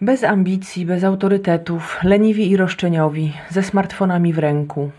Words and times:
Bez 0.00 0.24
ambicji, 0.24 0.86
bez 0.86 1.04
autorytetów, 1.04 1.98
leniwi 2.02 2.50
i 2.50 2.56
roszczeniowi, 2.56 3.32
ze 3.48 3.62
smartfonami 3.62 4.32
w 4.32 4.38
ręku. 4.38 4.90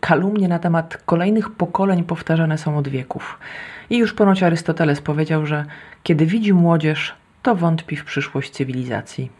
Kalumnie 0.00 0.48
na 0.48 0.58
temat 0.58 1.02
kolejnych 1.06 1.50
pokoleń 1.50 2.04
powtarzane 2.04 2.58
są 2.58 2.78
od 2.78 2.88
wieków. 2.88 3.38
I 3.90 3.98
już 3.98 4.12
ponoć 4.12 4.42
Arystoteles 4.42 5.00
powiedział, 5.00 5.46
że 5.46 5.64
kiedy 6.02 6.26
widzi 6.26 6.52
młodzież, 6.52 7.14
to 7.42 7.54
wątpi 7.54 7.96
w 7.96 8.04
przyszłość 8.04 8.50
cywilizacji. 8.50 9.30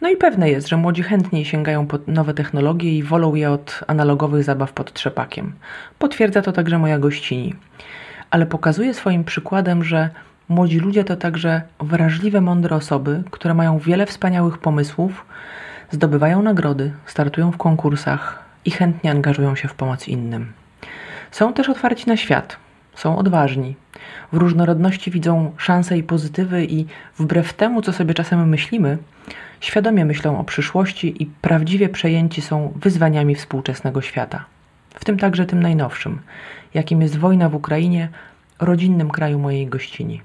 No 0.00 0.08
i 0.08 0.16
pewne 0.16 0.50
jest, 0.50 0.68
że 0.68 0.76
młodzi 0.76 1.02
chętniej 1.02 1.44
sięgają 1.44 1.86
po 1.86 1.98
nowe 2.06 2.34
technologie 2.34 2.98
i 2.98 3.02
wolą 3.02 3.34
je 3.34 3.50
od 3.50 3.80
analogowych 3.86 4.44
zabaw 4.44 4.72
pod 4.72 4.92
trzepakiem. 4.92 5.52
Potwierdza 5.98 6.42
to 6.42 6.52
także 6.52 6.78
moja 6.78 6.98
gościni. 6.98 7.54
Ale 8.30 8.46
pokazuje 8.46 8.94
swoim 8.94 9.24
przykładem, 9.24 9.84
że 9.84 10.10
młodzi 10.48 10.78
ludzie 10.78 11.04
to 11.04 11.16
także 11.16 11.62
wrażliwe, 11.80 12.40
mądre 12.40 12.76
osoby, 12.76 13.22
które 13.30 13.54
mają 13.54 13.78
wiele 13.78 14.06
wspaniałych 14.06 14.58
pomysłów, 14.58 15.26
zdobywają 15.90 16.42
nagrody, 16.42 16.92
startują 17.06 17.52
w 17.52 17.56
konkursach 17.56 18.44
i 18.64 18.70
chętnie 18.70 19.10
angażują 19.10 19.56
się 19.56 19.68
w 19.68 19.74
pomoc 19.74 20.08
innym. 20.08 20.52
Są 21.30 21.52
też 21.52 21.68
otwarci 21.68 22.08
na 22.08 22.16
świat, 22.16 22.56
są 22.94 23.18
odważni. 23.18 23.76
W 24.32 24.36
różnorodności 24.36 25.10
widzą 25.10 25.52
szanse 25.56 25.98
i 25.98 26.02
pozytywy 26.02 26.64
i 26.64 26.86
wbrew 27.18 27.52
temu, 27.52 27.82
co 27.82 27.92
sobie 27.92 28.14
czasem 28.14 28.48
myślimy, 28.48 28.98
świadomie 29.60 30.04
myślą 30.04 30.38
o 30.38 30.44
przyszłości 30.44 31.22
i 31.22 31.26
prawdziwie 31.26 31.88
przejęci 31.88 32.42
są 32.42 32.72
wyzwaniami 32.76 33.34
współczesnego 33.34 34.02
świata. 34.02 34.44
W 34.94 35.04
tym 35.04 35.18
także 35.18 35.46
tym 35.46 35.62
najnowszym, 35.62 36.20
jakim 36.74 37.02
jest 37.02 37.18
wojna 37.18 37.48
w 37.48 37.54
Ukrainie, 37.54 38.08
rodzinnym 38.60 39.10
kraju 39.10 39.38
mojej 39.38 39.66
gościni. 39.66 40.22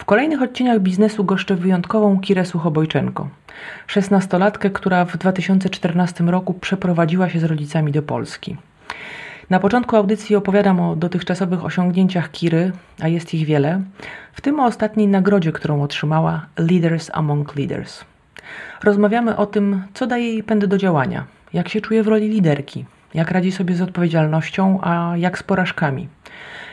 W 0.00 0.04
kolejnych 0.04 0.42
odcieniach 0.42 0.80
biznesu 0.80 1.24
goszczę 1.24 1.56
wyjątkową 1.56 2.20
Kirę 2.20 2.44
Suchobojczenko, 2.44 3.28
szesnastolatkę, 3.86 4.70
która 4.70 5.04
w 5.04 5.16
2014 5.16 6.24
roku 6.24 6.54
przeprowadziła 6.54 7.28
się 7.28 7.40
z 7.40 7.44
rodzicami 7.44 7.92
do 7.92 8.02
Polski. 8.02 8.56
Na 9.50 9.60
początku 9.60 9.96
audycji 9.96 10.36
opowiadam 10.36 10.80
o 10.80 10.96
dotychczasowych 10.96 11.64
osiągnięciach 11.64 12.30
Kiry, 12.30 12.72
a 13.00 13.08
jest 13.08 13.34
ich 13.34 13.46
wiele, 13.46 13.82
w 14.32 14.40
tym 14.40 14.60
o 14.60 14.64
ostatniej 14.64 15.08
nagrodzie, 15.08 15.52
którą 15.52 15.82
otrzymała 15.82 16.46
Leaders 16.58 17.10
Among 17.12 17.56
Leaders. 17.56 18.04
Rozmawiamy 18.82 19.36
o 19.36 19.46
tym, 19.46 19.82
co 19.94 20.06
daje 20.06 20.32
jej 20.32 20.42
pęd 20.42 20.64
do 20.64 20.78
działania, 20.78 21.24
jak 21.52 21.68
się 21.68 21.80
czuje 21.80 22.02
w 22.02 22.08
roli 22.08 22.28
liderki, 22.28 22.84
jak 23.14 23.30
radzi 23.30 23.52
sobie 23.52 23.74
z 23.74 23.82
odpowiedzialnością, 23.82 24.78
a 24.82 25.12
jak 25.16 25.38
z 25.38 25.42
porażkami, 25.42 26.08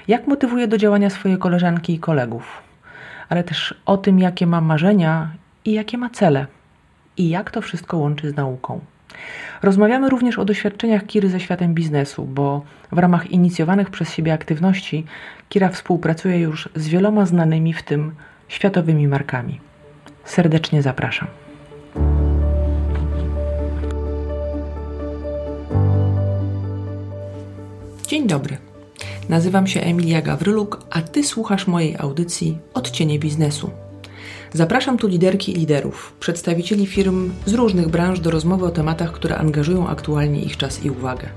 jak 0.08 0.28
motywuje 0.28 0.68
do 0.68 0.78
działania 0.78 1.10
swoje 1.10 1.38
koleżanki 1.38 1.94
i 1.94 2.00
kolegów, 2.00 2.67
ale 3.30 3.44
też 3.44 3.76
o 3.86 3.98
tym, 3.98 4.20
jakie 4.20 4.48
ma 4.48 4.62
marzenia 4.62 5.32
i 5.66 5.74
jakie 5.74 5.98
ma 5.98 6.10
cele, 6.10 6.48
i 7.18 7.30
jak 7.30 7.52
to 7.52 7.62
wszystko 7.62 7.98
łączy 7.98 8.30
z 8.30 8.36
nauką. 8.36 8.80
Rozmawiamy 9.62 10.10
również 10.10 10.40
o 10.40 10.46
doświadczeniach 10.46 11.06
Kiry 11.06 11.30
ze 11.30 11.40
światem 11.40 11.74
biznesu, 11.74 12.26
bo 12.26 12.62
w 12.92 12.98
ramach 12.98 13.32
inicjowanych 13.32 13.90
przez 13.90 14.14
siebie 14.14 14.34
aktywności 14.34 15.06
Kira 15.50 15.70
współpracuje 15.70 16.40
już 16.40 16.70
z 16.76 16.88
wieloma 16.88 17.26
znanymi, 17.26 17.74
w 17.74 17.84
tym 17.84 18.16
światowymi 18.48 19.08
markami. 19.08 19.60
Serdecznie 20.24 20.82
zapraszam. 20.82 21.28
Dzień 28.08 28.28
dobry. 28.28 28.67
Nazywam 29.30 29.68
się 29.68 29.82
Emilia 29.82 30.22
Gawryluk, 30.22 30.80
a 30.90 31.02
Ty 31.02 31.24
słuchasz 31.24 31.68
mojej 31.68 31.96
audycji 31.98 32.58
Odcienie 32.74 33.20
Biznesu. 33.20 33.70
Zapraszam 34.54 34.98
tu 34.98 35.08
liderki 35.08 35.52
i 35.52 35.56
liderów, 35.56 36.14
przedstawicieli 36.20 36.88
firm 36.88 37.32
z 37.46 37.54
różnych 37.54 37.90
branż 37.90 38.20
do 38.20 38.32
rozmowy 38.32 38.66
o 38.66 38.70
tematach, 38.70 39.12
które 39.12 39.38
angażują 39.38 39.88
aktualnie 39.88 40.42
ich 40.42 40.58
czas 40.58 40.86
i 40.86 40.90
uwagę. 40.90 41.30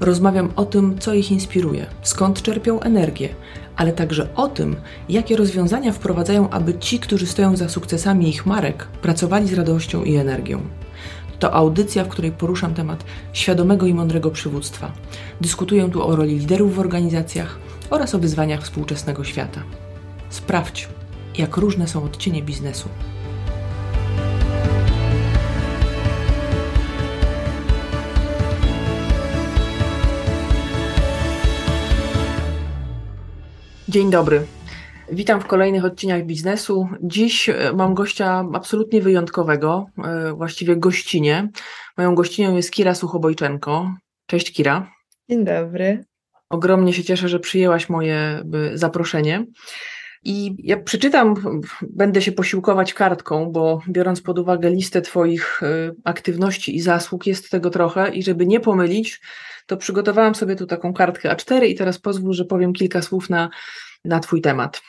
Rozmawiam 0.00 0.50
o 0.56 0.64
tym, 0.64 0.98
co 0.98 1.14
ich 1.14 1.30
inspiruje, 1.30 1.86
skąd 2.02 2.42
czerpią 2.42 2.80
energię, 2.80 3.28
ale 3.76 3.92
także 3.92 4.34
o 4.34 4.48
tym, 4.48 4.76
jakie 5.08 5.36
rozwiązania 5.36 5.92
wprowadzają, 5.92 6.50
aby 6.50 6.78
ci, 6.78 6.98
którzy 6.98 7.26
stoją 7.26 7.56
za 7.56 7.68
sukcesami 7.68 8.28
ich 8.28 8.46
marek, 8.46 8.86
pracowali 9.02 9.48
z 9.48 9.54
radością 9.54 10.04
i 10.04 10.16
energią. 10.16 10.60
To 11.40 11.54
audycja, 11.54 12.04
w 12.04 12.08
której 12.08 12.32
poruszam 12.32 12.74
temat 12.74 13.04
świadomego 13.32 13.86
i 13.86 13.94
mądrego 13.94 14.30
przywództwa. 14.30 14.92
Dyskutuję 15.40 15.90
tu 15.90 16.06
o 16.06 16.16
roli 16.16 16.38
liderów 16.38 16.74
w 16.74 16.78
organizacjach 16.78 17.58
oraz 17.90 18.14
o 18.14 18.18
wyzwaniach 18.18 18.62
współczesnego 18.62 19.24
świata. 19.24 19.62
Sprawdź, 20.30 20.88
jak 21.38 21.56
różne 21.56 21.88
są 21.88 22.04
odcienie 22.04 22.42
biznesu. 22.42 22.88
Dzień 33.88 34.10
dobry. 34.10 34.46
Witam 35.12 35.40
w 35.40 35.46
kolejnych 35.46 35.84
odcieniach 35.84 36.24
biznesu. 36.24 36.88
Dziś 37.02 37.48
e, 37.48 37.72
mam 37.74 37.94
gościa 37.94 38.44
absolutnie 38.54 39.02
wyjątkowego, 39.02 39.86
e, 40.04 40.32
właściwie 40.32 40.76
gościnie. 40.76 41.48
Moją 41.98 42.14
gościnią 42.14 42.56
jest 42.56 42.70
Kira 42.70 42.94
Suchobojczenko. 42.94 43.94
Cześć 44.26 44.52
Kira. 44.52 44.90
Dzień 45.30 45.44
dobry. 45.44 46.04
Ogromnie 46.50 46.92
się 46.92 47.04
cieszę, 47.04 47.28
że 47.28 47.40
przyjęłaś 47.40 47.88
moje 47.88 48.42
zaproszenie. 48.74 49.46
I 50.24 50.56
ja 50.58 50.76
przeczytam, 50.76 51.34
będę 51.82 52.22
się 52.22 52.32
posiłkować 52.32 52.94
kartką, 52.94 53.52
bo 53.52 53.80
biorąc 53.88 54.22
pod 54.22 54.38
uwagę 54.38 54.70
listę 54.70 55.02
Twoich 55.02 55.62
e, 55.62 55.92
aktywności 56.04 56.76
i 56.76 56.80
zasług, 56.80 57.26
jest 57.26 57.50
tego 57.50 57.70
trochę, 57.70 58.10
i 58.14 58.22
żeby 58.22 58.46
nie 58.46 58.60
pomylić, 58.60 59.20
to 59.66 59.76
przygotowałam 59.76 60.34
sobie 60.34 60.56
tu 60.56 60.66
taką 60.66 60.92
kartkę 60.92 61.34
A4 61.34 61.66
i 61.66 61.74
teraz 61.74 61.98
pozwól, 61.98 62.32
że 62.32 62.44
powiem 62.44 62.72
kilka 62.72 63.02
słów 63.02 63.30
na, 63.30 63.50
na 64.04 64.20
Twój 64.20 64.40
temat. 64.40 64.80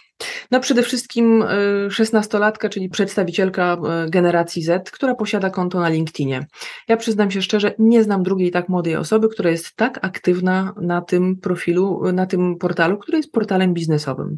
No 0.52 0.60
przede 0.60 0.84
wszystkim 0.84 1.42
y, 1.42 1.92
szesnastolatka, 1.92 2.70
czyli 2.70 2.90
przedstawicielka 2.90 3.78
y, 4.08 4.10
generacji 4.10 4.64
Z, 4.64 4.92
która 4.92 5.16
posiada 5.16 5.50
konto 5.50 5.80
na 5.80 5.90
LinkedInie. 5.90 6.48
Ja 6.88 6.98
przyznam 6.98 7.32
się 7.32 7.42
szczerze, 7.42 7.74
nie 7.80 8.04
znam 8.04 8.24
drugiej 8.24 8.52
tak 8.52 8.70
młodej 8.70 8.96
osoby, 8.96 9.30
która 9.30 9.50
jest 9.50 9.76
tak 9.76 10.00
aktywna 10.06 10.74
na 10.82 11.02
tym 11.02 11.38
profilu, 11.38 12.12
na 12.14 12.26
tym 12.26 12.58
portalu, 12.58 12.98
który 12.98 13.18
jest 13.18 13.32
portalem 13.32 13.74
biznesowym. 13.74 14.38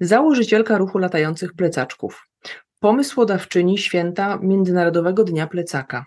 Założycielka 0.00 0.78
ruchu 0.78 0.98
latających 0.98 1.54
plecaczków. 1.54 2.28
Pomysłodawczyni 2.80 3.78
święta 3.78 4.38
Międzynarodowego 4.42 5.24
Dnia 5.24 5.46
Plecaka. 5.46 6.04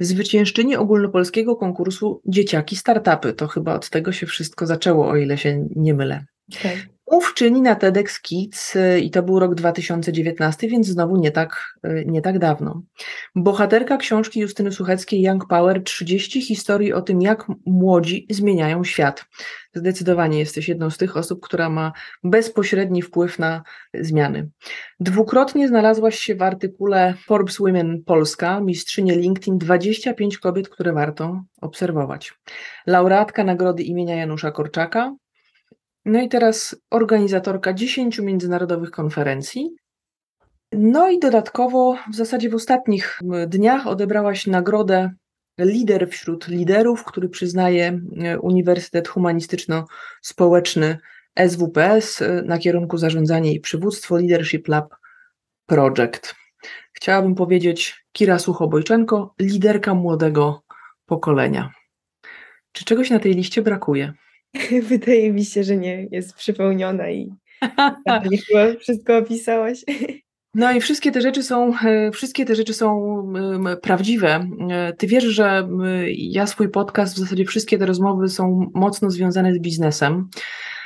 Zwyciężczyni 0.00 0.76
ogólnopolskiego 0.76 1.56
konkursu 1.56 2.22
Dzieciaki 2.26 2.76
Startupy. 2.76 3.32
To 3.32 3.46
chyba 3.48 3.74
od 3.74 3.90
tego 3.90 4.12
się 4.12 4.26
wszystko 4.26 4.66
zaczęło, 4.66 5.08
o 5.08 5.16
ile 5.16 5.38
się 5.38 5.66
nie 5.76 5.94
mylę. 5.94 6.24
Okay. 6.52 6.96
Mówczyni 7.10 7.62
na 7.62 7.74
TEDx 7.74 8.20
Kids 8.20 8.76
y, 8.76 9.00
i 9.00 9.10
to 9.10 9.22
był 9.22 9.38
rok 9.38 9.54
2019, 9.54 10.68
więc 10.68 10.86
znowu 10.86 11.16
nie 11.16 11.30
tak, 11.30 11.78
y, 11.84 12.04
nie 12.06 12.22
tak 12.22 12.38
dawno. 12.38 12.82
Bohaterka 13.34 13.96
książki 13.96 14.40
Justyny 14.40 14.72
Sucheckiej 14.72 15.22
Young 15.22 15.46
Power 15.46 15.82
30 15.84 16.42
historii 16.42 16.92
o 16.92 17.02
tym, 17.02 17.22
jak 17.22 17.46
młodzi 17.66 18.26
zmieniają 18.30 18.84
świat. 18.84 19.24
Zdecydowanie 19.74 20.38
jesteś 20.38 20.68
jedną 20.68 20.90
z 20.90 20.96
tych 20.96 21.16
osób, 21.16 21.40
która 21.40 21.68
ma 21.68 21.92
bezpośredni 22.24 23.02
wpływ 23.02 23.38
na 23.38 23.62
zmiany. 23.94 24.50
Dwukrotnie 25.00 25.68
znalazłaś 25.68 26.18
się 26.18 26.34
w 26.34 26.42
artykule 26.42 27.14
Forbes 27.26 27.58
Women 27.58 28.02
Polska, 28.04 28.60
mistrzynie 28.60 29.16
LinkedIn 29.16 29.58
25 29.58 30.38
kobiet, 30.38 30.68
które 30.68 30.92
warto 30.92 31.42
obserwować. 31.60 32.34
Laureatka 32.86 33.44
nagrody 33.44 33.82
imienia 33.82 34.16
Janusza 34.16 34.50
Korczaka, 34.50 35.12
no 36.06 36.20
i 36.20 36.28
teraz 36.28 36.76
organizatorka 36.90 37.72
10 37.72 38.18
międzynarodowych 38.18 38.90
konferencji. 38.90 39.70
No 40.72 41.10
i 41.10 41.18
dodatkowo 41.18 41.96
w 42.12 42.14
zasadzie 42.14 42.50
w 42.50 42.54
ostatnich 42.54 43.20
dniach 43.46 43.86
odebrałaś 43.86 44.46
nagrodę 44.46 45.10
Lider 45.58 46.08
wśród 46.08 46.48
liderów, 46.48 47.04
który 47.04 47.28
przyznaje 47.28 48.00
e, 48.16 48.38
Uniwersytet 48.38 49.08
Humanistyczno-Społeczny 49.08 50.98
SWPS 51.48 52.22
e, 52.22 52.42
na 52.42 52.58
kierunku 52.58 52.98
zarządzanie 52.98 53.52
i 53.52 53.60
przywództwo 53.60 54.16
Leadership 54.16 54.68
Lab 54.68 54.94
Project. 55.66 56.34
Chciałabym 56.92 57.34
powiedzieć 57.34 58.04
Kira 58.12 58.38
Suchobojczenko, 58.38 59.34
liderka 59.40 59.94
młodego 59.94 60.62
pokolenia. 61.06 61.70
Czy 62.72 62.84
czegoś 62.84 63.10
na 63.10 63.18
tej 63.18 63.34
liście 63.34 63.62
brakuje? 63.62 64.12
Wydaje 64.82 65.32
mi 65.32 65.44
się, 65.44 65.64
że 65.64 65.76
nie, 65.76 66.06
jest 66.10 66.34
przepełniona 66.34 67.10
i 67.10 67.32
chyba 68.48 68.74
wszystko 68.80 69.16
opisałaś. 69.16 69.84
No 70.58 70.72
i 70.72 70.80
wszystkie 70.80 71.12
te 71.12 71.20
rzeczy 71.20 71.42
są, 71.42 71.78
e, 71.78 72.10
wszystkie 72.10 72.44
te 72.44 72.54
rzeczy 72.54 72.74
są 72.74 73.22
prawdziwe. 73.82 74.48
E, 74.70 74.92
ty 74.92 75.06
wiesz, 75.06 75.24
że 75.24 75.68
ja 76.08 76.46
swój 76.46 76.68
podcast, 76.68 77.14
w 77.14 77.18
zasadzie 77.18 77.44
wszystkie 77.44 77.78
te 77.78 77.86
rozmowy 77.86 78.28
są 78.28 78.70
mocno 78.74 79.10
związane 79.10 79.54
z 79.54 79.58
biznesem, 79.58 80.28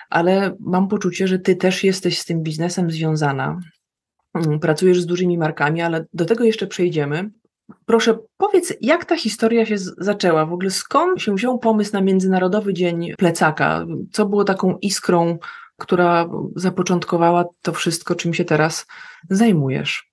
ale 0.09 0.57
mam 0.61 0.89
poczucie, 0.89 1.29
że 1.29 1.39
ty 1.39 1.57
też 1.57 1.85
jesteś 1.85 2.19
z 2.19 2.25
tym 2.25 2.43
biznesem 2.43 2.91
związana. 2.91 3.59
mm, 4.35 4.61
pracujesz 4.61 5.01
z 5.01 5.07
dużymi 5.07 5.39
markami, 5.39 5.83
ale 5.83 6.07
do 6.13 6.25
tego 6.25 6.45
jeszcze 6.45 6.67
przejdziemy. 6.67 7.31
Proszę, 7.87 8.19
powiedz, 8.37 8.75
jak 8.81 9.05
ta 9.05 9.17
historia 9.17 9.67
się 9.67 9.79
zaczęła? 9.79 10.47
W 10.47 10.53
ogóle 10.53 10.71
skąd 10.71 11.23
się 11.23 11.35
wziął 11.35 11.59
pomysł 11.59 11.93
na 11.93 12.01
Międzynarodowy 12.01 12.75
Dzień 12.75 13.13
Plecaka? 13.19 13.87
Co 14.13 14.27
było 14.27 14.45
taką 14.45 14.79
iskrą, 14.79 15.39
która 15.79 16.29
zapoczątkowała 16.57 17.45
to 17.63 17.73
wszystko, 17.73 18.15
czym 18.15 18.35
się 18.35 18.45
teraz 18.45 18.87
zajmujesz? 19.31 20.11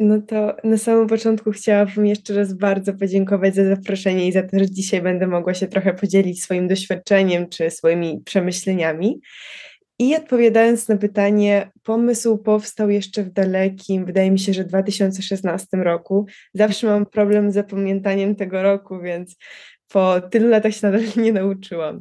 No 0.00 0.22
to 0.22 0.56
na 0.64 0.78
samym 0.78 1.06
początku 1.06 1.50
chciałabym 1.50 2.06
jeszcze 2.06 2.34
raz 2.34 2.52
bardzo 2.52 2.94
podziękować 2.94 3.54
za 3.54 3.64
zaproszenie 3.64 4.28
i 4.28 4.32
za 4.32 4.42
to, 4.42 4.58
że 4.58 4.70
dzisiaj 4.70 5.02
będę 5.02 5.26
mogła 5.26 5.54
się 5.54 5.66
trochę 5.66 5.94
podzielić 5.94 6.42
swoim 6.42 6.68
doświadczeniem 6.68 7.48
czy 7.48 7.70
swoimi 7.70 8.20
przemyśleniami. 8.24 9.20
I 9.98 10.16
odpowiadając 10.16 10.88
na 10.88 10.96
pytanie, 10.96 11.70
pomysł 11.82 12.38
powstał 12.38 12.90
jeszcze 12.90 13.22
w 13.22 13.32
dalekim, 13.32 14.04
wydaje 14.04 14.30
mi 14.30 14.38
się, 14.38 14.52
że 14.52 14.64
2016 14.64 15.66
roku. 15.76 16.26
Zawsze 16.54 16.86
mam 16.86 17.06
problem 17.06 17.50
z 17.50 17.54
zapamiętaniem 17.54 18.36
tego 18.36 18.62
roku, 18.62 19.00
więc 19.00 19.36
po 19.88 20.20
tylu 20.20 20.48
latach 20.48 20.74
się 20.74 20.80
nadal 20.82 21.02
nie 21.16 21.32
nauczyłam. 21.32 22.00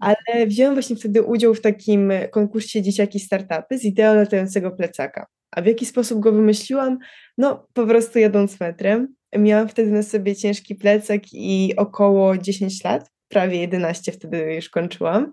Ale 0.00 0.46
wziąłem 0.46 0.74
właśnie 0.74 0.96
wtedy 0.96 1.22
udział 1.22 1.54
w 1.54 1.60
takim 1.60 2.12
konkursie 2.30 2.82
Dzieciaki 2.82 3.20
Startupy 3.20 3.78
z 3.78 3.84
ideą 3.84 4.14
latającego 4.14 4.70
plecaka. 4.70 5.26
A 5.50 5.62
w 5.62 5.66
jaki 5.66 5.86
sposób 5.86 6.20
go 6.20 6.32
wymyśliłam? 6.32 6.98
No, 7.38 7.66
po 7.72 7.86
prostu 7.86 8.18
jadąc 8.18 8.60
metrem. 8.60 9.14
Miałam 9.38 9.68
wtedy 9.68 9.90
na 9.90 10.02
sobie 10.02 10.36
ciężki 10.36 10.74
plecak 10.74 11.22
i 11.32 11.74
około 11.76 12.38
10 12.38 12.84
lat, 12.84 13.10
prawie 13.28 13.60
11 13.60 14.12
wtedy 14.12 14.54
już 14.54 14.68
kończyłam. 14.68 15.32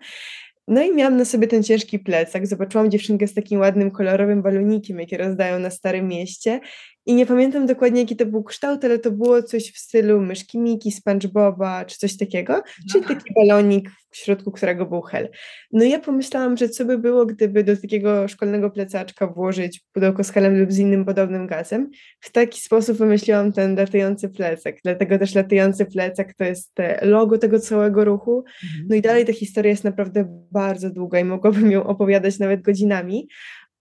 No 0.68 0.84
i 0.84 0.96
miałam 0.96 1.18
na 1.18 1.26
sobie 1.26 1.48
ten 1.48 1.64
ciężki 1.64 2.00
plecak. 2.00 2.48
Zobaczyłam 2.48 2.92
dziewczynkę 2.92 3.28
z 3.28 3.34
takim 3.34 3.60
ładnym, 3.60 3.92
kolorowym 3.92 4.42
balonikiem, 4.42 5.00
jakie 5.00 5.18
rozdają 5.18 5.60
na 5.60 5.70
Starym 5.70 6.08
Mieście. 6.08 6.60
I 7.08 7.16
nie 7.16 7.26
pamiętam 7.26 7.66
dokładnie, 7.66 8.02
jaki 8.02 8.16
to 8.16 8.26
był 8.26 8.44
kształt, 8.44 8.86
ale 8.86 9.00
to 9.00 9.12
było 9.12 9.44
coś 9.44 9.72
w 9.72 9.78
stylu 9.78 10.22
myszki 10.22 10.60
Miki, 10.60 10.92
SpongeBoba, 10.92 11.86
czy 11.86 11.98
coś 11.98 12.18
takiego. 12.18 12.64
Czyli 12.92 13.06
taki 13.06 13.34
balonik, 13.36 13.90
w 14.10 14.18
środku 14.18 14.52
którego 14.52 14.86
był 14.86 15.02
hel. 15.02 15.30
No 15.72 15.84
i 15.84 15.90
ja 15.90 16.00
pomyślałam, 16.00 16.58
że 16.58 16.70
co 16.70 16.86
by 16.86 16.98
było, 16.98 17.26
gdyby 17.26 17.64
do 17.64 17.78
takiego 17.78 18.28
szkolnego 18.28 18.70
plecaczka 18.70 19.28
włożyć 19.28 19.82
pudełko 19.94 20.24
z 20.24 20.32
helem 20.32 20.60
lub 20.60 20.72
z 20.72 20.80
innym 20.80 21.06
podobnym 21.06 21.48
gazem. 21.48 21.90
W 22.20 22.32
taki 22.32 22.62
sposób 22.62 22.98
wymyśliłam 22.98 23.52
ten 23.52 23.76
latający 23.76 24.30
plecak. 24.30 24.76
Dlatego 24.84 25.20
też 25.20 25.36
latający 25.36 25.86
plecak 25.86 26.34
to 26.34 26.44
jest 26.44 26.76
logo 27.02 27.38
tego 27.38 27.60
całego 27.60 28.06
ruchu. 28.06 28.44
No 28.90 28.96
i 28.96 29.02
dalej 29.02 29.26
ta 29.26 29.34
historia 29.34 29.70
jest 29.70 29.84
naprawdę 29.84 30.46
bardzo 30.52 30.90
długa 30.90 31.20
i 31.20 31.24
mogłabym 31.24 31.72
ją 31.72 31.84
opowiadać 31.84 32.40
nawet 32.40 32.62
godzinami, 32.62 33.28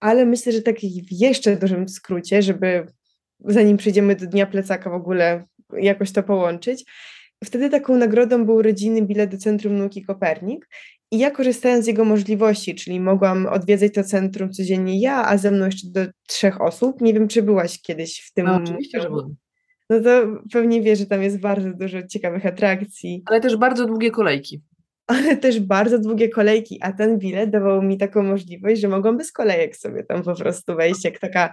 ale 0.00 0.26
myślę, 0.26 0.52
że 0.52 0.62
tak 0.62 0.76
w 0.81 1.12
jeszcze 1.12 1.56
dużym 1.56 1.88
skrócie, 1.88 2.43
żeby 2.43 2.87
zanim 3.40 3.76
przejdziemy 3.76 4.16
do 4.16 4.26
Dnia 4.26 4.46
Plecaka 4.46 4.90
w 4.90 4.94
ogóle 4.94 5.44
jakoś 5.72 6.12
to 6.12 6.22
połączyć. 6.22 6.84
Wtedy 7.44 7.70
taką 7.70 7.96
nagrodą 7.96 8.44
był 8.44 8.62
rodzinny 8.62 9.02
bilet 9.02 9.30
do 9.30 9.38
Centrum 9.38 9.78
Nauki 9.78 10.04
Kopernik 10.04 10.68
i 11.12 11.18
ja 11.18 11.30
korzystając 11.30 11.84
z 11.84 11.88
jego 11.88 12.04
możliwości, 12.04 12.74
czyli 12.74 13.00
mogłam 13.00 13.46
odwiedzać 13.46 13.94
to 13.94 14.04
centrum 14.04 14.52
codziennie 14.52 15.00
ja, 15.00 15.26
a 15.26 15.38
ze 15.38 15.50
mną 15.50 15.64
jeszcze 15.64 15.88
do 15.90 16.00
trzech 16.28 16.60
osób. 16.60 17.00
Nie 17.00 17.14
wiem, 17.14 17.28
czy 17.28 17.42
byłaś 17.42 17.82
kiedyś 17.82 18.20
w 18.20 18.32
tym. 18.32 18.46
No, 18.46 18.54
oczywiście, 18.54 19.00
że 19.00 19.08
byłam. 19.08 19.34
No 19.90 20.00
to 20.00 20.26
pewnie 20.52 20.82
wiesz, 20.82 20.98
że 20.98 21.06
tam 21.06 21.22
jest 21.22 21.40
bardzo 21.40 21.70
dużo 21.72 22.06
ciekawych 22.06 22.46
atrakcji. 22.46 23.22
Ale 23.26 23.40
też 23.40 23.56
bardzo 23.56 23.86
długie 23.86 24.10
kolejki. 24.10 24.62
Ale 25.06 25.36
też 25.36 25.60
bardzo 25.60 25.98
długie 25.98 26.28
kolejki, 26.28 26.78
a 26.82 26.92
ten 26.92 27.18
bilet 27.18 27.50
dawał 27.50 27.82
mi 27.82 27.98
taką 27.98 28.22
możliwość, 28.22 28.80
że 28.80 28.88
mogłam 28.88 29.16
bez 29.16 29.32
kolejek 29.32 29.76
sobie 29.76 30.04
tam 30.04 30.22
po 30.22 30.34
prostu 30.34 30.76
wejść, 30.76 31.04
jak 31.04 31.18
taka 31.18 31.52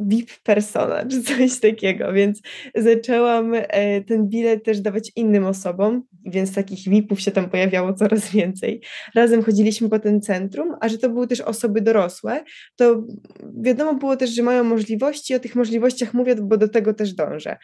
VIP 0.00 0.30
persona, 0.42 1.06
czy 1.06 1.22
coś 1.36 1.60
takiego, 1.60 2.12
więc 2.12 2.42
zaczęłam 2.74 3.52
e, 3.54 4.00
ten 4.04 4.28
bilet 4.28 4.64
też 4.64 4.80
dawać 4.80 5.12
innym 5.16 5.46
osobom, 5.46 6.02
więc 6.26 6.54
takich 6.54 6.88
VIPów 6.88 7.20
się 7.20 7.30
tam 7.30 7.50
pojawiało 7.50 7.92
coraz 7.92 8.30
więcej. 8.32 8.80
Razem 9.14 9.42
chodziliśmy 9.42 9.88
po 9.88 9.98
tym 9.98 10.20
centrum, 10.20 10.74
a 10.80 10.88
że 10.88 10.98
to 10.98 11.10
były 11.10 11.26
też 11.26 11.40
osoby 11.40 11.80
dorosłe, 11.80 12.44
to 12.76 13.04
wiadomo 13.60 13.94
było 13.94 14.16
też, 14.16 14.30
że 14.30 14.42
mają 14.42 14.64
możliwości, 14.64 15.34
o 15.34 15.40
tych 15.40 15.54
możliwościach 15.54 16.14
mówię, 16.14 16.34
bo 16.34 16.56
do 16.56 16.68
tego 16.68 16.94
też 16.94 17.14
dążę. 17.14 17.56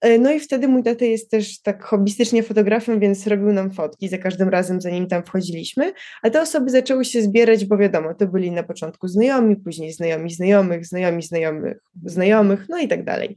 E, 0.00 0.18
no 0.18 0.32
i 0.32 0.40
wtedy 0.40 0.68
mój 0.68 0.82
tata 0.82 1.04
jest 1.04 1.30
też 1.30 1.62
tak 1.62 1.84
hobbystycznie 1.84 2.42
fotografem, 2.42 3.00
więc 3.00 3.26
robił 3.26 3.52
nam 3.52 3.70
fotki 3.70 4.08
za 4.08 4.18
każdym 4.18 4.48
razem, 4.48 4.80
zanim 4.80 5.06
tam 5.06 5.22
wchodziliśmy, 5.24 5.92
a 6.22 6.30
te 6.30 6.42
osoby 6.42 6.70
zaczęły 6.70 7.04
się 7.04 7.22
zbierać, 7.22 7.64
bo 7.64 7.76
wiadomo, 7.76 8.14
to 8.14 8.26
byli 8.26 8.50
na 8.50 8.62
początku 8.62 9.08
znajomi, 9.08 9.56
później 9.56 9.92
znajomi 9.92 10.30
znajomych, 10.30 10.86
znajomi 10.86 11.22
znajomych 11.22 11.81
znajomych, 12.04 12.66
no 12.68 12.78
i 12.78 12.88
tak 12.88 13.04
dalej. 13.04 13.36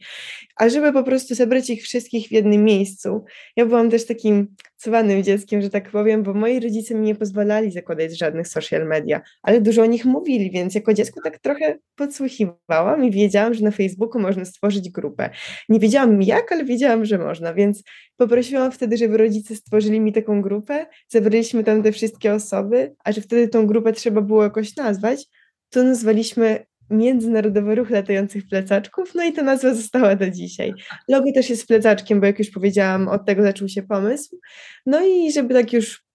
A 0.56 0.69
żeby 0.69 0.94
po 0.94 1.03
prostu 1.03 1.36
zebrać 1.36 1.69
ich 1.69 1.83
wszystkich 1.83 2.27
w 2.27 2.31
jednym 2.31 2.63
miejscu, 2.63 3.25
ja 3.56 3.65
byłam 3.65 3.89
też 3.89 4.06
takim 4.06 4.47
cwanym 4.77 5.24
dzieckiem, 5.24 5.62
że 5.62 5.69
tak 5.69 5.92
powiem, 5.92 6.24
bo 6.24 6.33
moi 6.33 6.59
rodzice 6.59 6.95
mi 6.95 7.01
nie 7.01 7.15
pozwalali 7.15 7.71
zakładać 7.71 8.18
żadnych 8.18 8.47
social 8.47 8.88
media, 8.88 9.21
ale 9.44 9.62
dużo 9.62 9.81
o 9.81 9.86
nich 9.86 10.06
mówili, 10.06 10.51
więc 10.51 10.75
jako 10.75 10.94
dziecko 10.94 11.21
tak 11.24 11.39
trochę 11.39 11.77
podsłuchiwałam 11.95 13.03
i 13.03 13.12
wiedziałam, 13.12 13.53
że 13.53 13.63
na 13.63 13.71
Facebooku 13.71 14.21
można 14.21 14.45
stworzyć 14.45 14.89
grupę. 14.89 15.30
Nie 15.69 15.80
wiedziałam 15.80 16.21
jak, 16.21 16.51
ale 16.51 16.65
wiedziałam, 16.65 17.06
że 17.06 17.18
można, 17.18 17.53
więc 17.53 17.83
poprosiłam 18.18 18.71
wtedy, 18.71 18.98
żeby 18.98 19.18
rodzice 19.18 19.56
stworzyli 19.56 20.00
mi 20.00 20.13
taką 20.13 20.41
grupę, 20.41 20.86
zebraliśmy 21.07 21.63
tam 21.63 21.83
te 21.83 21.91
wszystkie 21.91 22.33
osoby, 22.33 22.95
a 23.03 23.12
że 23.12 23.21
wtedy 23.21 23.48
tą 23.48 23.68
grupę 23.68 23.94
trzeba 23.94 24.21
było 24.21 24.44
jakoś 24.44 24.75
nazwać, 24.75 25.25
to 25.69 25.83
nazwaliśmy 25.83 26.65
Międzynarodowy 26.89 27.75
Ruch 27.75 27.89
Latających 27.89 28.47
Plecaczków, 28.47 29.15
no 29.15 29.23
i 29.23 29.33
ta 29.33 29.43
nazwa 29.43 29.73
została 29.73 30.15
do 30.15 30.29
dzisiaj. 30.29 30.73
Logo 31.07 31.31
też 31.35 31.49
jest 31.49 31.67
plecaczkiem, 31.67 32.19
bo 32.19 32.25
jak 32.25 32.39
już 32.39 32.49
powiedziałam, 32.49 33.07
od 33.07 33.25
tego 33.25 33.43
zaczął 33.43 33.67
się 33.67 33.83
pomysł. 33.83 34.39
No 34.85 35.05
i 35.05 35.31
żeby 35.31 35.53
tak 35.53 35.73
już 35.73 36.05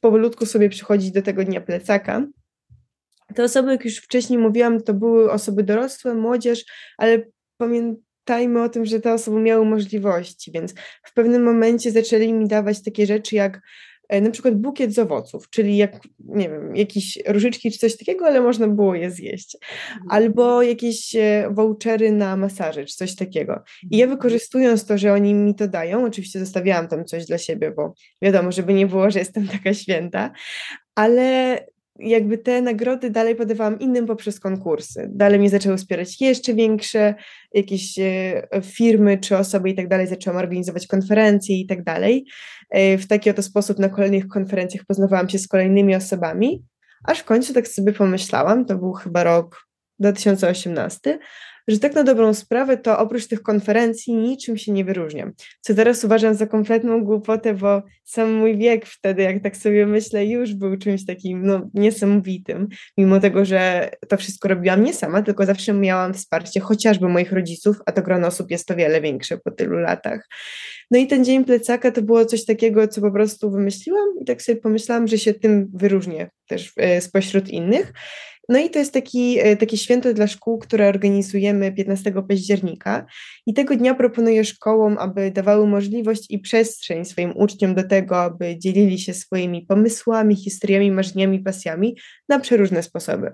powolutku 0.00 0.46
sobie 0.46 0.68
przychodzić 0.68 1.12
do 1.12 1.22
tego 1.22 1.44
dnia 1.44 1.60
plecaka, 1.60 2.26
te 3.34 3.44
osoby, 3.44 3.70
jak 3.70 3.84
już 3.84 3.96
wcześniej 3.96 4.38
mówiłam, 4.38 4.82
to 4.82 4.94
były 4.94 5.32
osoby 5.32 5.62
dorosłe, 5.62 6.14
młodzież, 6.14 6.64
ale 6.98 7.22
pamiętajmy 7.56 8.62
o 8.62 8.68
tym, 8.68 8.86
że 8.86 9.00
te 9.00 9.12
osoby 9.12 9.40
miały 9.40 9.66
możliwości, 9.66 10.52
więc 10.52 10.74
w 11.04 11.14
pewnym 11.14 11.42
momencie 11.42 11.90
zaczęli 11.90 12.32
mi 12.32 12.48
dawać 12.48 12.82
takie 12.82 13.06
rzeczy 13.06 13.36
jak 13.36 13.60
na 14.10 14.30
przykład 14.30 14.54
bukiet 14.54 14.94
z 14.94 14.98
owoców, 14.98 15.50
czyli 15.50 15.76
jak, 15.76 16.00
nie 16.18 16.48
wiem, 16.48 16.76
jakieś 16.76 17.18
różyczki 17.26 17.72
czy 17.72 17.78
coś 17.78 17.96
takiego, 17.96 18.26
ale 18.26 18.40
można 18.40 18.68
było 18.68 18.94
je 18.94 19.10
zjeść. 19.10 19.56
Mhm. 19.56 20.06
Albo 20.10 20.62
jakieś 20.62 21.16
e, 21.16 21.48
vouchery 21.50 22.12
na 22.12 22.36
masaże 22.36 22.84
czy 22.84 22.96
coś 22.96 23.14
takiego. 23.14 23.62
I 23.90 23.96
ja 23.96 24.04
mhm. 24.04 24.18
wykorzystując 24.18 24.86
to, 24.86 24.98
że 24.98 25.12
oni 25.12 25.34
mi 25.34 25.54
to 25.54 25.68
dają, 25.68 26.04
oczywiście 26.04 26.38
zostawiałam 26.38 26.88
tam 26.88 27.04
coś 27.04 27.26
dla 27.26 27.38
siebie, 27.38 27.70
bo 27.70 27.94
wiadomo, 28.22 28.52
żeby 28.52 28.74
nie 28.74 28.86
było, 28.86 29.10
że 29.10 29.18
jestem 29.18 29.48
taka 29.58 29.74
święta, 29.74 30.30
ale 30.94 31.58
jakby 31.98 32.38
te 32.38 32.62
nagrody 32.62 33.10
dalej 33.10 33.34
podawałam 33.34 33.78
innym 33.78 34.06
poprzez 34.06 34.40
konkursy. 34.40 35.10
Dalej 35.12 35.38
mnie 35.38 35.50
zaczęły 35.50 35.76
wspierać 35.76 36.20
jeszcze 36.20 36.54
większe 36.54 37.14
jakieś 37.54 37.98
e, 37.98 38.42
firmy 38.62 39.18
czy 39.18 39.36
osoby 39.36 39.70
i 39.70 39.74
tak 39.74 39.88
dalej. 39.88 40.06
Zaczęłam 40.06 40.38
organizować 40.38 40.86
konferencje 40.86 41.60
i 41.60 41.66
tak 41.66 41.84
dalej. 41.84 42.26
E, 42.70 42.98
w 42.98 43.06
taki 43.06 43.30
oto 43.30 43.42
sposób 43.42 43.78
na 43.78 43.88
kolejnych 43.88 44.28
konferencjach 44.28 44.84
poznawałam 44.86 45.28
się 45.28 45.38
z 45.38 45.48
kolejnymi 45.48 45.96
osobami, 45.96 46.64
aż 47.04 47.18
w 47.18 47.24
końcu 47.24 47.54
tak 47.54 47.68
sobie 47.68 47.92
pomyślałam, 47.92 48.64
to 48.64 48.76
był 48.76 48.92
chyba 48.92 49.24
rok 49.24 49.68
2018, 49.98 51.18
że 51.68 51.78
tak 51.78 51.94
na 51.94 52.04
dobrą 52.04 52.34
sprawę 52.34 52.76
to 52.76 52.98
oprócz 52.98 53.26
tych 53.26 53.42
konferencji 53.42 54.14
niczym 54.14 54.56
się 54.56 54.72
nie 54.72 54.84
wyróżniam. 54.84 55.32
Co 55.60 55.74
teraz 55.74 56.04
uważam 56.04 56.34
za 56.34 56.46
kompletną 56.46 57.04
głupotę, 57.04 57.54
bo 57.54 57.82
sam 58.04 58.32
mój 58.32 58.56
wiek 58.56 58.86
wtedy, 58.86 59.22
jak 59.22 59.42
tak 59.42 59.56
sobie 59.56 59.86
myślę, 59.86 60.26
już 60.26 60.54
był 60.54 60.76
czymś 60.76 61.06
takim 61.06 61.46
no, 61.46 61.70
niesamowitym, 61.74 62.68
mimo 62.98 63.20
tego, 63.20 63.44
że 63.44 63.90
to 64.08 64.16
wszystko 64.16 64.48
robiłam 64.48 64.84
nie 64.84 64.94
sama, 64.94 65.22
tylko 65.22 65.46
zawsze 65.46 65.72
miałam 65.72 66.14
wsparcie 66.14 66.60
chociażby 66.60 67.08
moich 67.08 67.32
rodziców, 67.32 67.76
a 67.86 67.92
to 67.92 68.02
grono 68.02 68.26
osób 68.26 68.50
jest 68.50 68.70
o 68.70 68.76
wiele 68.76 69.00
większe 69.00 69.38
po 69.38 69.50
tylu 69.50 69.78
latach. 69.78 70.28
No 70.90 70.98
i 70.98 71.06
ten 71.06 71.24
dzień 71.24 71.44
plecaka 71.44 71.90
to 71.90 72.02
było 72.02 72.24
coś 72.24 72.44
takiego, 72.44 72.88
co 72.88 73.00
po 73.00 73.10
prostu 73.10 73.50
wymyśliłam 73.50 74.08
i 74.22 74.24
tak 74.24 74.42
sobie 74.42 74.60
pomyślałam, 74.60 75.08
że 75.08 75.18
się 75.18 75.34
tym 75.34 75.70
wyróżnię 75.74 76.30
też 76.46 76.72
e, 76.76 77.00
spośród 77.00 77.48
innych. 77.48 77.92
No 78.48 78.58
i 78.58 78.70
to 78.70 78.78
jest 78.78 78.92
taki, 78.92 79.38
e, 79.40 79.56
takie 79.56 79.76
święto 79.76 80.14
dla 80.14 80.26
szkół, 80.26 80.58
które 80.58 80.88
organizujemy 80.88 81.72
15 81.72 82.22
października 82.22 83.06
i 83.46 83.54
tego 83.54 83.76
dnia 83.76 83.94
proponuję 83.94 84.44
szkołom, 84.44 84.96
aby 84.98 85.30
dawały 85.30 85.66
możliwość 85.66 86.26
i 86.30 86.38
przestrzeń 86.38 87.04
swoim 87.04 87.32
uczniom 87.36 87.74
do 87.74 87.82
tego, 87.82 88.22
aby 88.22 88.58
dzielili 88.58 88.98
się 88.98 89.14
swoimi 89.14 89.66
pomysłami, 89.66 90.36
historiami, 90.36 90.90
marzeniami, 90.90 91.40
pasjami 91.40 91.96
na 92.28 92.40
przeróżne 92.40 92.82
sposoby. 92.82 93.32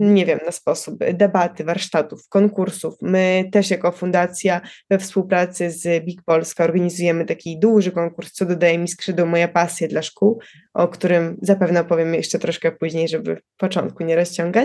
Nie 0.00 0.26
wiem, 0.26 0.38
na 0.46 0.52
sposób 0.52 0.98
debaty, 1.12 1.64
warsztatów, 1.64 2.28
konkursów. 2.28 2.94
My 3.02 3.44
też 3.52 3.70
jako 3.70 3.92
fundacja 3.92 4.60
we 4.90 4.98
współpracy 4.98 5.70
z 5.70 6.04
Big 6.04 6.22
Polska 6.22 6.64
organizujemy 6.64 7.24
taki 7.24 7.58
duży 7.58 7.92
konkurs, 7.92 8.32
co 8.32 8.46
dodaje 8.46 8.78
mi 8.78 8.88
skrzydło 8.88 9.26
Moja 9.26 9.48
pasja 9.48 9.88
dla 9.88 10.02
szkół, 10.02 10.40
o 10.74 10.88
którym 10.88 11.36
zapewne 11.42 11.80
opowiem 11.80 12.14
jeszcze 12.14 12.38
troszkę 12.38 12.72
później, 12.72 13.08
żeby 13.08 13.36
w 13.36 13.56
początku 13.56 14.04
nie 14.04 14.16
rozciągać. 14.16 14.55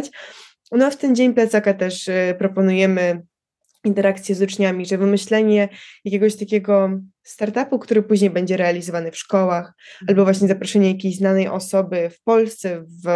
No 0.71 0.91
w 0.91 0.97
ten 0.97 1.15
dzień 1.15 1.33
plecaka 1.33 1.73
też 1.73 2.07
y, 2.07 2.35
proponujemy 2.39 3.21
interakcję 3.83 4.35
z 4.35 4.41
uczniami, 4.41 4.85
że 4.85 4.97
wymyślenie 4.97 5.69
jakiegoś 6.05 6.35
takiego 6.35 6.89
startupu, 7.23 7.79
który 7.79 8.03
później 8.03 8.29
będzie 8.29 8.57
realizowany 8.57 9.11
w 9.11 9.17
szkołach, 9.17 9.73
albo 10.07 10.23
właśnie 10.23 10.47
zaproszenie 10.47 10.91
jakiejś 10.91 11.15
znanej 11.15 11.47
osoby 11.47 12.09
w 12.09 12.23
Polsce, 12.23 12.83
w 13.05 13.07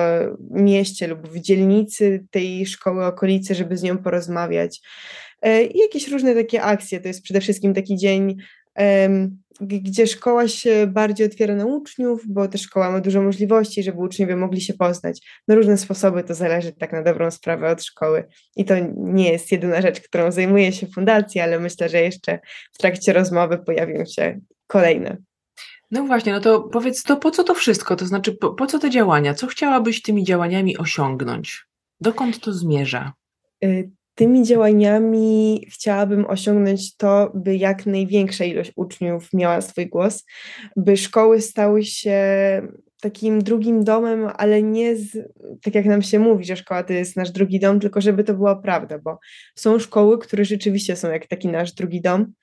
mieście 0.51 1.07
lub 1.07 1.27
w 1.27 1.39
dzielnicy 1.39 2.25
tej 2.31 2.65
szkoły, 2.65 3.05
okolicy, 3.05 3.55
żeby 3.55 3.77
z 3.77 3.83
nią 3.83 3.97
porozmawiać. 3.97 4.81
E, 5.41 5.63
I 5.63 5.79
jakieś 5.79 6.07
różne 6.07 6.35
takie 6.35 6.61
akcje. 6.61 6.99
To 6.99 7.07
jest 7.07 7.21
przede 7.21 7.41
wszystkim 7.41 7.73
taki 7.73 7.97
dzień 7.97 8.37
gdzie 9.61 10.07
szkoła 10.07 10.47
się 10.47 10.87
bardziej 10.87 11.27
otwiera 11.27 11.55
na 11.55 11.65
uczniów, 11.65 12.21
bo 12.27 12.47
też 12.47 12.61
szkoła 12.61 12.91
ma 12.91 12.99
dużo 12.99 13.21
możliwości, 13.21 13.83
żeby 13.83 13.97
uczniowie 13.97 14.35
mogli 14.35 14.61
się 14.61 14.73
poznać. 14.73 15.21
Na 15.47 15.55
różne 15.55 15.77
sposoby 15.77 16.23
to 16.23 16.35
zależy 16.35 16.71
tak 16.71 16.93
na 16.93 17.03
dobrą 17.03 17.31
sprawę 17.31 17.71
od 17.71 17.83
szkoły. 17.83 18.27
I 18.55 18.65
to 18.65 18.73
nie 18.95 19.31
jest 19.31 19.51
jedyna 19.51 19.81
rzecz, 19.81 20.01
którą 20.01 20.31
zajmuje 20.31 20.71
się 20.71 20.87
fundacja, 20.87 21.43
ale 21.43 21.59
myślę, 21.59 21.89
że 21.89 22.01
jeszcze 22.01 22.39
w 22.73 22.77
trakcie 22.77 23.13
rozmowy 23.13 23.57
pojawią 23.57 24.05
się 24.05 24.39
kolejne. 24.67 25.17
No 25.91 26.03
właśnie, 26.03 26.31
no 26.31 26.39
to 26.39 26.61
powiedz, 26.61 27.03
to 27.03 27.17
po 27.17 27.31
co 27.31 27.43
to 27.43 27.53
wszystko? 27.53 27.95
To 27.95 28.05
znaczy, 28.05 28.31
po, 28.31 28.49
po 28.53 28.67
co 28.67 28.79
te 28.79 28.89
działania? 28.89 29.33
Co 29.33 29.47
chciałabyś 29.47 30.01
tymi 30.01 30.23
działaniami 30.23 30.77
osiągnąć? 30.77 31.65
Dokąd 32.01 32.39
to 32.39 32.53
zmierza? 32.53 33.13
Tymi 34.15 34.43
działaniami 34.43 35.65
chciałabym 35.71 36.25
osiągnąć 36.25 36.97
to, 36.97 37.31
by 37.35 37.55
jak 37.55 37.85
największa 37.85 38.45
ilość 38.45 38.71
uczniów 38.75 39.29
miała 39.33 39.61
swój 39.61 39.87
głos, 39.87 40.25
by 40.75 40.97
szkoły 40.97 41.41
stały 41.41 41.83
się 41.83 42.21
takim 43.01 43.41
drugim 43.41 43.83
domem, 43.83 44.29
ale 44.37 44.63
nie 44.63 44.95
z, 44.95 45.17
tak 45.61 45.75
jak 45.75 45.85
nam 45.85 46.01
się 46.01 46.19
mówi, 46.19 46.45
że 46.45 46.55
szkoła 46.55 46.83
to 46.83 46.93
jest 46.93 47.17
nasz 47.17 47.31
drugi 47.31 47.59
dom, 47.59 47.79
tylko 47.79 48.01
żeby 48.01 48.23
to 48.23 48.33
była 48.33 48.55
prawda, 48.55 48.99
bo 48.99 49.19
są 49.55 49.79
szkoły, 49.79 50.17
które 50.17 50.45
rzeczywiście 50.45 50.95
są 50.95 51.09
jak 51.11 51.27
taki 51.27 51.47
nasz 51.47 51.73
drugi 51.73 52.01
dom, 52.01 52.33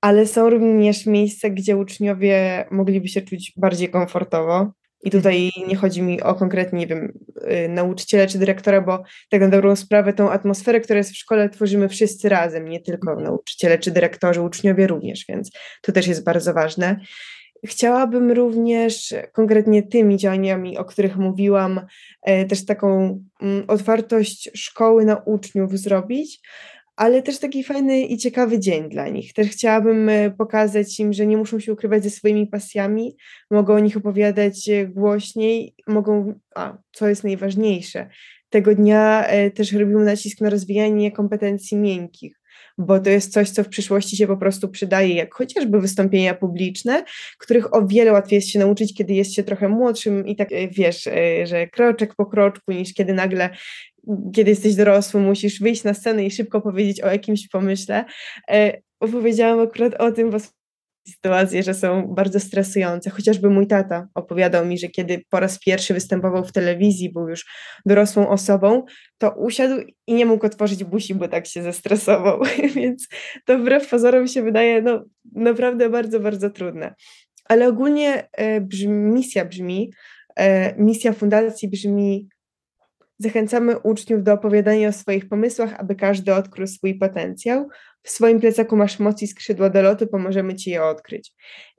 ale 0.00 0.26
są 0.26 0.50
również 0.50 1.06
miejsca, 1.06 1.50
gdzie 1.50 1.76
uczniowie 1.76 2.64
mogliby 2.70 3.08
się 3.08 3.22
czuć 3.22 3.52
bardziej 3.56 3.88
komfortowo, 3.88 4.72
i 5.04 5.10
tutaj 5.10 5.50
nie 5.68 5.76
chodzi 5.76 6.02
mi 6.02 6.22
o 6.22 6.34
konkretnie, 6.34 6.78
nie 6.78 6.86
wiem, 6.86 7.18
y, 7.66 7.68
nauczyciela 7.68 8.26
czy 8.26 8.38
dyrektora, 8.38 8.80
bo 8.80 9.02
tak 9.30 9.40
na 9.40 9.48
dobrą 9.48 9.76
sprawę 9.76 10.12
tą 10.12 10.30
atmosferę, 10.30 10.80
która 10.80 10.96
jest 10.96 11.10
w 11.10 11.16
szkole, 11.16 11.48
tworzymy 11.48 11.88
wszyscy 11.88 12.28
razem, 12.28 12.68
nie 12.68 12.80
tylko 12.80 13.10
mhm. 13.10 13.26
nauczyciele 13.26 13.78
czy 13.78 13.90
dyrektorzy, 13.90 14.40
uczniowie 14.40 14.86
również, 14.86 15.24
więc 15.28 15.50
to 15.82 15.92
też 15.92 16.06
jest 16.06 16.24
bardzo 16.24 16.54
ważne. 16.54 17.00
Chciałabym 17.66 18.32
również 18.32 19.14
konkretnie 19.32 19.82
tymi 19.82 20.16
działaniami, 20.16 20.78
o 20.78 20.84
których 20.84 21.16
mówiłam, 21.16 21.80
e, 22.22 22.44
też 22.44 22.64
taką 22.64 23.20
mm, 23.42 23.64
otwartość 23.68 24.50
szkoły 24.54 25.04
na 25.04 25.16
uczniów 25.16 25.78
zrobić, 25.78 26.40
ale 26.96 27.22
też 27.22 27.38
taki 27.38 27.64
fajny 27.64 28.00
i 28.00 28.16
ciekawy 28.16 28.58
dzień 28.58 28.88
dla 28.88 29.08
nich. 29.08 29.32
Też 29.32 29.48
chciałabym 29.48 30.08
e, 30.08 30.30
pokazać 30.30 31.00
im, 31.00 31.12
że 31.12 31.26
nie 31.26 31.36
muszą 31.36 31.60
się 31.60 31.72
ukrywać 31.72 32.02
ze 32.02 32.10
swoimi 32.10 32.46
pasjami, 32.46 33.16
mogą 33.50 33.74
o 33.74 33.78
nich 33.78 33.96
opowiadać 33.96 34.68
e, 34.68 34.86
głośniej, 34.86 35.74
mogą, 35.86 36.34
a 36.54 36.78
co 36.92 37.08
jest 37.08 37.24
najważniejsze, 37.24 38.08
tego 38.50 38.74
dnia 38.74 39.26
e, 39.26 39.50
też 39.50 39.72
robimy 39.72 40.04
nacisk 40.04 40.40
na 40.40 40.50
rozwijanie 40.50 41.12
kompetencji 41.12 41.76
miękkich, 41.76 42.40
bo 42.78 43.00
to 43.00 43.10
jest 43.10 43.32
coś, 43.32 43.50
co 43.50 43.64
w 43.64 43.68
przyszłości 43.68 44.16
się 44.16 44.26
po 44.26 44.36
prostu 44.36 44.68
przydaje, 44.68 45.14
jak 45.14 45.34
chociażby 45.34 45.80
wystąpienia 45.80 46.34
publiczne, 46.34 47.04
których 47.38 47.74
o 47.74 47.86
wiele 47.86 48.12
łatwiej 48.12 48.36
jest 48.36 48.48
się 48.48 48.58
nauczyć, 48.58 48.94
kiedy 48.94 49.14
jest 49.14 49.34
się 49.34 49.42
trochę 49.42 49.68
młodszym 49.68 50.26
i 50.26 50.36
tak 50.36 50.48
wiesz, 50.70 51.08
że 51.44 51.66
kroczek 51.66 52.14
po 52.14 52.26
kroczku, 52.26 52.72
niż 52.72 52.94
kiedy 52.94 53.12
nagle 53.12 53.50
kiedy 54.34 54.50
jesteś 54.50 54.74
dorosły, 54.74 55.20
musisz 55.20 55.60
wyjść 55.60 55.84
na 55.84 55.94
scenę 55.94 56.26
i 56.26 56.30
szybko 56.30 56.60
powiedzieć 56.60 57.00
o 57.00 57.06
jakimś 57.06 57.48
pomyśle. 57.48 58.04
E, 58.50 58.80
opowiedziałam 59.00 59.60
akurat 59.60 59.94
o 59.94 60.12
tym, 60.12 60.30
bo 60.30 60.38
sytuacje, 61.08 61.62
że 61.62 61.74
są 61.74 62.14
bardzo 62.14 62.40
stresujące. 62.40 63.10
Chociażby 63.10 63.50
mój 63.50 63.66
tata 63.66 64.08
opowiadał 64.14 64.66
mi, 64.66 64.78
że 64.78 64.88
kiedy 64.88 65.22
po 65.30 65.40
raz 65.40 65.58
pierwszy 65.58 65.94
występował 65.94 66.44
w 66.44 66.52
telewizji, 66.52 67.12
był 67.12 67.28
już 67.28 67.46
dorosłą 67.86 68.28
osobą, 68.28 68.84
to 69.18 69.30
usiadł 69.30 69.74
i 70.06 70.14
nie 70.14 70.26
mógł 70.26 70.46
otworzyć 70.46 70.84
buzi, 70.84 71.14
bo 71.14 71.28
tak 71.28 71.46
się 71.46 71.62
zestresował. 71.62 72.40
Więc 72.76 73.08
to 73.44 73.58
wbrew 73.58 73.88
pozorom 73.88 74.28
się 74.28 74.42
wydaje 74.42 74.82
no, 74.82 75.04
naprawdę 75.32 75.90
bardzo, 75.90 76.20
bardzo 76.20 76.50
trudne. 76.50 76.94
Ale 77.44 77.68
ogólnie 77.68 78.28
e, 78.32 78.60
brzmi, 78.60 79.12
misja 79.12 79.44
brzmi, 79.44 79.90
e, 80.36 80.74
misja 80.82 81.12
fundacji 81.12 81.68
brzmi 81.68 82.28
Zachęcamy 83.18 83.78
uczniów 83.78 84.22
do 84.22 84.32
opowiadania 84.32 84.88
o 84.88 84.92
swoich 84.92 85.28
pomysłach, 85.28 85.74
aby 85.80 85.94
każdy 85.94 86.34
odkrył 86.34 86.66
swój 86.66 86.94
potencjał. 86.94 87.68
W 88.02 88.10
swoim 88.10 88.40
plecaku 88.40 88.76
masz 88.76 88.98
moc 88.98 89.22
i 89.22 89.26
skrzydła 89.26 89.70
do 89.70 89.82
lotu, 89.82 90.06
pomożemy 90.06 90.54
Ci 90.54 90.70
je 90.70 90.84
odkryć. 90.84 91.32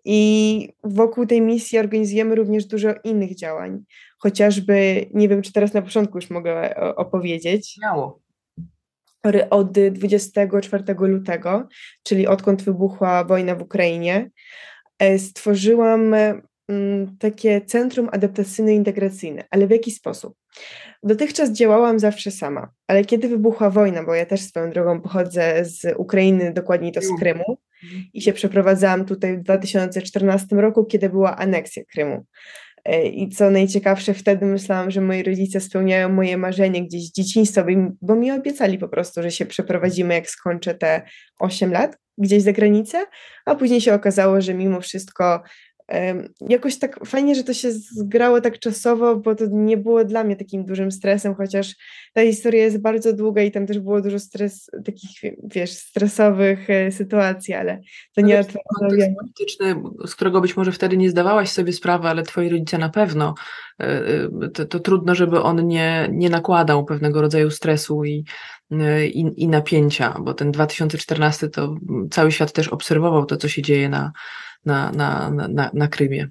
I 0.05 0.69
wokół 0.83 1.25
tej 1.25 1.41
misji 1.41 1.79
organizujemy 1.79 2.35
również 2.35 2.65
dużo 2.65 2.89
innych 3.03 3.35
działań. 3.35 3.83
Chociażby, 4.17 5.05
nie 5.13 5.29
wiem, 5.29 5.41
czy 5.41 5.53
teraz 5.53 5.73
na 5.73 5.81
początku 5.81 6.17
już 6.17 6.29
mogę 6.29 6.75
opowiedzieć. 6.95 7.77
Miało. 7.81 8.19
Od 9.49 9.71
24 9.71 10.83
lutego, 10.99 11.67
czyli 12.03 12.27
odkąd 12.27 12.63
wybuchła 12.63 13.23
wojna 13.23 13.55
w 13.55 13.61
Ukrainie, 13.61 14.29
e, 14.99 15.19
stworzyłam 15.19 16.13
mm, 16.13 16.41
takie 17.19 17.61
centrum 17.61 18.09
adaptacyjno-integracyjne. 18.09 19.43
Ale 19.51 19.67
w 19.67 19.71
jaki 19.71 19.91
sposób? 19.91 20.33
Dotychczas 21.03 21.51
działałam 21.51 21.99
zawsze 21.99 22.31
sama, 22.31 22.69
ale 22.87 23.05
kiedy 23.05 23.27
wybuchła 23.27 23.69
wojna, 23.69 24.03
bo 24.03 24.15
ja 24.15 24.25
też 24.25 24.41
swoją 24.41 24.69
drogą 24.69 25.01
pochodzę 25.01 25.65
z 25.65 25.95
Ukrainy, 25.97 26.53
dokładniej 26.53 26.91
to 26.91 27.01
z 27.01 27.19
Krymu, 27.19 27.57
i 28.13 28.21
się 28.21 28.33
przeprowadzałam 28.33 29.05
tutaj 29.05 29.37
w 29.37 29.41
2014 29.41 30.55
roku, 30.55 30.85
kiedy 30.85 31.09
była 31.09 31.37
aneksja 31.37 31.83
Krymu. 31.83 32.25
E, 32.85 33.07
I 33.07 33.29
co 33.29 33.49
najciekawsze, 33.49 34.13
wtedy 34.13 34.45
myślałam, 34.45 34.91
że 34.91 35.01
moi 35.01 35.23
rodzice 35.23 35.61
spełniają 35.61 36.09
moje 36.09 36.37
marzenie 36.37 36.85
gdzieś 36.85 37.07
z 37.07 37.11
dzieciństwa, 37.11 37.65
bo 38.01 38.15
mi 38.15 38.31
obiecali 38.31 38.77
po 38.77 38.87
prostu, 38.87 39.23
że 39.23 39.31
się 39.31 39.45
przeprowadzimy, 39.45 40.13
jak 40.13 40.29
skończę 40.29 40.75
te 40.75 41.01
8 41.39 41.71
lat 41.71 41.97
gdzieś 42.17 42.43
za 42.43 42.51
granicę, 42.51 43.05
a 43.45 43.55
później 43.55 43.81
się 43.81 43.93
okazało, 43.93 44.41
że 44.41 44.53
mimo 44.53 44.81
wszystko 44.81 45.43
Jakoś 46.49 46.79
tak 46.79 47.05
fajnie, 47.05 47.35
że 47.35 47.43
to 47.43 47.53
się 47.53 47.71
zgrało 47.71 48.41
tak 48.41 48.59
czasowo, 48.59 49.15
bo 49.15 49.35
to 49.35 49.45
nie 49.51 49.77
było 49.77 50.05
dla 50.05 50.23
mnie 50.23 50.35
takim 50.35 50.65
dużym 50.65 50.91
stresem, 50.91 51.35
chociaż 51.35 51.75
ta 52.13 52.21
historia 52.21 52.63
jest 52.63 52.81
bardzo 52.81 53.13
długa 53.13 53.41
i 53.41 53.51
tam 53.51 53.67
też 53.67 53.79
było 53.79 54.01
dużo 54.01 54.19
stres, 54.19 54.69
takich, 54.85 55.33
wiesz, 55.43 55.71
stresowych 55.71 56.69
e, 56.69 56.91
sytuacji, 56.91 57.53
ale 57.53 57.81
to 58.15 58.21
nie 58.21 58.33
jest 58.33 58.51
kontekst 58.79 59.09
polityczny, 59.19 59.75
z 60.07 60.15
którego 60.15 60.41
być 60.41 60.57
może 60.57 60.71
wtedy 60.71 60.97
nie 60.97 61.09
zdawałaś 61.09 61.49
sobie 61.49 61.73
sprawy, 61.73 62.07
ale 62.07 62.23
twoi 62.23 62.49
rodzice 62.49 62.77
na 62.77 62.89
pewno, 62.89 63.33
e, 63.79 63.85
e, 63.85 64.49
to, 64.53 64.65
to 64.65 64.79
trudno, 64.79 65.15
żeby 65.15 65.41
on 65.41 65.67
nie, 65.67 66.09
nie 66.11 66.29
nakładał 66.29 66.85
pewnego 66.85 67.21
rodzaju 67.21 67.51
stresu 67.51 68.03
i, 68.03 68.25
i, 69.13 69.25
i 69.37 69.47
napięcia, 69.47 70.15
bo 70.21 70.33
ten 70.33 70.51
2014 70.51 71.49
to 71.49 71.75
cały 72.11 72.31
świat 72.31 72.51
też 72.51 72.67
obserwował 72.67 73.25
to, 73.25 73.37
co 73.37 73.47
się 73.47 73.61
dzieje 73.61 73.89
na 73.89 74.11
na, 74.65 74.91
na, 74.91 75.31
na, 75.31 75.71
na 75.73 75.87
Krymie. 75.87 76.29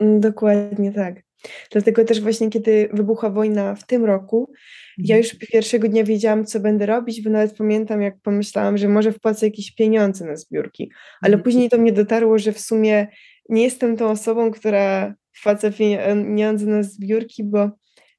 Mm, 0.00 0.20
dokładnie 0.20 0.92
tak. 0.92 1.26
Dlatego 1.70 2.04
też 2.04 2.20
właśnie 2.20 2.50
kiedy 2.50 2.88
wybuchła 2.92 3.30
wojna 3.30 3.74
w 3.74 3.86
tym 3.86 4.04
roku, 4.04 4.52
ja 4.98 5.16
mhm. 5.16 5.18
już 5.18 5.48
pierwszego 5.48 5.88
dnia 5.88 6.04
wiedziałam, 6.04 6.44
co 6.44 6.60
będę 6.60 6.86
robić, 6.86 7.22
bo 7.22 7.30
nawet 7.30 7.56
pamiętam, 7.56 8.02
jak 8.02 8.20
pomyślałam, 8.22 8.78
że 8.78 8.88
może 8.88 9.12
wpłacę 9.12 9.46
jakieś 9.46 9.74
pieniądze 9.74 10.24
na 10.24 10.36
zbiórki, 10.36 10.90
ale 11.20 11.34
mhm. 11.34 11.42
później 11.42 11.70
to 11.70 11.78
mnie 11.78 11.92
dotarło, 11.92 12.38
że 12.38 12.52
w 12.52 12.60
sumie 12.60 13.06
nie 13.48 13.62
jestem 13.62 13.96
tą 13.96 14.10
osobą, 14.10 14.50
która 14.50 15.14
wpłaca 15.32 15.70
pieniądze 15.70 16.66
na 16.66 16.82
zbiórki, 16.82 17.44
bo 17.44 17.70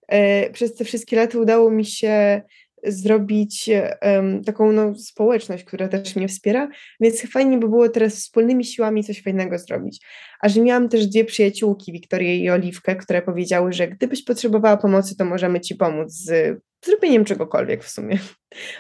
e, 0.08 0.50
przez 0.50 0.76
te 0.76 0.86
wszystkie 0.86 1.16
lata 1.16 1.40
udało 1.40 1.72
mi 1.72 1.86
się 1.86 2.42
zrobić 2.88 3.70
um, 4.02 4.44
taką 4.44 4.72
no, 4.72 4.96
społeczność, 4.96 5.64
która 5.64 5.88
też 5.88 6.16
mnie 6.16 6.28
wspiera, 6.28 6.70
więc 7.00 7.32
fajnie 7.32 7.58
by 7.58 7.70
było 7.70 7.90
teraz 7.90 8.16
wspólnymi 8.16 8.66
siłami 8.66 9.04
coś 9.04 9.24
fajnego 9.24 9.58
zrobić. 9.60 10.06
A 10.42 10.50
że 10.50 10.62
miałam 10.62 10.90
też 10.90 11.08
dwie 11.08 11.26
przyjaciółki, 11.26 11.92
Wiktorię 11.92 12.38
i 12.38 12.50
Oliwkę, 12.50 12.96
które 12.96 13.22
powiedziały, 13.22 13.74
że 13.74 13.88
gdybyś 13.88 14.24
potrzebowała 14.24 14.78
pomocy, 14.78 15.18
to 15.18 15.26
możemy 15.26 15.62
ci 15.62 15.76
pomóc 15.76 16.12
z 16.12 16.60
zrobieniem 16.86 17.26
czegokolwiek 17.26 17.84
w 17.84 17.90
sumie. 17.90 18.20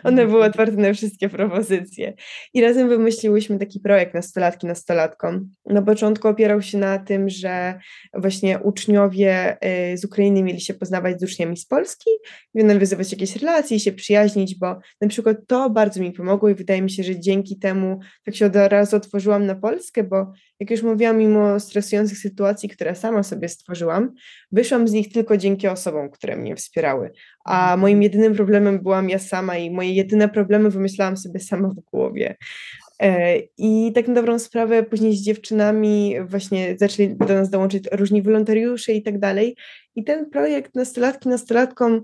One 0.03 0.27
były 0.27 0.43
otwarte 0.43 0.77
na 0.77 0.93
wszystkie 0.93 1.29
propozycje. 1.29 2.13
I 2.53 2.61
razem 2.61 2.89
wymyśliłyśmy 2.89 3.59
taki 3.59 3.79
projekt 3.79 4.13
nastolatki 4.13 4.67
nastolatkom. 4.67 5.49
Na 5.65 5.81
początku 5.81 6.27
opierał 6.27 6.61
się 6.61 6.77
na 6.77 6.99
tym, 6.99 7.29
że 7.29 7.79
właśnie 8.13 8.59
uczniowie 8.59 9.57
y, 9.93 9.97
z 9.97 10.05
Ukrainy 10.05 10.43
mieli 10.43 10.61
się 10.61 10.73
poznawać 10.73 11.19
z 11.19 11.23
uczniami 11.23 11.57
z 11.57 11.65
Polski, 11.65 12.09
nawiązywać 12.53 13.11
jakieś 13.11 13.35
relacje 13.35 13.77
i 13.77 13.79
się 13.79 13.91
przyjaźnić, 13.91 14.55
bo 14.59 14.79
na 15.01 15.07
przykład 15.07 15.37
to 15.47 15.69
bardzo 15.69 16.01
mi 16.01 16.11
pomogło 16.11 16.49
i 16.49 16.55
wydaje 16.55 16.81
mi 16.81 16.91
się, 16.91 17.03
że 17.03 17.19
dzięki 17.19 17.59
temu 17.59 17.99
tak 18.25 18.35
się 18.35 18.45
od 18.45 18.55
razu 18.55 18.95
otworzyłam 18.95 19.45
na 19.45 19.55
Polskę, 19.55 20.03
bo 20.03 20.31
jak 20.59 20.71
już 20.71 20.83
mówiłam, 20.83 21.17
mimo 21.17 21.59
stresujących 21.59 22.17
sytuacji, 22.17 22.69
które 22.69 22.95
sama 22.95 23.23
sobie 23.23 23.49
stworzyłam, 23.49 24.13
wyszłam 24.51 24.87
z 24.87 24.91
nich 24.91 25.11
tylko 25.13 25.37
dzięki 25.37 25.67
osobom, 25.67 26.09
które 26.09 26.37
mnie 26.37 26.55
wspierały. 26.55 27.11
A 27.45 27.77
moim 27.77 28.03
jedynym 28.03 28.35
problemem 28.35 28.79
byłam 28.79 29.09
ja 29.09 29.19
sama 29.19 29.56
i 29.57 29.71
moje 29.71 29.93
jedyne 29.93 30.29
problemy 30.29 30.69
wymyślałam 30.69 31.17
sobie 31.17 31.39
sama 31.39 31.69
w 31.69 31.79
głowie. 31.91 32.35
E, 33.01 33.37
I 33.57 33.91
tak 33.95 34.07
na 34.07 34.13
dobrą 34.13 34.39
sprawę 34.39 34.83
później 34.83 35.15
z 35.15 35.21
dziewczynami 35.21 36.15
właśnie 36.25 36.75
zaczęli 36.77 37.15
do 37.15 37.33
nas 37.33 37.49
dołączyć 37.49 37.83
różni 37.91 38.21
wolontariusze 38.21 38.93
i 38.93 39.03
tak 39.03 39.19
dalej. 39.19 39.55
I 39.95 40.03
ten 40.03 40.29
projekt 40.29 40.75
nastolatki 40.75 41.29
nastolatkom, 41.29 42.01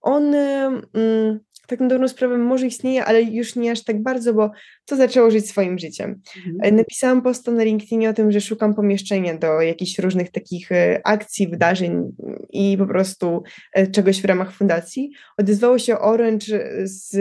on 0.00 0.34
mm, 0.34 1.40
tak 1.66 1.80
na 1.80 1.86
dobrą 1.86 2.08
sprawę 2.08 2.38
może 2.38 2.66
istnieje, 2.66 3.04
ale 3.04 3.22
już 3.22 3.56
nie 3.56 3.70
aż 3.70 3.84
tak 3.84 4.02
bardzo, 4.02 4.34
bo 4.34 4.50
to 4.84 4.96
zaczęło 4.96 5.30
żyć 5.30 5.48
swoim 5.48 5.78
życiem. 5.78 6.20
Mhm. 6.36 6.56
E, 6.62 6.72
napisałam 6.72 7.22
posta 7.22 7.52
na 7.52 7.64
LinkedInie 7.64 8.10
o 8.10 8.12
tym, 8.12 8.32
że 8.32 8.40
szukam 8.40 8.74
pomieszczenia 8.74 9.38
do 9.38 9.60
jakichś 9.60 9.98
różnych 9.98 10.30
takich 10.30 10.72
e, 10.72 11.00
akcji, 11.04 11.48
wydarzeń 11.48 12.12
i 12.50 12.76
po 12.78 12.86
prostu 12.86 13.42
e, 13.72 13.86
czegoś 13.86 14.22
w 14.22 14.24
ramach 14.24 14.52
fundacji. 14.52 15.10
Odezwało 15.38 15.78
się 15.78 15.98
Orange 15.98 16.70
z 16.82 17.16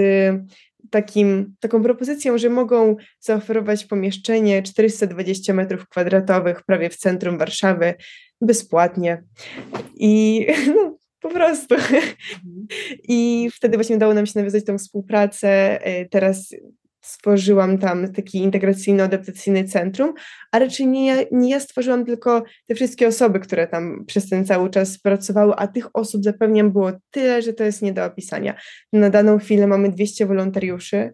takim, 0.90 1.56
taką 1.60 1.84
propozycją, 1.84 2.38
że 2.38 2.50
mogą 2.50 2.96
zaoferować 3.20 3.86
pomieszczenie 3.86 4.64
420 4.64 5.54
metrów 5.54 5.88
kwadratowych 5.88 6.64
prawie 6.64 6.90
w 6.90 6.98
centrum 6.98 7.38
Warszawy 7.38 7.94
bezpłatnie. 8.42 9.24
I 9.96 10.46
no, 10.75 10.95
po 11.27 11.34
prostu. 11.34 11.75
Mhm. 11.75 12.67
I 13.08 13.50
wtedy 13.53 13.77
właśnie 13.77 13.96
udało 13.96 14.13
nam 14.13 14.25
się 14.25 14.39
nawiązać 14.39 14.65
tą 14.65 14.77
współpracę. 14.77 15.50
E, 15.86 16.05
teraz 16.05 16.55
stworzyłam 17.05 17.77
tam 17.77 18.13
taki 18.13 18.43
integracyjno-adaptacyjny 18.43 19.67
centrum, 19.67 20.13
a 20.51 20.59
raczej 20.59 20.88
nie 20.88 21.05
ja, 21.05 21.15
nie 21.31 21.50
ja 21.50 21.59
stworzyłam 21.59 22.05
tylko 22.05 22.43
te 22.67 22.75
wszystkie 22.75 23.07
osoby, 23.07 23.39
które 23.39 23.67
tam 23.67 24.05
przez 24.05 24.29
ten 24.29 24.45
cały 24.45 24.69
czas 24.69 25.00
pracowały, 25.00 25.53
a 25.57 25.67
tych 25.67 25.88
osób 25.93 26.24
zapewniam 26.24 26.71
było 26.71 26.91
tyle, 27.12 27.41
że 27.41 27.53
to 27.53 27.63
jest 27.63 27.81
nie 27.81 27.93
do 27.93 28.05
opisania. 28.05 28.55
Na 28.93 29.09
daną 29.09 29.39
chwilę 29.39 29.67
mamy 29.67 29.89
200 29.89 30.25
wolontariuszy, 30.25 30.97
e, 30.97 31.13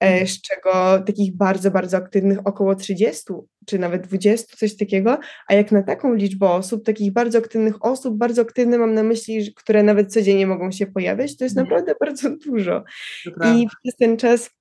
mhm. 0.00 0.26
z 0.26 0.40
czego 0.40 1.02
takich 1.06 1.36
bardzo, 1.36 1.70
bardzo 1.70 1.96
aktywnych 1.96 2.38
około 2.44 2.74
30 2.74 3.24
czy 3.66 3.78
nawet 3.78 4.06
20, 4.06 4.56
coś 4.56 4.76
takiego, 4.76 5.18
a 5.48 5.54
jak 5.54 5.72
na 5.72 5.82
taką 5.82 6.14
liczbę 6.14 6.50
osób, 6.50 6.84
takich 6.84 7.12
bardzo 7.12 7.38
aktywnych 7.38 7.84
osób, 7.84 8.18
bardzo 8.18 8.42
aktywne 8.42 8.78
mam 8.78 8.94
na 8.94 9.02
myśli, 9.02 9.54
które 9.54 9.82
nawet 9.82 10.12
codziennie 10.12 10.46
mogą 10.46 10.70
się 10.72 10.86
pojawiać, 10.86 11.36
to 11.36 11.44
jest 11.44 11.58
mhm. 11.58 11.66
naprawdę 11.66 11.94
bardzo 12.06 12.30
dużo. 12.36 12.84
I 13.26 13.66
przez 13.82 13.96
ten 13.96 14.16
czas 14.16 14.57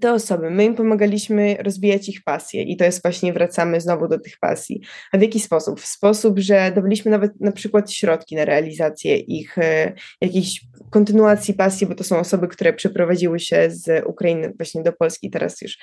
te 0.00 0.12
osoby, 0.12 0.50
my 0.50 0.64
im 0.64 0.74
pomagaliśmy 0.74 1.56
rozwijać 1.60 2.08
ich 2.08 2.24
pasje 2.24 2.62
i 2.62 2.76
to 2.76 2.84
jest 2.84 3.02
właśnie, 3.02 3.32
wracamy 3.32 3.80
znowu 3.80 4.08
do 4.08 4.18
tych 4.18 4.38
pasji. 4.38 4.80
A 5.12 5.18
w 5.18 5.22
jaki 5.22 5.40
sposób? 5.40 5.80
W 5.80 5.86
sposób, 5.86 6.38
że 6.38 6.72
dawaliśmy 6.74 7.10
nawet 7.10 7.40
na 7.40 7.52
przykład 7.52 7.92
środki 7.92 8.36
na 8.36 8.44
realizację 8.44 9.16
ich 9.16 9.58
e, 9.58 9.92
jakiejś 10.20 10.60
kontynuacji 10.90 11.54
pasji, 11.54 11.86
bo 11.86 11.94
to 11.94 12.04
są 12.04 12.18
osoby, 12.18 12.48
które 12.48 12.72
przeprowadziły 12.72 13.40
się 13.40 13.70
z 13.70 14.06
Ukrainy 14.06 14.52
właśnie 14.56 14.82
do 14.82 14.92
Polski 14.92 15.30
teraz 15.30 15.62
już 15.62 15.78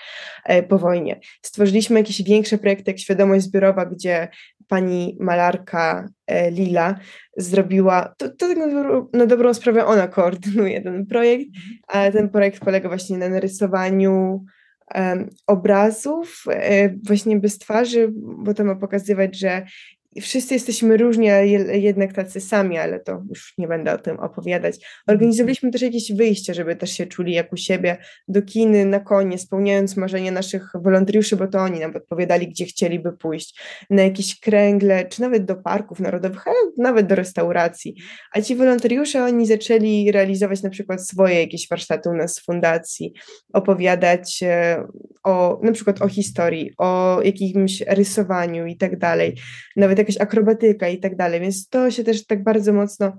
e, 0.45 0.63
po 0.63 0.79
wojnie. 0.79 1.19
Stworzyliśmy 1.41 1.99
jakieś 1.99 2.23
większe 2.23 2.57
projekty 2.57 2.91
jak 2.91 2.99
Świadomość 2.99 3.45
Zbiorowa, 3.45 3.85
gdzie 3.85 4.27
pani 4.69 5.17
malarka 5.19 6.09
e, 6.27 6.51
Lila 6.51 6.95
zrobiła, 7.37 8.13
to, 8.17 8.29
to 8.29 8.47
tak 8.47 8.57
na, 8.57 8.67
dobrą, 8.67 9.07
na 9.13 9.25
dobrą 9.25 9.53
sprawę 9.53 9.85
ona 9.85 10.07
koordynuje 10.07 10.81
ten 10.81 11.05
projekt, 11.05 11.45
ale 11.87 12.11
ten 12.11 12.29
projekt 12.29 12.59
polega 12.65 12.89
właśnie 12.89 13.17
na 13.17 13.29
narysowaniu 13.29 14.45
um, 14.95 15.29
obrazów 15.47 16.43
e, 16.49 16.89
właśnie 16.89 17.39
bez 17.39 17.57
twarzy, 17.57 18.09
bo 18.15 18.53
to 18.53 18.63
ma 18.63 18.75
pokazywać, 18.75 19.39
że 19.39 19.65
wszyscy 20.21 20.53
jesteśmy 20.53 20.97
różni, 20.97 21.29
ale 21.29 21.47
jednak 21.77 22.13
tacy 22.13 22.41
sami, 22.41 22.77
ale 22.77 22.99
to 22.99 23.23
już 23.29 23.53
nie 23.57 23.67
będę 23.67 23.93
o 23.93 23.97
tym 23.97 24.19
opowiadać. 24.19 24.75
Organizowaliśmy 25.07 25.71
też 25.71 25.81
jakieś 25.81 26.11
wyjścia, 26.13 26.53
żeby 26.53 26.75
też 26.75 26.91
się 26.91 27.05
czuli 27.05 27.33
jak 27.33 27.53
u 27.53 27.57
siebie, 27.57 27.97
do 28.27 28.41
kiny, 28.41 28.85
na 28.85 28.99
konie, 28.99 29.37
spełniając 29.37 29.97
marzenia 29.97 30.31
naszych 30.31 30.71
wolontariuszy, 30.83 31.35
bo 31.35 31.47
to 31.47 31.59
oni 31.59 31.79
nam 31.79 31.95
odpowiadali, 31.95 32.47
gdzie 32.47 32.65
chcieliby 32.65 33.11
pójść, 33.11 33.61
na 33.89 34.03
jakieś 34.03 34.39
kręgle, 34.39 35.05
czy 35.05 35.21
nawet 35.21 35.45
do 35.45 35.55
parków 35.55 35.99
narodowych, 35.99 36.43
nawet 36.77 37.07
do 37.07 37.15
restauracji. 37.15 37.95
A 38.33 38.41
ci 38.41 38.55
wolontariusze, 38.55 39.23
oni 39.23 39.47
zaczęli 39.47 40.11
realizować 40.11 40.63
na 40.63 40.69
przykład 40.69 41.07
swoje 41.07 41.39
jakieś 41.39 41.67
warsztaty 41.69 42.09
u 42.09 42.13
nas 42.13 42.39
w 42.39 42.45
fundacji, 42.45 43.13
opowiadać 43.53 44.39
e, 44.43 44.83
o, 45.23 45.59
na 45.63 45.71
przykład 45.71 46.01
o 46.01 46.07
historii, 46.07 46.71
o 46.77 47.21
jakimś 47.23 47.81
rysowaniu 47.81 48.65
i 48.65 48.77
tak 48.77 48.97
dalej. 48.97 49.35
Nawet 49.75 49.98
jakaś 50.01 50.17
akrobatyka 50.17 50.89
i 50.89 50.99
tak 50.99 51.15
dalej, 51.15 51.39
więc 51.39 51.69
to 51.69 51.91
się 51.91 52.03
też 52.03 52.25
tak 52.25 52.43
bardzo 52.43 52.73
mocno, 52.73 53.17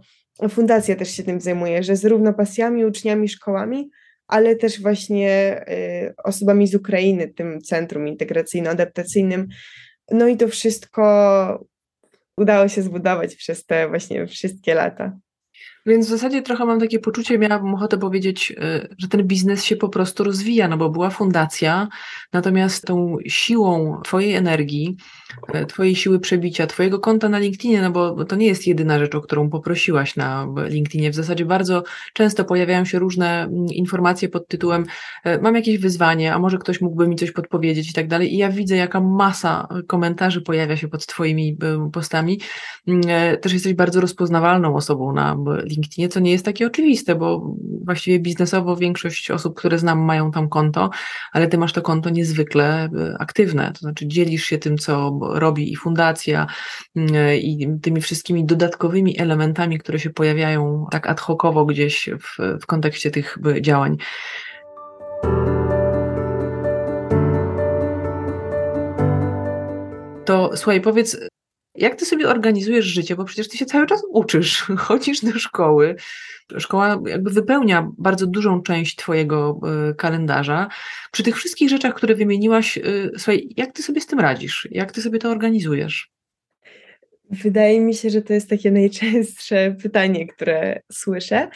fundacja 0.49 0.97
też 0.97 1.11
się 1.11 1.23
tym 1.23 1.41
zajmuje, 1.41 1.83
że 1.83 1.97
zarówno 1.97 2.35
pasjami, 2.35 2.85
uczniami, 2.85 3.29
szkołami, 3.29 3.91
ale 4.27 4.57
też 4.57 4.83
właśnie 4.83 5.65
y, 6.09 6.15
osobami 6.25 6.67
z 6.67 6.75
Ukrainy, 6.75 7.29
tym 7.29 7.61
centrum 7.61 8.07
integracyjno-adaptacyjnym. 8.07 9.47
No 10.11 10.29
i 10.29 10.37
to 10.37 10.49
wszystko 10.49 11.67
udało 12.37 12.69
się 12.69 12.83
zbudować 12.83 13.37
przez 13.37 13.65
te 13.65 13.89
właśnie 13.89 14.27
wszystkie 14.27 14.75
lata. 14.75 15.19
Więc 15.91 16.07
w 16.07 16.11
zasadzie 16.11 16.43
trochę 16.43 16.65
mam 16.65 16.81
takie 16.81 16.99
poczucie, 16.99 17.39
miałabym 17.39 17.75
ochotę 17.75 17.99
powiedzieć, 17.99 18.51
y, 18.51 18.95
że 18.99 19.09
ten 19.09 19.23
biznes 19.27 19.65
się 19.65 19.77
po 19.77 19.89
prostu 19.89 20.25
rozwija, 20.25 20.69
no 20.69 20.77
bo 20.77 20.91
była 20.91 21.11
fundacja, 21.11 21.89
natomiast 22.33 22.87
tą 22.87 23.17
siłą 23.27 24.01
Twojej 24.05 24.35
energii, 24.35 24.97
y, 25.55 25.67
Twojej 25.67 25.97
siły 25.97 26.21
przebicia, 26.21 26.67
Twojego 26.67 26.99
konta 26.99 27.29
na 27.29 27.39
LinkedInie, 27.39 27.83
no 27.83 27.91
bo 27.91 28.25
to 28.25 28.37
nie 28.37 28.47
jest 28.47 28.67
jedyna 28.67 28.99
rzecz, 28.99 29.15
o 29.15 29.21
którą 29.21 29.51
poprosiłaś 29.51 30.17
na 30.17 30.47
LinkedInie. 30.69 31.11
W 31.11 31.15
zasadzie 31.15 31.45
bardzo 31.45 31.85
często 32.13 32.45
pojawiają 32.45 32.85
się 32.85 32.99
różne 32.99 33.43
mm, 33.43 33.67
informacje 33.67 34.29
pod 34.29 34.49
tytułem 34.49 34.85
y, 35.27 35.43
mam 35.43 35.55
jakieś 35.55 35.79
wyzwanie, 35.79 36.35
a 36.35 36.39
może 36.39 36.59
ktoś 36.59 36.81
mógłby 36.81 37.09
mi 37.09 37.17
coś 37.17 37.33
podpowiedzieć 37.33 37.91
i 37.91 37.93
tak 37.93 38.09
dalej. 38.09 38.35
I 38.35 38.37
ja 38.37 38.51
widzę, 38.51 38.77
jaka 38.77 39.01
masa 39.01 39.69
komentarzy 39.87 40.41
pojawia 40.41 40.77
się 40.77 40.89
pod 40.89 41.07
Twoimi 41.07 41.59
postami. 41.93 42.41
Też 43.41 43.53
jesteś 43.53 43.75
bardzo 43.75 44.01
rozpoznawalną 44.01 44.77
osobą 44.77 45.13
na 45.13 45.37
LinkedInie, 45.65 45.80
co 46.11 46.21
nie 46.21 46.31
jest 46.31 46.45
takie 46.45 46.67
oczywiste, 46.67 47.15
bo 47.15 47.55
właściwie 47.85 48.21
biznesowo 48.21 48.77
większość 48.77 49.31
osób, 49.31 49.59
które 49.59 49.79
znam, 49.79 49.99
mają 49.99 50.31
tam 50.31 50.49
konto, 50.49 50.91
ale 51.33 51.49
ty 51.49 51.59
masz 51.59 51.73
to 51.73 51.83
konto 51.83 52.11
niezwykle 52.11 52.85
e, 52.85 53.17
aktywne, 53.19 53.73
to 53.73 53.79
znaczy 53.79 54.09
dzielisz 54.09 54.45
się 54.45 54.59
tym, 54.59 54.79
co 54.79 55.19
robi 55.23 55.73
i 55.73 55.77
fundacja, 55.77 56.47
mm, 56.97 57.15
i 57.37 57.69
tymi 57.83 58.01
wszystkimi 58.01 58.45
dodatkowymi 58.45 59.21
elementami, 59.21 59.79
które 59.79 59.99
się 59.99 60.11
pojawiają 60.11 60.87
tak 60.91 61.07
ad 61.07 61.21
hocowo 61.21 61.65
gdzieś 61.65 62.11
w, 62.21 62.61
w 62.63 62.67
kontekście 62.67 63.11
tych 63.11 63.39
działań. 63.61 63.97
To 70.25 70.51
słuchaj, 70.57 70.81
powiedz, 70.81 71.17
jak 71.81 71.95
ty 71.95 72.07
sobie 72.07 72.29
organizujesz 72.29 72.85
życie, 72.85 73.17
bo 73.17 73.25
przecież 73.25 73.49
ty 73.49 73.57
się 73.57 73.67
cały 73.67 73.87
czas 73.87 74.03
uczysz, 74.11 74.63
chodzisz 74.87 75.21
do 75.21 75.39
szkoły. 75.39 75.97
Szkoła 76.59 77.01
jakby 77.07 77.31
wypełnia 77.31 77.91
bardzo 77.99 78.27
dużą 78.27 78.63
część 78.63 78.97
twojego 78.97 79.61
y, 79.91 79.95
kalendarza. 79.95 80.69
Przy 81.13 81.23
tych 81.23 81.37
wszystkich 81.37 81.71
rzeczach, 81.71 81.95
które 81.95 82.15
wymieniłaś, 82.15 82.77
y, 82.79 83.11
słuchaj, 83.17 83.49
jak 83.57 83.73
ty 83.73 83.83
sobie 83.83 84.01
z 84.01 84.07
tym 84.07 84.21
radzisz? 84.21 84.69
Jak 84.71 84.93
ty 84.93 85.03
sobie 85.03 85.19
to 85.19 85.31
organizujesz? 85.31 86.11
Wydaje 87.31 87.81
mi 87.81 87.95
się, 87.95 88.11
że 88.11 88.23
to 88.23 88.33
jest 88.33 88.51
takie 88.51 88.71
najczęstsze 88.81 89.77
pytanie, 89.83 90.27
które 90.27 90.81
słyszę. 90.93 91.49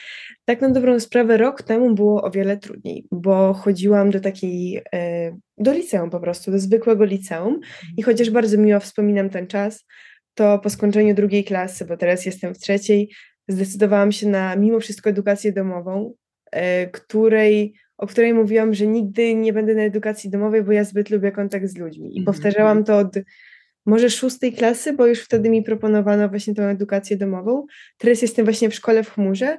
Tak 0.45 0.61
na 0.61 0.71
dobrą 0.71 1.01
sprawę, 1.01 1.37
rok 1.37 1.63
temu 1.63 1.95
było 1.95 2.23
o 2.23 2.31
wiele 2.31 2.57
trudniej, 2.57 3.07
bo 3.13 3.55
chodziłam 3.55 4.11
do 4.11 4.21
takiej, 4.21 4.83
e, 4.95 5.37
do 5.59 5.73
liceum 5.73 6.11
po 6.11 6.21
prostu, 6.21 6.51
do 6.51 6.59
zwykłego 6.59 7.05
liceum 7.05 7.61
i 7.97 8.03
chociaż 8.03 8.31
bardzo 8.31 8.59
miło 8.59 8.81
wspominam 8.81 9.31
ten 9.31 9.47
czas, 9.47 9.85
to 10.35 10.59
po 10.59 10.71
skończeniu 10.71 11.15
drugiej 11.15 11.45
klasy, 11.45 11.85
bo 11.85 11.97
teraz 11.97 12.27
jestem 12.27 12.55
w 12.55 12.59
trzeciej, 12.59 13.11
zdecydowałam 13.49 14.13
się 14.13 14.29
na 14.29 14.57
mimo 14.57 14.81
wszystko 14.81 15.11
edukację 15.11 15.53
domową, 15.53 16.15
e, 16.53 16.87
której, 16.87 17.75
o 17.99 18.07
której 18.07 18.35
mówiłam, 18.35 18.75
że 18.75 18.87
nigdy 18.87 19.35
nie 19.35 19.53
będę 19.53 19.75
na 19.75 19.83
edukacji 19.83 20.31
domowej, 20.31 20.63
bo 20.63 20.73
ja 20.73 20.85
zbyt 20.85 21.11
lubię 21.11 21.33
kontakt 21.33 21.67
z 21.67 21.77
ludźmi. 21.77 22.17
I 22.17 22.19
mhm. 22.19 22.25
powtarzałam 22.25 22.85
to 22.85 22.99
od 22.99 23.15
może 23.87 24.11
szóstej 24.11 24.53
klasy, 24.53 24.93
bo 24.93 25.07
już 25.07 25.21
wtedy 25.21 25.51
mi 25.51 25.63
proponowano 25.63 26.29
właśnie 26.29 26.55
tę 26.55 26.71
edukację 26.71 27.17
domową. 27.17 27.67
Teraz 27.99 28.23
jestem 28.23 28.45
właśnie 28.45 28.71
w 28.71 28.75
szkole 28.75 29.05
w 29.05 29.11
chmurze 29.11 29.59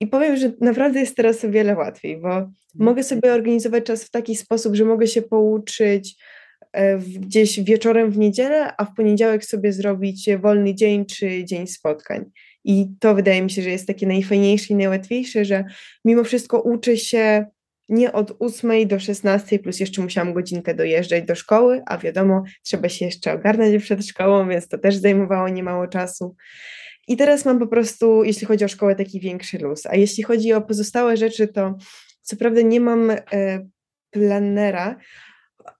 I 0.00 0.06
powiem, 0.06 0.36
że 0.36 0.52
naprawdę 0.60 1.00
jest 1.00 1.16
teraz 1.16 1.44
o 1.44 1.50
wiele 1.50 1.76
łatwiej, 1.76 2.20
bo 2.20 2.28
mhm. 2.28 2.54
mogę 2.74 3.02
sobie 3.02 3.34
organizować 3.34 3.84
czas 3.84 4.04
w 4.04 4.10
taki 4.10 4.36
sposób, 4.36 4.74
że 4.74 4.84
mogę 4.84 5.06
się 5.06 5.22
pouczyć 5.22 6.16
gdzieś 7.18 7.60
wieczorem 7.60 8.10
w 8.10 8.18
niedzielę, 8.18 8.76
a 8.76 8.84
w 8.84 8.94
poniedziałek 8.94 9.44
sobie 9.44 9.72
zrobić 9.72 10.28
wolny 10.40 10.74
dzień 10.74 11.06
czy 11.06 11.44
dzień 11.44 11.66
spotkań. 11.66 12.24
I 12.64 12.86
to 13.00 13.14
wydaje 13.14 13.42
mi 13.42 13.50
się, 13.50 13.62
że 13.62 13.70
jest 13.70 13.86
takie 13.86 14.06
najfajniejsze 14.06 14.74
i 14.74 14.76
najłatwiejsze, 14.76 15.44
że 15.44 15.64
mimo 16.04 16.24
wszystko 16.24 16.60
uczę 16.60 16.96
się 16.96 17.46
nie 17.88 18.12
od 18.12 18.36
8 18.38 18.88
do 18.88 19.00
16, 19.00 19.58
plus 19.58 19.80
jeszcze 19.80 20.02
musiałam 20.02 20.34
godzinkę 20.34 20.74
dojeżdżać 20.74 21.24
do 21.24 21.34
szkoły, 21.34 21.82
a 21.86 21.98
wiadomo, 21.98 22.42
trzeba 22.62 22.88
się 22.88 23.04
jeszcze 23.04 23.32
ogarnąć 23.32 23.82
przed 23.82 24.06
szkołą, 24.06 24.48
więc 24.48 24.68
to 24.68 24.78
też 24.78 24.96
zajmowało 24.96 25.48
niemało 25.48 25.86
czasu. 25.86 26.36
I 27.08 27.16
teraz 27.16 27.44
mam 27.44 27.58
po 27.58 27.66
prostu, 27.66 28.24
jeśli 28.24 28.46
chodzi 28.46 28.64
o 28.64 28.68
szkołę, 28.68 28.94
taki 28.94 29.20
większy 29.20 29.58
luz. 29.58 29.86
A 29.86 29.96
jeśli 29.96 30.22
chodzi 30.22 30.52
o 30.52 30.62
pozostałe 30.62 31.16
rzeczy, 31.16 31.48
to 31.48 31.74
co 32.22 32.36
prawda 32.36 32.60
nie 32.60 32.80
mam 32.80 33.10
e, 33.10 33.16
planera, 34.10 34.96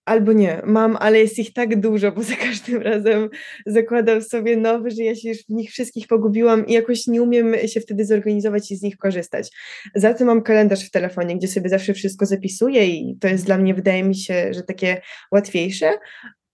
albo 0.04 0.32
nie, 0.32 0.62
mam, 0.64 0.96
ale 1.00 1.18
jest 1.18 1.38
ich 1.38 1.52
tak 1.52 1.80
dużo, 1.80 2.12
bo 2.12 2.22
za 2.22 2.36
każdym 2.36 2.82
razem 2.82 3.28
zakładam 3.66 4.22
sobie 4.22 4.56
nowy, 4.56 4.90
że 4.90 5.02
ja 5.02 5.14
się 5.14 5.28
już 5.28 5.38
w 5.38 5.48
nich 5.48 5.70
wszystkich 5.70 6.06
pogubiłam 6.06 6.66
i 6.66 6.72
jakoś 6.72 7.06
nie 7.06 7.22
umiem 7.22 7.54
się 7.68 7.80
wtedy 7.80 8.04
zorganizować 8.04 8.70
i 8.70 8.76
z 8.76 8.82
nich 8.82 8.96
korzystać. 8.96 9.50
Za 9.94 10.14
to 10.14 10.24
mam 10.24 10.42
kalendarz 10.42 10.86
w 10.86 10.90
telefonie, 10.90 11.36
gdzie 11.36 11.48
sobie 11.48 11.68
zawsze 11.68 11.94
wszystko 11.94 12.26
zapisuję 12.26 12.86
i 12.86 13.18
to 13.20 13.28
jest 13.28 13.46
dla 13.46 13.58
mnie, 13.58 13.74
wydaje 13.74 14.04
mi 14.04 14.14
się, 14.14 14.54
że 14.54 14.62
takie 14.62 15.00
łatwiejsze, 15.32 15.98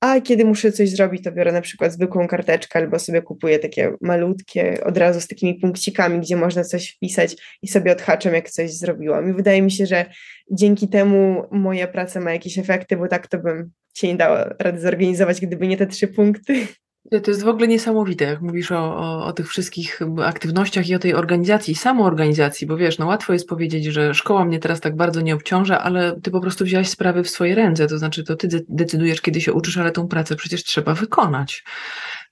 a 0.02 0.20
kiedy 0.20 0.44
muszę 0.44 0.72
coś 0.72 0.90
zrobić, 0.90 1.24
to 1.24 1.32
biorę 1.32 1.52
na 1.52 1.60
przykład 1.60 1.92
zwykłą 1.92 2.28
karteczkę 2.28 2.78
albo 2.78 2.98
sobie 2.98 3.22
kupuję 3.22 3.58
takie 3.58 3.92
malutkie 4.00 4.84
od 4.84 4.96
razu 4.96 5.20
z 5.20 5.28
takimi 5.28 5.54
punkcikami, 5.54 6.20
gdzie 6.20 6.36
można 6.36 6.64
coś 6.64 6.90
wpisać 6.90 7.36
i 7.62 7.68
sobie 7.68 7.92
odhaczam, 7.92 8.34
jak 8.34 8.50
coś 8.50 8.74
zrobiłam. 8.74 9.30
I 9.30 9.32
wydaje 9.32 9.62
mi 9.62 9.70
się, 9.70 9.86
że 9.86 10.04
dzięki 10.50 10.88
temu 10.88 11.42
moja 11.50 11.88
praca 11.88 12.20
ma 12.20 12.32
jakieś 12.32 12.58
efekty, 12.58 12.96
bo 12.96 13.08
tak 13.08 13.26
to 13.26 13.38
bym 13.38 13.70
się 13.94 14.08
nie 14.08 14.16
dała 14.16 14.54
rady 14.58 14.80
zorganizować, 14.80 15.40
gdyby 15.40 15.68
nie 15.68 15.76
te 15.76 15.86
trzy 15.86 16.08
punkty. 16.08 16.66
To 17.10 17.30
jest 17.30 17.42
w 17.42 17.48
ogóle 17.48 17.68
niesamowite, 17.68 18.24
jak 18.24 18.40
mówisz 18.40 18.72
o, 18.72 18.96
o, 18.96 19.26
o, 19.26 19.32
tych 19.32 19.48
wszystkich 19.48 20.00
aktywnościach 20.24 20.88
i 20.88 20.94
o 20.94 20.98
tej 20.98 21.14
organizacji, 21.14 21.74
samoorganizacji, 21.74 22.66
bo 22.66 22.76
wiesz, 22.76 22.98
no 22.98 23.06
łatwo 23.06 23.32
jest 23.32 23.48
powiedzieć, 23.48 23.84
że 23.84 24.14
szkoła 24.14 24.44
mnie 24.44 24.58
teraz 24.58 24.80
tak 24.80 24.96
bardzo 24.96 25.20
nie 25.20 25.34
obciąża, 25.34 25.82
ale 25.82 26.20
ty 26.22 26.30
po 26.30 26.40
prostu 26.40 26.64
wziąłeś 26.64 26.88
sprawy 26.88 27.24
w 27.24 27.30
swoje 27.30 27.54
ręce, 27.54 27.86
to 27.86 27.98
znaczy 27.98 28.24
to 28.24 28.36
ty 28.36 28.48
decydujesz, 28.68 29.20
kiedy 29.20 29.40
się 29.40 29.52
uczysz, 29.52 29.78
ale 29.78 29.92
tą 29.92 30.08
pracę 30.08 30.36
przecież 30.36 30.64
trzeba 30.64 30.94
wykonać. 30.94 31.64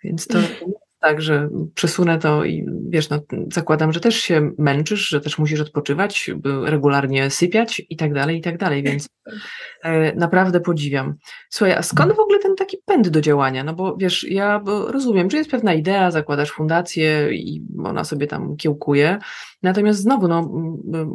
Więc 0.04 0.26
to 0.26 0.38
tak, 1.00 1.22
że 1.22 1.48
przesunę 1.74 2.18
to 2.18 2.44
i 2.44 2.66
wiesz, 2.88 3.10
no, 3.10 3.20
zakładam, 3.52 3.92
że 3.92 4.00
też 4.00 4.16
się 4.16 4.50
męczysz, 4.58 5.08
że 5.08 5.20
też 5.20 5.38
musisz 5.38 5.60
odpoczywać, 5.60 6.30
regularnie 6.64 7.30
sypiać 7.30 7.82
i 7.90 7.96
tak 7.96 8.14
dalej, 8.14 8.38
i 8.38 8.40
tak 8.40 8.58
dalej, 8.58 8.82
więc 8.82 9.08
e, 9.82 10.14
naprawdę 10.14 10.60
podziwiam. 10.60 11.14
Słuchaj, 11.50 11.76
a 11.76 11.82
skąd 11.82 12.12
w 12.12 12.20
ogóle 12.20 12.38
ten 12.38 12.56
taki 12.56 12.76
pęd 12.86 13.08
do 13.08 13.20
działania? 13.20 13.64
No 13.64 13.74
bo 13.74 13.96
wiesz, 13.96 14.26
ja 14.30 14.62
rozumiem, 14.86 15.30
że 15.30 15.36
jest 15.36 15.50
pewna 15.50 15.74
idea, 15.74 16.10
zakładasz 16.10 16.50
fundację 16.50 17.32
i 17.32 17.62
ona 17.84 18.04
sobie 18.04 18.26
tam 18.26 18.56
kiełkuje, 18.56 19.18
natomiast 19.62 20.01
znowu, 20.01 20.29
no, 20.29 20.51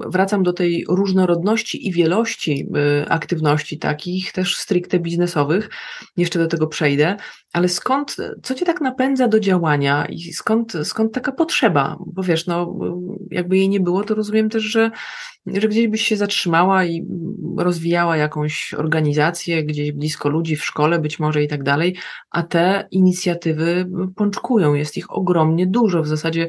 wracam 0.07 0.43
do 0.43 0.53
tej 0.53 0.85
różnorodności 0.89 1.87
i 1.87 1.91
wielości 1.91 2.67
y, 3.03 3.09
aktywności 3.09 3.79
takich, 3.79 4.31
też 4.31 4.57
stricte 4.57 4.99
biznesowych, 4.99 5.69
jeszcze 6.17 6.39
do 6.39 6.47
tego 6.47 6.67
przejdę, 6.67 7.17
ale 7.53 7.69
skąd, 7.69 8.15
co 8.43 8.55
cię 8.55 8.65
tak 8.65 8.81
napędza 8.81 9.27
do 9.27 9.39
działania 9.39 10.05
i 10.05 10.33
skąd, 10.33 10.73
skąd 10.83 11.13
taka 11.13 11.31
potrzeba? 11.31 11.97
Bo 12.05 12.23
wiesz, 12.23 12.47
no, 12.47 12.75
jakby 13.31 13.57
jej 13.57 13.69
nie 13.69 13.79
było, 13.79 14.03
to 14.03 14.15
rozumiem 14.15 14.49
też, 14.49 14.63
że, 14.63 14.91
że 15.47 15.67
gdzieś 15.67 15.87
byś 15.87 16.01
się 16.01 16.17
zatrzymała 16.17 16.85
i 16.85 17.07
rozwijała 17.57 18.17
jakąś 18.17 18.73
organizację, 18.73 19.63
gdzieś 19.63 19.91
blisko 19.91 20.29
ludzi, 20.29 20.55
w 20.55 20.65
szkole 20.65 20.99
być 20.99 21.19
może 21.19 21.43
i 21.43 21.47
tak 21.47 21.63
dalej, 21.63 21.95
a 22.31 22.43
te 22.43 22.87
inicjatywy 22.91 23.85
pączkują, 24.15 24.73
jest 24.73 24.97
ich 24.97 25.11
ogromnie 25.11 25.67
dużo. 25.67 26.01
W 26.03 26.07
zasadzie 26.07 26.47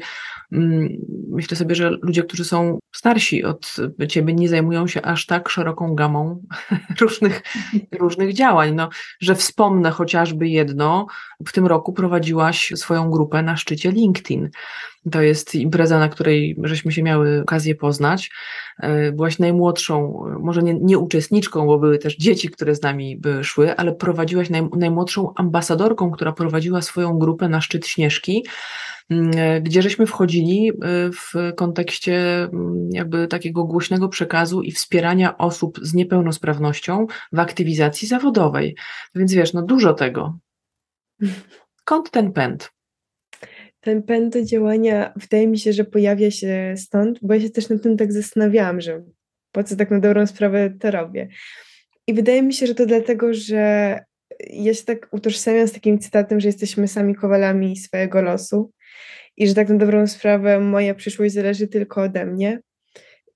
mm, 0.51 0.89
myślę 1.29 1.57
sobie, 1.57 1.75
że 1.75 1.89
ludzie, 2.01 2.23
którzy 2.23 2.45
są 2.45 2.79
starsi 2.95 3.43
od 3.43 3.75
ciebie, 4.09 4.33
nie 4.33 4.49
zajmują 4.49 4.87
się 4.87 5.01
aż 5.01 5.25
tak 5.25 5.49
szeroką 5.49 5.95
gamą 5.95 6.41
różnych, 7.01 7.41
różnych 7.99 8.33
działań. 8.33 8.75
No, 8.75 8.89
że 9.19 9.35
wspomnę 9.35 9.91
chociażby 9.91 10.47
jedno, 10.47 11.07
w 11.47 11.51
tym 11.51 11.65
roku 11.65 11.93
prowadziłaś 11.93 12.73
swoją 12.75 13.11
grupę 13.11 13.43
na 13.43 13.57
szczycie 13.57 13.91
LinkedIn. 13.91 14.49
To 15.11 15.21
jest 15.21 15.55
impreza, 15.55 15.99
na 15.99 16.09
której 16.09 16.57
żeśmy 16.63 16.91
się 16.91 17.03
miały 17.03 17.41
okazję 17.41 17.75
poznać. 17.75 18.31
E, 18.79 19.11
byłaś 19.11 19.39
najmłodszą, 19.39 20.23
może 20.39 20.63
nie, 20.63 20.73
nie 20.73 20.97
uczestniczką, 20.97 21.65
bo 21.65 21.79
były 21.79 21.97
też 21.97 22.17
dzieci, 22.17 22.49
które 22.49 22.75
z 22.75 22.81
nami 22.81 23.17
by 23.17 23.43
szły, 23.43 23.75
ale 23.75 23.95
prowadziłaś 23.95 24.49
naj, 24.49 24.69
najmłodszą 24.75 25.33
ambasadorką, 25.35 26.11
która 26.11 26.31
prowadziła 26.31 26.81
swoją 26.81 27.19
grupę 27.19 27.49
na 27.49 27.61
szczyt 27.61 27.87
Śnieżki 27.87 28.45
mm, 29.09 29.31
e, 29.37 29.61
gdzie 29.61 29.81
żeśmy 29.81 30.05
wchodzili 30.05 30.69
e, 30.69 30.73
w 31.11 31.55
kontekście 31.55 32.43
mm, 32.43 32.89
jakby 32.91 33.27
takiego 33.27 33.63
głośnego 33.63 34.09
przekazu 34.09 34.61
i 34.61 34.71
wspierania 34.71 35.37
osób 35.37 35.79
z 35.81 35.93
niepełnosprawnością 35.93 37.07
w 37.31 37.39
aktywizacji 37.39 38.07
zawodowej. 38.07 38.75
Więc 39.15 39.33
wiesz, 39.33 39.53
no 39.53 39.61
dużo 39.61 39.93
tego. 39.93 40.37
Skąd 41.81 42.11
ten 42.11 42.31
pęd? 42.31 42.76
Ten 43.87 44.03
pęd 44.03 44.33
do 44.33 44.45
działania 44.45 45.13
wydaje 45.15 45.47
mi 45.47 45.59
się, 45.59 45.73
że 45.73 45.83
pojawia 45.83 46.31
się 46.31 46.73
stąd, 46.77 47.19
bo 47.21 47.33
ja 47.33 47.41
się 47.41 47.49
też 47.49 47.69
nad 47.69 47.83
tym 47.83 47.97
tak 47.97 48.13
zastanawiałam, 48.13 48.81
że 48.81 49.03
po 49.51 49.63
co 49.63 49.75
tak 49.75 49.91
na 49.91 49.99
dobrą 49.99 50.27
sprawę 50.27 50.73
to 50.79 50.91
robię. 50.91 51.27
I 52.07 52.13
wydaje 52.13 52.43
mi 52.43 52.53
się, 52.53 52.67
że 52.67 52.75
to 52.75 52.85
dlatego, 52.85 53.33
że 53.33 53.99
ja 54.49 54.73
się 54.73 54.83
tak 54.83 55.07
utożsamiam 55.11 55.67
z 55.67 55.71
takim 55.71 55.99
cytatem, 55.99 56.39
że 56.39 56.47
jesteśmy 56.47 56.87
sami 56.87 57.15
kowalami 57.15 57.77
swojego 57.77 58.21
losu 58.21 58.71
i 59.37 59.47
że 59.47 59.53
tak 59.53 59.69
na 59.69 59.75
dobrą 59.75 60.07
sprawę 60.07 60.59
moja 60.59 60.95
przyszłość 60.95 61.33
zależy 61.33 61.67
tylko 61.67 62.01
ode 62.01 62.25
mnie. 62.25 62.59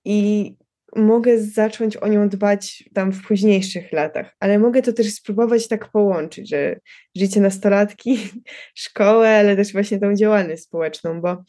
I 0.05 0.51
mogę 0.95 1.39
zacząć 1.39 1.97
o 1.97 2.07
nią 2.07 2.29
dbać 2.29 2.83
tam 2.93 3.11
w 3.11 3.27
późniejszych 3.27 3.91
latach, 3.91 4.35
ale 4.39 4.59
mogę 4.59 4.81
to 4.81 4.93
też 4.93 5.13
spróbować 5.13 5.67
tak 5.67 5.91
połączyć, 5.91 6.49
że 6.49 6.79
życie 7.15 7.41
nastolatki, 7.41 8.17
szkołę, 8.75 9.29
ale 9.29 9.55
też 9.55 9.73
właśnie 9.73 9.99
tą 9.99 10.15
działalność 10.15 10.63
społeczną, 10.63 11.21
bo 11.21 11.43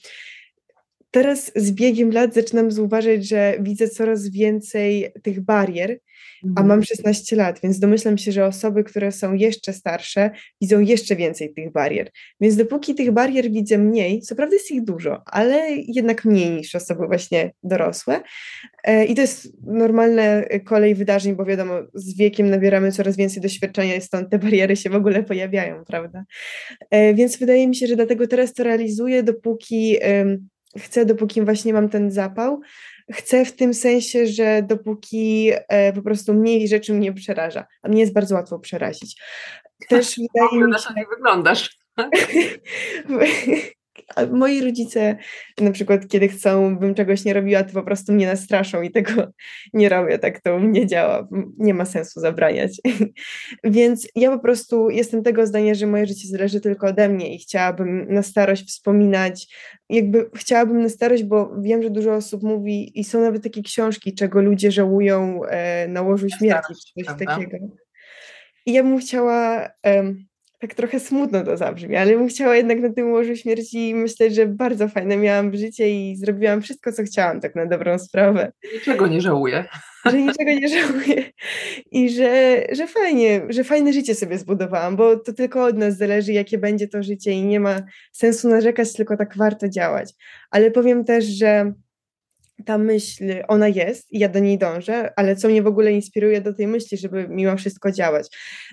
teraz 1.12 1.52
z 1.56 1.72
biegiem 1.72 2.10
lat 2.10 2.34
zaczynam 2.34 2.70
zauważyć, 2.70 3.28
że 3.28 3.54
widzę 3.60 3.88
coraz 3.88 4.28
więcej 4.28 5.12
tych 5.22 5.40
barier, 5.40 5.98
a 6.42 6.48
mhm. 6.48 6.68
mam 6.68 6.82
16 6.82 7.36
lat, 7.36 7.60
więc 7.62 7.78
domyślam 7.78 8.18
się, 8.18 8.32
że 8.32 8.46
osoby, 8.46 8.84
które 8.84 9.12
są 9.12 9.34
jeszcze 9.34 9.72
starsze, 9.72 10.30
widzą 10.60 10.80
jeszcze 10.80 11.16
więcej 11.16 11.54
tych 11.54 11.72
barier. 11.72 12.10
Więc 12.40 12.56
dopóki 12.56 12.94
tych 12.94 13.10
barier 13.10 13.50
widzę 13.50 13.78
mniej, 13.78 14.20
co 14.20 14.34
prawda 14.34 14.54
jest 14.54 14.70
ich 14.70 14.84
dużo, 14.84 15.22
ale 15.26 15.68
jednak 15.70 16.24
mniej 16.24 16.50
niż 16.50 16.74
osoby 16.74 17.06
właśnie 17.06 17.52
dorosłe. 17.62 18.20
E, 18.84 19.04
I 19.04 19.14
to 19.14 19.20
jest 19.20 19.48
normalne 19.66 20.48
kolej 20.64 20.94
wydarzeń, 20.94 21.36
bo 21.36 21.44
wiadomo, 21.44 21.74
z 21.94 22.16
wiekiem 22.16 22.50
nabieramy 22.50 22.92
coraz 22.92 23.16
więcej 23.16 23.42
doświadczenia 23.42 23.96
i 23.96 24.00
stąd 24.00 24.30
te 24.30 24.38
bariery 24.38 24.76
się 24.76 24.90
w 24.90 24.94
ogóle 24.94 25.22
pojawiają, 25.22 25.84
prawda? 25.84 26.24
E, 26.90 27.14
więc 27.14 27.36
wydaje 27.36 27.68
mi 27.68 27.76
się, 27.76 27.86
że 27.86 27.96
dlatego 27.96 28.26
teraz 28.26 28.54
to 28.54 28.64
realizuję, 28.64 29.22
dopóki 29.22 29.96
chcę, 30.78 31.06
dopóki 31.06 31.42
właśnie 31.42 31.72
mam 31.72 31.88
ten 31.88 32.10
zapał, 32.10 32.60
chcę 33.12 33.44
w 33.44 33.52
tym 33.52 33.74
sensie, 33.74 34.26
że 34.26 34.62
dopóki 34.62 35.50
e, 35.68 35.92
po 35.92 36.02
prostu 36.02 36.34
mniej 36.34 36.68
rzeczy 36.68 36.92
mnie 36.92 37.12
przeraża, 37.12 37.66
a 37.82 37.88
mnie 37.88 38.00
jest 38.00 38.12
bardzo 38.12 38.34
łatwo 38.34 38.58
przerazić. 38.58 39.22
Też 39.88 40.16
wydaje 40.34 40.66
mi 40.66 40.72
się... 40.78 40.94
nie 40.96 41.06
wyglądasz. 41.16 41.78
moi 44.32 44.60
rodzice 44.60 45.16
na 45.60 45.70
przykład, 45.70 46.08
kiedy 46.08 46.28
chcą, 46.28 46.78
bym 46.78 46.94
czegoś 46.94 47.24
nie 47.24 47.34
robiła, 47.34 47.64
to 47.64 47.72
po 47.72 47.82
prostu 47.82 48.12
mnie 48.12 48.26
nastraszą 48.26 48.82
i 48.82 48.90
tego 48.90 49.12
nie 49.74 49.88
robię, 49.88 50.18
tak 50.18 50.40
to 50.40 50.56
u 50.56 50.60
mnie 50.60 50.86
działa, 50.86 51.28
nie 51.58 51.74
ma 51.74 51.84
sensu 51.84 52.20
zabraniać. 52.20 52.80
Więc 53.64 54.08
ja 54.14 54.30
po 54.30 54.38
prostu 54.38 54.90
jestem 54.90 55.22
tego 55.22 55.46
zdania, 55.46 55.74
że 55.74 55.86
moje 55.86 56.06
życie 56.06 56.28
zależy 56.28 56.60
tylko 56.60 56.86
ode 56.86 57.08
mnie 57.08 57.34
i 57.34 57.38
chciałabym 57.38 58.14
na 58.14 58.22
starość 58.22 58.68
wspominać, 58.68 59.56
jakby 59.88 60.30
chciałabym 60.34 60.82
na 60.82 60.88
starość, 60.88 61.24
bo 61.24 61.54
wiem, 61.60 61.82
że 61.82 61.90
dużo 61.90 62.14
osób 62.14 62.42
mówi 62.42 63.00
i 63.00 63.04
są 63.04 63.20
nawet 63.20 63.42
takie 63.42 63.62
książki, 63.62 64.14
czego 64.14 64.42
ludzie 64.42 64.70
żałują 64.70 65.44
e, 65.44 65.88
na 65.88 66.02
łożu 66.02 66.26
śmierci, 66.38 66.74
czy 66.74 67.04
coś 67.04 67.26
takiego. 67.26 67.56
I 68.66 68.72
ja 68.72 68.82
bym 68.82 68.98
chciała 68.98 69.68
tak 70.62 70.74
trochę 70.74 71.00
smutno 71.00 71.44
to 71.44 71.56
zabrzmi, 71.56 71.96
ale 71.96 72.16
bym 72.16 72.28
chciała 72.28 72.56
jednak 72.56 72.80
na 72.80 72.92
tym 72.92 73.12
łożu 73.12 73.36
śmierci 73.36 73.94
myśleć, 73.94 74.34
że 74.34 74.46
bardzo 74.46 74.88
fajne 74.88 75.16
miałam 75.16 75.56
życie 75.56 75.90
i 75.90 76.16
zrobiłam 76.16 76.62
wszystko, 76.62 76.92
co 76.92 77.02
chciałam, 77.02 77.40
tak 77.40 77.54
na 77.54 77.66
dobrą 77.66 77.98
sprawę. 77.98 78.52
Niczego 78.74 79.06
nie 79.06 79.20
żałuję. 79.20 79.64
Że 80.10 80.22
niczego 80.22 80.50
nie 80.50 80.68
żałuję 80.68 81.24
i 81.90 82.10
że, 82.10 82.62
że 82.72 82.86
fajnie, 82.86 83.42
że 83.48 83.64
fajne 83.64 83.92
życie 83.92 84.14
sobie 84.14 84.38
zbudowałam, 84.38 84.96
bo 84.96 85.16
to 85.16 85.32
tylko 85.32 85.64
od 85.64 85.76
nas 85.78 85.96
zależy, 85.96 86.32
jakie 86.32 86.58
będzie 86.58 86.88
to 86.88 87.02
życie 87.02 87.32
i 87.32 87.42
nie 87.42 87.60
ma 87.60 87.82
sensu 88.12 88.48
narzekać, 88.48 88.92
tylko 88.92 89.16
tak 89.16 89.36
warto 89.36 89.68
działać. 89.68 90.14
Ale 90.50 90.70
powiem 90.70 91.04
też, 91.04 91.24
że 91.24 91.72
ta 92.64 92.78
myśl, 92.78 93.24
ona 93.48 93.68
jest 93.68 94.12
i 94.12 94.18
ja 94.18 94.28
do 94.28 94.38
niej 94.38 94.58
dążę, 94.58 95.12
ale 95.16 95.36
co 95.36 95.48
mnie 95.48 95.62
w 95.62 95.66
ogóle 95.66 95.92
inspiruje 95.92 96.40
do 96.40 96.54
tej 96.54 96.66
myśli, 96.66 96.98
żeby 96.98 97.26
mimo 97.28 97.56
wszystko 97.56 97.92
działać? 97.92 98.28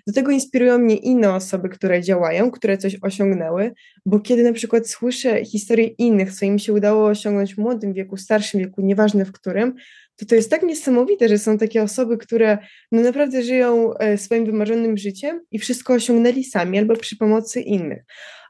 Do 0.08 0.13
tego 0.13 0.32
inspirują 0.32 0.78
mnie 0.78 0.95
inne 0.95 1.34
osoby, 1.34 1.69
które 1.69 2.02
działają, 2.02 2.52
które 2.52 2.78
coś 2.78 2.97
osiągnęły, 3.02 3.71
bo 4.06 4.19
kiedy 4.19 4.43
na 4.43 4.54
przykład 4.54 4.88
słyszę 4.88 5.45
historie 5.45 5.88
innych, 5.88 6.34
co 6.34 6.45
im 6.45 6.60
się 6.60 6.73
udało 6.73 7.08
osiągnąć 7.08 7.56
w 7.56 7.58
młodym 7.58 7.93
wieku, 7.93 8.17
starszym 8.17 8.60
wieku, 8.60 8.82
nieważne 8.82 9.25
w 9.25 9.32
którym, 9.32 9.75
to 10.19 10.25
to 10.25 10.36
jest 10.36 10.49
tak 10.49 10.63
niesamowite, 10.63 11.30
że 11.30 11.38
są 11.38 11.58
takie 11.58 11.84
osoby, 11.84 12.17
które 12.17 12.58
no 12.91 13.02
naprawdę 13.02 13.43
żyją 13.43 13.93
e, 13.93 14.17
swoim 14.17 14.45
wymarzonym 14.45 14.97
życiem 14.97 15.41
i 15.52 15.60
wszystko 15.60 15.93
osiągnęli 15.93 16.43
sami 16.43 16.78
albo 16.80 16.95
przy 16.95 17.17
pomocy 17.17 17.62
innych 17.62 18.04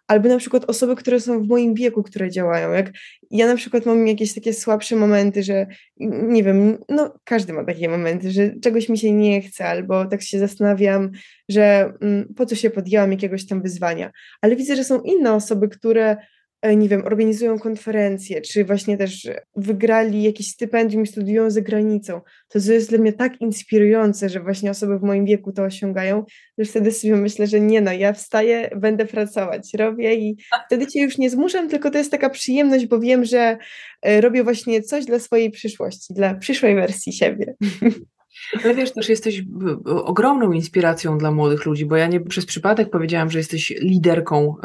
albo 0.10 0.30
na 0.30 0.38
przykład 0.38 0.66
osoby, 0.66 0.96
które 0.96 1.20
są 1.20 1.44
w 1.44 1.48
moim 1.48 1.74
wieku, 1.74 2.04
które 2.04 2.32
działają. 2.32 2.72
Jak 2.72 2.92
ja 3.32 3.48
na 3.48 3.56
przykład 3.56 3.86
mam 3.86 4.08
jakieś 4.08 4.34
takie 4.34 4.54
słabsze 4.54 4.96
momenty, 4.96 5.44
że 5.44 5.68
nie 5.98 6.44
wiem, 6.44 6.78
no 6.90 7.14
każdy 7.24 7.54
ma 7.54 7.66
takie 7.66 7.90
momenty, 7.90 8.32
że 8.32 8.60
czegoś 8.60 8.90
mi 8.90 8.98
się 8.98 9.12
nie 9.12 9.42
chce, 9.42 9.66
albo 9.66 10.06
tak 10.06 10.22
się 10.22 10.40
zastanawiam, 10.40 11.12
że 11.50 11.94
mm, 12.02 12.34
po 12.38 12.46
co 12.46 12.56
się 12.56 12.70
podjęłam 12.70 13.12
jakiegoś 13.12 13.48
tam 13.48 13.62
wyzwania. 13.62 14.12
Ale 14.42 14.56
widzę, 14.56 14.76
że 14.76 14.84
są 14.84 15.02
inne 15.02 15.34
osoby, 15.34 15.70
które 15.70 16.18
nie 16.64 16.90
wiem, 16.90 17.06
organizują 17.06 17.60
konferencje, 17.60 18.42
czy 18.42 18.66
właśnie 18.66 18.98
też 18.98 19.30
wygrali 19.56 20.24
jakieś 20.24 20.48
stypendium 20.48 21.04
i 21.04 21.08
studiują 21.08 21.50
za 21.50 21.62
granicą, 21.62 22.22
to 22.48 22.60
to 22.60 22.72
jest 22.72 22.90
dla 22.90 22.98
mnie 22.98 23.14
tak 23.14 23.42
inspirujące, 23.42 24.30
że 24.30 24.40
właśnie 24.40 24.72
osoby 24.72 25.00
w 25.00 25.04
moim 25.04 25.26
wieku 25.26 25.52
to 25.52 25.64
osiągają, 25.64 26.24
że 26.58 26.66
wtedy 26.66 26.92
sobie 26.92 27.16
myślę, 27.16 27.48
że 27.48 27.60
nie 27.60 27.82
no, 27.82 27.92
ja 27.92 28.14
wstaję, 28.14 28.70
będę 28.76 29.06
pracować, 29.06 29.74
robię 29.74 30.16
i 30.16 30.38
wtedy 30.66 30.88
cię 30.88 31.02
już 31.02 31.18
nie 31.18 31.30
zmuszam, 31.30 31.70
tylko 31.70 31.92
to 31.92 31.98
jest 31.98 32.12
taka 32.12 32.30
przyjemność, 32.30 32.86
bo 32.86 33.00
wiem, 33.00 33.26
że 33.26 33.58
e, 34.02 34.22
robię 34.22 34.44
właśnie 34.44 34.82
coś 34.82 35.06
dla 35.06 35.20
swojej 35.20 35.52
przyszłości, 35.52 36.14
dla 36.14 36.36
przyszłej 36.36 36.76
wersji 36.76 37.14
siebie. 37.14 37.54
Ale 38.64 38.76
wiesz, 38.76 38.94
też 38.94 39.10
jesteś 39.10 39.44
ogromną 39.86 40.52
inspiracją 40.52 41.18
dla 41.18 41.32
młodych 41.32 41.66
ludzi, 41.66 41.86
bo 41.86 41.96
ja 41.96 42.08
nie 42.08 42.20
przez 42.20 42.46
przypadek 42.46 42.90
powiedziałam, 42.90 43.30
że 43.32 43.38
jesteś 43.38 43.70
liderką 43.70 44.56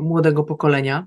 młodego 0.00 0.44
pokolenia. 0.44 1.06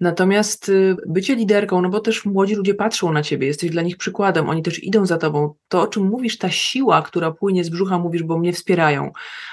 Natomiast 0.00 0.68
y, 0.68 0.96
bycie 1.06 1.34
liderką, 1.34 1.82
no 1.82 1.88
bo 1.88 2.00
też 2.00 2.24
młodzi 2.24 2.54
ludzie 2.54 2.74
patrzą 2.74 3.12
na 3.12 3.22
ciebie, 3.22 3.46
jesteś 3.46 3.70
dla 3.70 3.82
nich 3.82 3.96
przykładem, 3.96 4.48
oni 4.48 4.62
też 4.62 4.84
idą 4.84 5.06
za 5.06 5.18
tobą. 5.18 5.54
To, 5.68 5.82
o 5.82 5.86
czym 5.86 6.06
mówisz, 6.06 6.38
ta 6.38 6.50
siła, 6.50 7.02
która 7.02 7.30
płynie 7.30 7.64
z 7.64 7.68
brzucha, 7.68 7.98
mówisz, 7.98 8.22
bo 8.22 8.38
mnie 8.38 8.52
wspierają, 8.52 9.10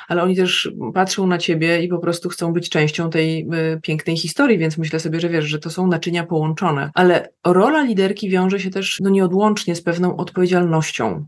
ale 0.08 0.24
oni 0.24 0.36
też 0.36 0.72
patrzą 0.94 1.28
na 1.28 1.38
ciebie 1.38 1.84
i 1.84 1.88
po 1.88 2.00
prostu 2.00 2.30
chcą 2.30 2.54
być 2.54 2.70
częścią 2.70 3.10
tej 3.10 3.48
y, 3.76 3.80
pięknej 3.82 4.18
historii, 4.18 4.58
więc 4.58 4.78
myślę 4.78 5.00
sobie, 5.00 5.20
że 5.20 5.30
wiesz, 5.30 5.46
że 5.46 5.60
to 5.60 5.70
są 5.70 5.88
naczynia 5.88 6.24
połączone. 6.24 6.92
Ale 6.94 7.30
rola 7.46 7.84
liderki 7.84 8.30
wiąże 8.30 8.60
się 8.60 8.70
też 8.70 9.00
no, 9.00 9.10
nieodłącznie 9.10 9.76
z 9.76 9.82
pewną 9.82 10.18
odpowiedzialnością. 10.18 11.26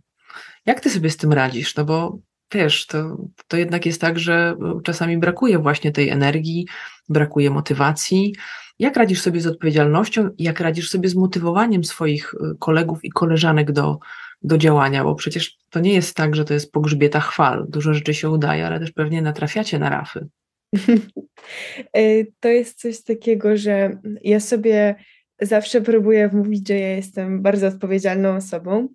Jak 0.66 0.80
ty 0.80 0.90
sobie 0.90 1.10
z 1.10 1.18
tym 1.18 1.34
radzisz? 1.34 1.76
No 1.76 1.86
bo 1.86 2.20
wiesz, 2.54 2.86
to, 2.88 3.18
to 3.48 3.58
jednak 3.58 3.86
jest 3.86 4.02
tak, 4.02 4.20
że 4.20 4.56
czasami 4.84 5.18
brakuje 5.18 5.60
właśnie 5.60 5.92
tej 5.92 6.10
energii, 6.10 6.68
brakuje 7.10 7.50
motywacji. 7.50 8.36
Jak 8.80 8.98
radzisz 8.98 9.22
sobie 9.22 9.42
z 9.42 9.48
odpowiedzialnością? 9.48 10.30
Jak 10.38 10.60
radzisz 10.60 10.90
sobie 10.90 11.10
z 11.10 11.16
motywowaniem 11.16 11.84
swoich 11.84 12.34
y, 12.34 12.38
kolegów 12.60 13.00
i 13.04 13.10
koleżanek 13.10 13.72
do, 13.72 14.00
do 14.42 14.58
działania? 14.58 15.04
Bo 15.04 15.16
przecież 15.16 15.58
to 15.70 15.80
nie 15.80 15.94
jest 15.94 16.16
tak, 16.16 16.36
że 16.36 16.46
to 16.46 16.54
jest 16.54 16.72
pogrzbieta 16.72 17.20
chwal. 17.20 17.66
Dużo 17.70 17.94
rzeczy 17.94 18.14
się 18.14 18.30
udaje, 18.30 18.68
ale 18.68 18.80
też 18.80 18.92
pewnie 18.92 19.22
natrafiacie 19.22 19.80
na 19.80 19.90
rafy. 19.90 20.28
Y, 21.98 22.34
to 22.40 22.48
jest 22.50 22.80
coś 22.80 23.04
takiego, 23.04 23.58
że 23.58 23.98
ja 24.24 24.40
sobie 24.40 24.96
zawsze 25.42 25.82
próbuję 25.82 26.30
wmówić, 26.30 26.68
że 26.68 26.74
ja 26.74 26.96
jestem 26.96 27.42
bardzo 27.42 27.68
odpowiedzialną 27.68 28.36
osobą 28.36 28.88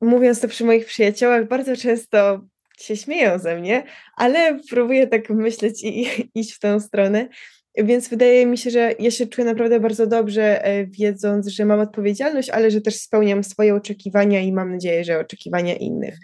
mówiąc 0.00 0.40
to 0.40 0.48
przy 0.48 0.64
moich 0.64 0.86
przyjaciołach, 0.86 1.48
bardzo 1.48 1.76
często 1.76 2.40
się 2.78 2.96
śmieją 2.96 3.38
ze 3.38 3.56
mnie, 3.56 3.84
ale 4.16 4.58
próbuję 4.70 5.06
tak 5.06 5.30
myśleć 5.30 5.84
i, 5.84 6.06
iść 6.40 6.52
w 6.52 6.60
tą 6.60 6.80
stronę. 6.80 7.28
Więc 7.76 8.08
wydaje 8.08 8.46
mi 8.46 8.58
się, 8.58 8.70
że 8.70 8.94
ja 8.98 9.10
się 9.10 9.26
czuję 9.26 9.44
naprawdę 9.44 9.80
bardzo 9.80 10.06
dobrze, 10.06 10.64
e, 10.64 10.86
wiedząc, 10.86 11.48
że 11.48 11.64
mam 11.64 11.80
odpowiedzialność, 11.80 12.50
ale 12.50 12.70
że 12.70 12.80
też 12.80 12.96
spełniam 12.96 13.44
swoje 13.44 13.74
oczekiwania 13.74 14.40
i 14.40 14.52
mam 14.52 14.72
nadzieję, 14.72 15.04
że 15.04 15.18
oczekiwania 15.18 15.74
innych. 15.74 16.18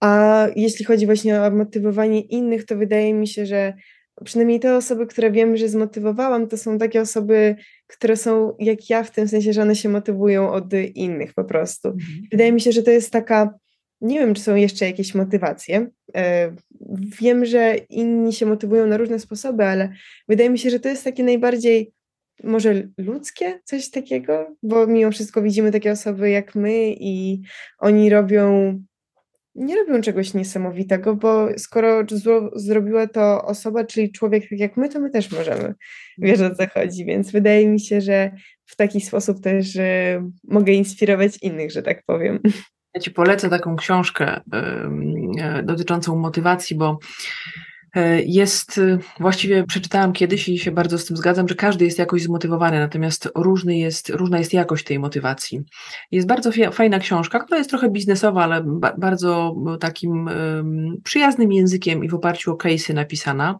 A 0.00 0.46
jeśli 0.56 0.84
chodzi 0.84 1.06
właśnie 1.06 1.42
o 1.42 1.50
motywowanie 1.50 2.20
innych, 2.20 2.66
to 2.66 2.76
wydaje 2.76 3.14
mi 3.14 3.28
się, 3.28 3.46
że 3.46 3.74
przynajmniej 4.24 4.60
te 4.60 4.76
osoby, 4.76 5.06
które 5.06 5.30
wiem, 5.30 5.56
że 5.56 5.68
zmotywowałam, 5.68 6.48
to 6.48 6.56
są 6.56 6.78
takie 6.78 7.00
osoby, 7.00 7.56
które 7.86 8.16
są 8.16 8.56
jak 8.58 8.90
ja, 8.90 9.02
w 9.02 9.10
tym 9.10 9.28
sensie, 9.28 9.52
że 9.52 9.62
one 9.62 9.76
się 9.76 9.88
motywują 9.88 10.52
od 10.52 10.72
innych 10.94 11.34
po 11.34 11.44
prostu. 11.44 11.88
Mhm. 11.88 12.28
Wydaje 12.30 12.52
mi 12.52 12.60
się, 12.60 12.72
że 12.72 12.82
to 12.82 12.90
jest 12.90 13.10
taka, 13.10 13.54
nie 14.00 14.18
wiem, 14.18 14.34
czy 14.34 14.42
są 14.42 14.54
jeszcze 14.54 14.86
jakieś 14.86 15.14
motywacje. 15.14 15.90
E, 16.16 16.52
wiem, 17.20 17.44
że 17.44 17.76
inni 17.76 18.32
się 18.32 18.46
motywują 18.46 18.86
na 18.86 18.96
różne 18.96 19.18
sposoby, 19.18 19.64
ale 19.64 19.92
wydaje 20.28 20.50
mi 20.50 20.58
się, 20.58 20.70
że 20.70 20.80
to 20.80 20.88
jest 20.88 21.04
takie 21.04 21.24
najbardziej 21.24 21.92
może 22.44 22.82
ludzkie, 22.98 23.60
coś 23.64 23.90
takiego, 23.90 24.56
bo 24.62 24.86
mimo 24.86 25.10
wszystko 25.10 25.42
widzimy 25.42 25.72
takie 25.72 25.92
osoby 25.92 26.30
jak 26.30 26.54
my 26.54 26.94
i 27.00 27.40
oni 27.78 28.10
robią 28.10 28.78
nie 29.54 29.76
robią 29.76 30.00
czegoś 30.00 30.34
niesamowitego, 30.34 31.16
bo 31.16 31.48
skoro 31.56 32.02
zro, 32.10 32.50
zrobiła 32.54 33.06
to 33.06 33.44
osoba, 33.44 33.84
czyli 33.84 34.12
człowiek 34.12 34.48
tak 34.50 34.58
jak 34.58 34.76
my, 34.76 34.88
to 34.88 35.00
my 35.00 35.10
też 35.10 35.30
możemy. 35.32 35.74
Wiesz 36.18 36.40
o 36.40 36.54
co 36.54 36.68
chodzi, 36.68 37.04
więc 37.04 37.30
wydaje 37.30 37.68
mi 37.68 37.80
się, 37.80 38.00
że 38.00 38.30
w 38.66 38.76
taki 38.76 39.00
sposób 39.00 39.40
też 39.40 39.76
y, 39.76 40.22
mogę 40.44 40.72
inspirować 40.72 41.38
innych, 41.42 41.70
że 41.70 41.82
tak 41.82 42.02
powiem. 42.06 42.40
Ja 42.94 43.00
Ci 43.00 43.10
polecę 43.10 43.50
taką 43.50 43.76
książkę 43.76 44.40
y, 45.60 45.62
dotyczącą 45.62 46.16
motywacji, 46.16 46.76
bo 46.76 46.98
jest, 48.26 48.78
y, 48.78 48.98
właściwie 49.20 49.64
przeczytałam 49.64 50.12
kiedyś 50.12 50.48
i 50.48 50.58
się 50.58 50.70
bardzo 50.70 50.98
z 50.98 51.04
tym 51.04 51.16
zgadzam, 51.16 51.48
że 51.48 51.54
każdy 51.54 51.84
jest 51.84 51.98
jakoś 51.98 52.22
zmotywowany, 52.22 52.78
natomiast 52.78 53.28
różny 53.34 53.78
jest, 53.78 54.08
różna 54.08 54.38
jest 54.38 54.52
jakość 54.52 54.84
tej 54.84 54.98
motywacji. 54.98 55.60
Jest 56.10 56.26
bardzo 56.26 56.50
fajna 56.72 56.98
książka, 56.98 57.40
która 57.40 57.58
jest 57.58 57.70
trochę 57.70 57.90
biznesowa, 57.90 58.44
ale 58.44 58.62
ba 58.66 58.94
bardzo 58.98 59.54
takim 59.80 60.26
um, 60.26 61.00
przyjaznym 61.04 61.52
językiem 61.52 62.04
i 62.04 62.08
w 62.08 62.14
oparciu 62.14 62.52
o 62.52 62.54
case'y 62.54 62.94
napisana, 62.94 63.58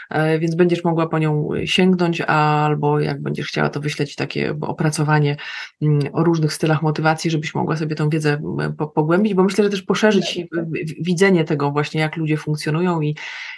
więc 0.39 0.55
będziesz 0.55 0.83
mogła 0.83 1.07
po 1.07 1.19
nią 1.19 1.49
sięgnąć, 1.65 2.21
albo 2.21 2.99
jak 2.99 3.21
będziesz 3.21 3.47
chciała, 3.47 3.69
to 3.69 3.79
wyśleć 3.79 4.15
takie 4.15 4.55
opracowanie 4.61 5.37
um, 5.81 5.99
o 6.13 6.23
różnych 6.23 6.53
stylach 6.53 6.81
motywacji, 6.81 7.31
żebyś 7.31 7.55
mogła 7.55 7.77
sobie 7.77 7.95
tą 7.95 8.09
wiedzę 8.09 8.41
po 8.77 8.87
pogłębić, 8.87 9.33
bo 9.33 9.43
myślę, 9.43 9.63
że 9.63 9.69
też 9.69 9.81
poszerzyć 9.81 10.39
tak. 10.55 10.65
widzenie 11.01 11.43
tego 11.43 11.71
właśnie, 11.71 12.01
jak 12.01 12.15
ludzie 12.15 12.37
funkcjonują 12.37 13.01
i 13.01 13.15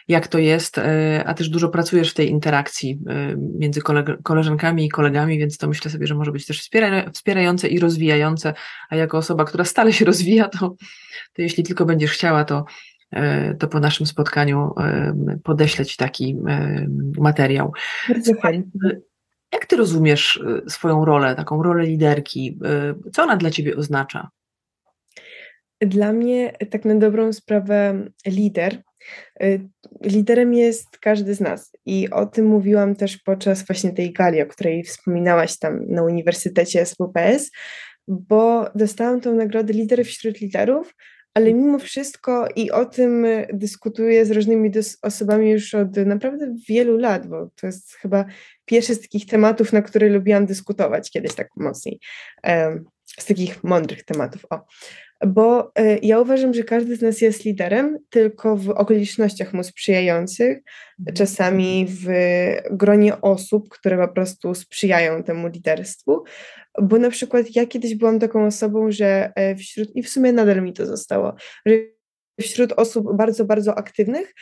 jak 0.07 0.27
to 0.27 0.39
jest, 0.39 0.77
e, 0.77 1.23
a 1.25 1.33
też 1.33 1.49
dużo 1.49 1.69
pracujesz 1.69 2.11
w 2.11 2.13
tej 2.13 2.29
interakcji 2.29 2.99
e, 3.09 3.35
między 3.59 3.81
koleżankami 4.23 4.85
i 4.85 4.89
kolegami, 4.89 5.39
więc 5.39 5.57
to 5.57 5.67
myślę 5.67 5.91
sobie, 5.91 6.07
że 6.07 6.15
może 6.15 6.31
być 6.31 6.45
też 6.45 6.69
wspierające 7.13 7.67
i 7.67 7.79
rozwijające, 7.79 8.53
a 8.89 8.95
jako 8.95 9.17
osoba, 9.17 9.45
która 9.45 9.65
stale 9.65 9.93
się 9.93 10.05
rozwija, 10.05 10.49
to, 10.49 10.75
to 11.33 11.41
jeśli 11.41 11.63
tylko 11.63 11.85
będziesz 11.85 12.11
chciała, 12.11 12.45
to, 12.45 12.57
e, 12.57 12.65
to 13.59 13.67
po 13.67 13.79
naszym 13.79 14.05
spotkaniu 14.05 14.73
podeślę 15.43 15.85
Ci 15.85 15.97
taki 15.97 16.37
materiał. 17.17 17.71
Bardzo 18.09 18.33
chętnie. 18.41 18.89
Jak 19.53 19.65
Ty 19.65 19.75
rozumiesz 19.75 20.43
swoją 20.67 21.05
rolę, 21.05 21.35
taką 21.35 21.63
rolę 21.63 21.83
liderki? 21.83 22.59
Co 23.13 23.23
ona 23.23 23.37
dla 23.37 23.49
Ciebie 23.51 23.75
oznacza? 23.75 24.29
Dla 25.81 26.13
mnie, 26.13 26.51
tak 26.71 26.85
na 26.85 26.95
dobrą 26.95 27.33
sprawę, 27.33 28.07
lider 28.25 28.81
liderem 30.01 30.53
jest 30.53 30.97
każdy 30.99 31.35
z 31.35 31.41
nas 31.41 31.71
i 31.85 32.09
o 32.09 32.25
tym 32.25 32.45
mówiłam 32.45 32.95
też 32.95 33.17
podczas 33.17 33.65
właśnie 33.65 33.93
tej 33.93 34.13
gali, 34.13 34.41
o 34.41 34.45
której 34.45 34.83
wspominałaś 34.83 35.59
tam 35.59 35.85
na 35.87 36.03
Uniwersytecie 36.03 36.85
SWPS, 36.85 37.51
bo 38.07 38.65
dostałam 38.75 39.21
tą 39.21 39.35
nagrodę 39.35 39.73
lider 39.73 40.05
wśród 40.05 40.41
liderów, 40.41 40.95
ale 41.33 41.53
mimo 41.53 41.79
wszystko 41.79 42.47
i 42.55 42.71
o 42.71 42.85
tym 42.85 43.25
dyskutuję 43.53 44.25
z 44.25 44.31
różnymi 44.31 44.71
osobami 45.01 45.51
już 45.51 45.73
od 45.73 45.95
naprawdę 45.95 46.55
wielu 46.69 46.97
lat, 46.97 47.27
bo 47.27 47.49
to 47.55 47.67
jest 47.67 47.93
chyba 47.93 48.25
pierwszy 48.65 48.95
z 48.95 49.01
takich 49.01 49.25
tematów, 49.25 49.73
na 49.73 49.81
które 49.81 50.09
lubiłam 50.09 50.45
dyskutować 50.45 51.11
kiedyś 51.11 51.35
tak 51.35 51.47
mocniej, 51.55 51.99
z 53.05 53.25
takich 53.25 53.63
mądrych 53.63 54.03
tematów. 54.03 54.45
O 54.49 54.59
bo 55.27 55.71
e, 55.75 55.97
ja 55.97 56.19
uważam, 56.19 56.53
że 56.53 56.63
każdy 56.63 56.95
z 56.95 57.01
nas 57.01 57.21
jest 57.21 57.45
liderem, 57.45 57.99
tylko 58.09 58.57
w 58.57 58.69
okolicznościach 58.69 59.53
mu 59.53 59.63
sprzyjających, 59.63 60.57
mhm. 60.99 61.15
czasami 61.15 61.87
w 61.89 62.07
gronie 62.71 63.21
osób, 63.21 63.69
które 63.69 64.07
po 64.07 64.13
prostu 64.13 64.55
sprzyjają 64.55 65.23
temu 65.23 65.47
liderstwu. 65.47 66.23
Bo 66.81 66.97
na 66.97 67.09
przykład 67.09 67.55
ja 67.55 67.65
kiedyś 67.65 67.95
byłam 67.95 68.19
taką 68.19 68.45
osobą, 68.45 68.91
że 68.91 69.31
e, 69.35 69.55
wśród, 69.55 69.95
i 69.95 70.03
w 70.03 70.09
sumie 70.09 70.33
nadal 70.33 70.61
mi 70.61 70.73
to 70.73 70.85
zostało, 70.85 71.35
że 71.65 71.73
wśród 72.41 72.71
osób 72.71 73.17
bardzo, 73.17 73.45
bardzo 73.45 73.77
aktywnych, 73.77 74.33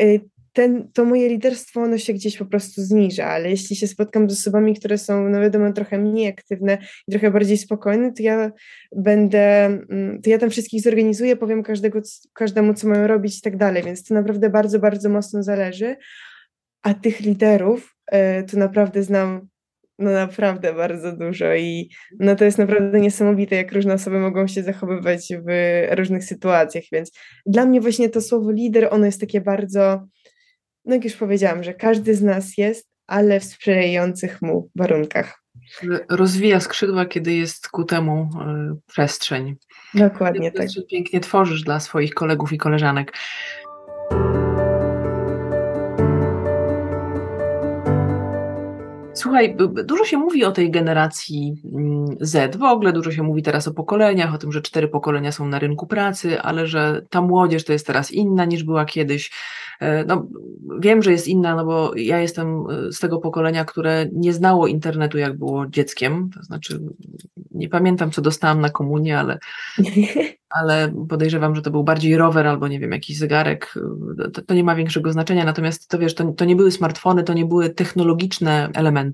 e, 0.00 0.04
ten, 0.52 0.90
to 0.92 1.04
moje 1.04 1.28
liderstwo, 1.28 1.80
ono 1.80 1.98
się 1.98 2.12
gdzieś 2.12 2.38
po 2.38 2.46
prostu 2.46 2.82
zniża, 2.82 3.26
ale 3.26 3.50
jeśli 3.50 3.76
się 3.76 3.86
spotkam 3.86 4.30
z 4.30 4.32
osobami, 4.32 4.74
które 4.74 4.98
są, 4.98 5.28
no 5.28 5.40
wiadomo, 5.40 5.72
trochę 5.72 5.98
mniej 5.98 6.28
aktywne 6.28 6.78
i 7.08 7.12
trochę 7.12 7.30
bardziej 7.30 7.58
spokojne, 7.58 8.12
to 8.12 8.22
ja 8.22 8.52
będę, 8.96 9.64
mm, 9.66 10.22
to 10.22 10.30
ja 10.30 10.38
tam 10.38 10.50
wszystkich 10.50 10.82
zorganizuję, 10.82 11.36
powiem 11.36 11.62
każdego, 11.62 12.00
każdemu, 12.32 12.74
co 12.74 12.88
mają 12.88 13.06
robić 13.06 13.38
i 13.38 13.42
tak 13.42 13.56
dalej, 13.56 13.82
więc 13.82 14.04
to 14.04 14.14
naprawdę 14.14 14.50
bardzo, 14.50 14.78
bardzo 14.78 15.08
mocno 15.08 15.42
zależy, 15.42 15.96
a 16.82 16.94
tych 16.94 17.20
liderów 17.20 17.96
e, 18.06 18.42
to 18.42 18.58
naprawdę 18.58 19.02
znam 19.02 19.48
no 19.98 20.10
naprawdę 20.10 20.74
bardzo 20.74 21.16
dużo 21.16 21.54
i 21.54 21.90
no 22.20 22.36
to 22.36 22.44
jest 22.44 22.58
naprawdę 22.58 23.00
niesamowite, 23.00 23.56
jak 23.56 23.72
różne 23.72 23.94
osoby 23.94 24.18
mogą 24.18 24.46
się 24.46 24.62
zachowywać 24.62 25.28
w 25.46 25.50
różnych 25.96 26.24
sytuacjach, 26.24 26.84
więc 26.92 27.12
dla 27.46 27.66
mnie 27.66 27.80
właśnie 27.80 28.08
to 28.08 28.20
słowo 28.20 28.50
lider, 28.50 28.88
ono 28.90 29.06
jest 29.06 29.20
takie 29.20 29.40
bardzo, 29.40 30.06
no 30.88 30.94
jak 30.94 31.04
już 31.04 31.16
powiedziałam, 31.16 31.64
że 31.64 31.74
każdy 31.74 32.14
z 32.14 32.22
nas 32.22 32.58
jest, 32.58 32.88
ale 33.06 33.40
w 33.40 33.44
sprzyjających 33.44 34.42
mu 34.42 34.70
warunkach. 34.76 35.42
Rozwija 36.08 36.60
skrzydła, 36.60 37.06
kiedy 37.06 37.32
jest 37.32 37.68
ku 37.68 37.84
temu 37.84 38.22
y, 38.22 38.80
przestrzeń. 38.86 39.56
Dokładnie 39.94 40.52
tak. 40.52 40.68
Pięknie 40.90 41.20
tworzysz 41.20 41.62
dla 41.62 41.80
swoich 41.80 42.14
kolegów 42.14 42.52
i 42.52 42.58
koleżanek. 42.58 43.12
Słuchaj, 49.18 49.56
dużo 49.84 50.04
się 50.04 50.18
mówi 50.18 50.44
o 50.44 50.52
tej 50.52 50.70
generacji 50.70 51.62
mm, 51.74 52.06
Z. 52.20 52.56
W 52.56 52.62
ogóle 52.62 52.92
dużo 52.92 53.10
się 53.10 53.22
mówi 53.22 53.42
teraz 53.42 53.68
o 53.68 53.74
pokoleniach, 53.74 54.34
o 54.34 54.38
tym, 54.38 54.52
że 54.52 54.62
cztery 54.62 54.88
pokolenia 54.88 55.32
są 55.32 55.48
na 55.48 55.58
rynku 55.58 55.86
pracy, 55.86 56.40
ale 56.40 56.66
że 56.66 57.02
ta 57.10 57.20
młodzież 57.20 57.64
to 57.64 57.72
jest 57.72 57.86
teraz 57.86 58.12
inna 58.12 58.44
niż 58.44 58.64
była 58.64 58.84
kiedyś. 58.84 59.30
E, 59.80 60.04
no, 60.04 60.26
wiem, 60.80 61.02
że 61.02 61.12
jest 61.12 61.28
inna, 61.28 61.56
no 61.56 61.64
bo 61.64 61.92
ja 61.96 62.18
jestem 62.18 62.64
e, 62.70 62.92
z 62.92 62.98
tego 62.98 63.18
pokolenia, 63.18 63.64
które 63.64 64.06
nie 64.12 64.32
znało 64.32 64.66
internetu, 64.66 65.18
jak 65.18 65.38
było 65.38 65.66
dzieckiem. 65.66 66.30
To 66.34 66.42
znaczy, 66.42 66.80
nie 67.50 67.68
pamiętam, 67.68 68.10
co 68.10 68.22
dostałam 68.22 68.60
na 68.60 68.70
komunię, 68.70 69.18
ale, 69.18 69.38
ale 70.60 70.92
podejrzewam, 71.08 71.54
że 71.54 71.62
to 71.62 71.70
był 71.70 71.84
bardziej 71.84 72.16
rower 72.16 72.46
albo 72.46 72.68
nie 72.68 72.80
wiem, 72.80 72.92
jakiś 72.92 73.18
zegarek. 73.18 73.74
To, 74.34 74.42
to 74.42 74.54
nie 74.54 74.64
ma 74.64 74.74
większego 74.74 75.12
znaczenia. 75.12 75.44
Natomiast 75.44 75.88
to 75.88 75.98
wiesz, 75.98 76.14
to, 76.14 76.32
to 76.32 76.44
nie 76.44 76.56
były 76.56 76.72
smartfony, 76.72 77.24
to 77.24 77.34
nie 77.34 77.44
były 77.44 77.70
technologiczne 77.70 78.70
elementy. 78.74 79.07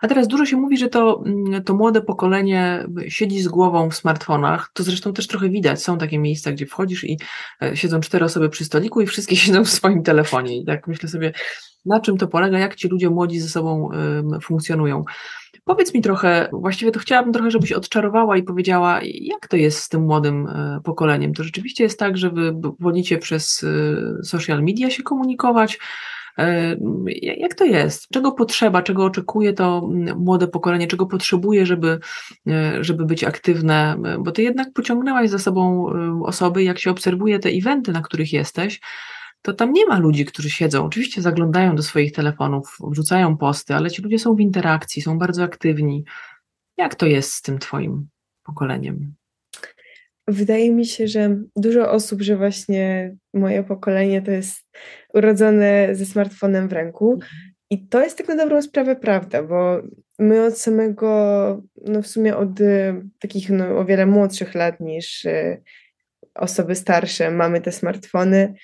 A 0.00 0.08
teraz 0.08 0.28
dużo 0.28 0.46
się 0.46 0.56
mówi, 0.56 0.78
że 0.78 0.88
to, 0.88 1.22
mm, 1.26 1.64
to 1.64 1.74
młode 1.74 2.02
pokolenie 2.02 2.86
siedzi 3.08 3.40
z 3.40 3.48
głową 3.48 3.90
w 3.90 3.94
smartfonach. 3.94 4.70
To 4.72 4.82
zresztą 4.82 5.12
też 5.12 5.26
trochę 5.26 5.48
widać. 5.48 5.82
Są 5.82 5.98
takie 5.98 6.18
miejsca, 6.18 6.52
gdzie 6.52 6.66
wchodzisz 6.66 7.04
i 7.04 7.18
e, 7.62 7.76
siedzą 7.76 8.00
cztery 8.00 8.24
osoby 8.24 8.48
przy 8.48 8.64
stoliku 8.64 9.00
i 9.00 9.06
wszystkie 9.06 9.36
siedzą 9.42 9.64
w 9.64 9.70
swoim 9.70 10.02
telefonie. 10.02 10.56
I 10.56 10.64
tak 10.64 10.88
myślę 10.88 11.08
sobie, 11.08 11.32
na 11.84 12.00
czym 12.00 12.18
to 12.18 12.28
polega, 12.28 12.58
jak 12.58 12.74
ci 12.74 12.88
ludzie 12.88 13.10
młodzi 13.10 13.40
ze 13.40 13.48
sobą 13.48 13.88
funkcjonują. 14.42 15.04
Powiedz 15.64 15.94
mi 15.94 16.02
trochę, 16.02 16.48
właściwie 16.52 16.92
to 16.92 17.00
chciałabym 17.00 17.32
trochę, 17.32 17.50
żebyś 17.50 17.72
odczarowała 17.72 18.36
i 18.36 18.42
powiedziała, 18.42 19.00
jak 19.02 19.48
to 19.48 19.56
jest 19.56 19.78
z 19.78 19.88
tym 19.88 20.02
młodym 20.02 20.46
e, 20.46 20.80
pokoleniem. 20.84 21.34
To 21.34 21.44
rzeczywiście 21.44 21.84
jest 21.84 21.98
tak, 21.98 22.16
że 22.16 22.30
wy 22.30 22.52
wolicie 22.80 23.18
przez 23.18 23.64
e, 23.64 24.24
social 24.24 24.62
media 24.62 24.90
się 24.90 25.02
komunikować, 25.02 25.78
jak 27.22 27.54
to 27.54 27.64
jest? 27.64 28.08
Czego 28.12 28.32
potrzeba, 28.32 28.82
czego 28.82 29.04
oczekuje 29.04 29.52
to 29.52 29.88
młode 30.16 30.48
pokolenie, 30.48 30.86
czego 30.86 31.06
potrzebuje, 31.06 31.66
żeby, 31.66 31.98
żeby 32.80 33.04
być 33.04 33.24
aktywne? 33.24 33.96
Bo 34.18 34.32
ty 34.32 34.42
jednak 34.42 34.72
pociągnęłaś 34.72 35.30
za 35.30 35.38
sobą 35.38 35.86
osoby, 36.24 36.64
jak 36.64 36.78
się 36.78 36.90
obserwuje 36.90 37.38
te 37.38 37.48
eventy, 37.48 37.92
na 37.92 38.02
których 38.02 38.32
jesteś, 38.32 38.80
to 39.42 39.52
tam 39.52 39.72
nie 39.72 39.86
ma 39.86 39.98
ludzi, 39.98 40.24
którzy 40.24 40.50
siedzą. 40.50 40.84
Oczywiście 40.84 41.22
zaglądają 41.22 41.76
do 41.76 41.82
swoich 41.82 42.12
telefonów, 42.12 42.78
wrzucają 42.90 43.36
posty, 43.36 43.74
ale 43.74 43.90
ci 43.90 44.02
ludzie 44.02 44.18
są 44.18 44.34
w 44.34 44.40
interakcji, 44.40 45.02
są 45.02 45.18
bardzo 45.18 45.42
aktywni. 45.42 46.04
Jak 46.76 46.94
to 46.94 47.06
jest 47.06 47.32
z 47.32 47.42
tym 47.42 47.58
Twoim 47.58 48.08
pokoleniem? 48.42 49.14
Wydaje 50.28 50.72
mi 50.72 50.86
się, 50.86 51.08
że 51.08 51.36
dużo 51.56 51.90
osób, 51.90 52.22
że 52.22 52.36
właśnie 52.36 53.16
moje 53.34 53.62
pokolenie 53.62 54.22
to 54.22 54.30
jest 54.30 54.56
urodzone 55.14 55.88
ze 55.92 56.06
smartfonem 56.06 56.68
w 56.68 56.72
ręku. 56.72 57.12
Mhm. 57.12 57.54
I 57.70 57.88
to 57.88 58.02
jest 58.02 58.18
tak 58.18 58.28
na 58.28 58.36
dobrą 58.36 58.62
sprawę 58.62 58.96
prawda, 58.96 59.42
bo 59.42 59.82
my 60.18 60.44
od 60.44 60.58
samego, 60.58 61.62
no 61.76 62.02
w 62.02 62.06
sumie 62.06 62.36
od 62.36 62.60
y, 62.60 63.02
takich 63.18 63.50
no, 63.50 63.78
o 63.78 63.84
wiele 63.84 64.06
młodszych 64.06 64.54
lat 64.54 64.80
niż 64.80 65.24
y, 65.24 65.62
osoby 66.34 66.74
starsze 66.74 67.30
mamy 67.30 67.60
te 67.60 67.72
smartfony 67.72 68.54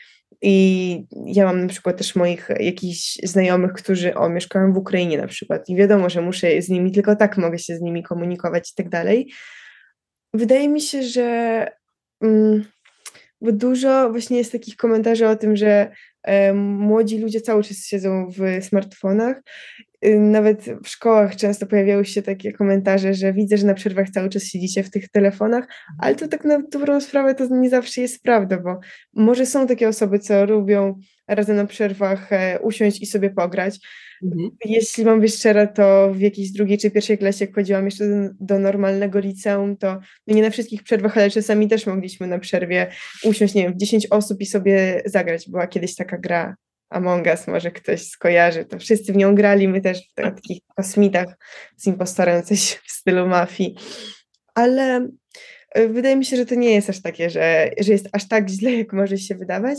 i 0.43 1.07
ja 1.27 1.45
mam 1.45 1.61
na 1.61 1.69
przykład 1.69 1.97
też 1.97 2.17
moich 2.17 2.49
jakichś 2.61 3.19
znajomych, 3.23 3.73
którzy 3.73 4.15
o, 4.15 4.29
mieszkają 4.29 4.73
w 4.73 4.77
Ukrainie 4.77 5.19
na 5.19 5.27
przykład 5.27 5.69
i 5.69 5.77
wiadomo, 5.77 6.11
że 6.11 6.21
muszę 6.21 6.63
z 6.63 6.69
nimi, 6.69 6.93
tylko 6.93 7.17
tak 7.17 7.39
mogę 7.39 7.59
się 7.59 7.77
z 7.77 7.81
nimi 7.81 8.03
komunikować 8.03 8.71
i 8.71 8.75
tak 8.75 8.89
dalej. 8.89 9.33
Wydaje 10.35 10.69
mi 10.69 10.81
się, 10.81 11.03
że 11.03 11.67
mm, 12.23 12.65
bo 13.41 13.53
dużo 13.53 14.11
właśnie 14.11 14.39
jest 14.39 14.53
takich 14.53 14.77
komentarzy 14.77 15.29
o 15.29 15.37
tym, 15.37 15.57
że 15.57 15.93
e, 16.23 16.53
młodzi 16.53 17.19
ludzie 17.19 17.41
cały 17.41 17.63
czas 17.63 17.87
siedzą 17.87 18.31
w 18.31 18.65
smartfonach 18.65 19.43
nawet 20.19 20.65
w 20.85 20.89
szkołach 20.89 21.37
często 21.37 21.67
pojawiały 21.67 22.05
się 22.05 22.23
takie 22.23 22.53
komentarze, 22.53 23.15
że 23.15 23.33
widzę, 23.33 23.57
że 23.57 23.67
na 23.67 23.75
przerwach 23.75 24.11
cały 24.11 24.29
czas 24.29 24.45
siedzicie 24.45 24.83
w 24.83 24.91
tych 24.91 25.09
telefonach, 25.09 25.67
ale 25.99 26.15
to 26.15 26.29
tak 26.29 26.45
na 26.45 26.63
dobrą 26.73 27.01
sprawę 27.01 27.35
to 27.35 27.47
nie 27.47 27.71
zawsze 27.71 28.01
jest 28.01 28.23
prawda, 28.23 28.59
bo 28.59 28.81
może 29.15 29.47
są 29.47 29.67
takie 29.67 29.89
osoby, 29.89 30.19
co 30.19 30.45
lubią 30.45 30.99
razem 31.29 31.57
na 31.57 31.67
przerwach 31.67 32.33
e, 32.33 32.59
usiąść 32.63 33.03
i 33.03 33.07
sobie 33.07 33.31
pograć. 33.31 33.79
Mhm. 34.23 34.51
Jeśli 34.65 35.05
mam 35.05 35.21
być 35.21 35.35
szczera, 35.35 35.67
to 35.67 36.13
w 36.15 36.21
jakiejś 36.21 36.51
drugiej 36.51 36.79
czy 36.79 36.91
pierwszej 36.91 37.19
klasie, 37.19 37.45
jak 37.45 37.55
chodziłam 37.55 37.85
jeszcze 37.85 38.09
do, 38.09 38.29
do 38.41 38.59
normalnego 38.59 39.19
liceum, 39.19 39.77
to 39.77 40.01
no 40.27 40.35
nie 40.35 40.43
na 40.43 40.51
wszystkich 40.51 40.83
przerwach, 40.83 41.19
ale 41.19 41.31
czasami 41.31 41.69
też 41.69 41.87
mogliśmy 41.87 42.27
na 42.27 42.39
przerwie 42.39 42.91
usiąść, 43.25 43.55
nie 43.55 43.63
wiem, 43.63 43.73
w 43.73 43.77
10 43.77 44.07
osób 44.11 44.41
i 44.41 44.47
sobie 44.47 45.03
zagrać. 45.07 45.51
Była 45.51 45.67
kiedyś 45.67 45.97
taka 45.97 46.19
gra 46.19 46.57
Among 46.91 47.27
Us, 47.27 47.47
może 47.47 47.71
ktoś 47.71 48.09
skojarzy, 48.09 48.65
to 48.65 48.79
wszyscy 48.79 49.13
w 49.13 49.17
nią 49.17 49.35
grali, 49.35 49.69
my 49.69 49.81
też 49.81 50.09
w 50.09 50.15
takich 50.15 50.63
kosmitach 50.77 51.39
z 51.77 51.87
impostorem, 51.87 52.43
coś 52.43 52.61
w 52.87 52.91
stylu 52.91 53.27
mafii, 53.27 53.77
ale 54.55 55.09
e, 55.75 55.89
wydaje 55.89 56.17
mi 56.17 56.25
się, 56.25 56.37
że 56.37 56.47
to 56.47 56.55
nie 56.55 56.75
jest 56.75 56.91
aż 56.91 57.03
takie, 57.03 57.31
że, 57.31 57.71
że 57.79 57.93
jest 57.93 58.09
aż 58.13 58.29
tak 58.29 58.49
źle, 58.49 58.73
jak 58.73 58.93
może 58.93 59.19
się 59.19 59.35
wydawać, 59.35 59.79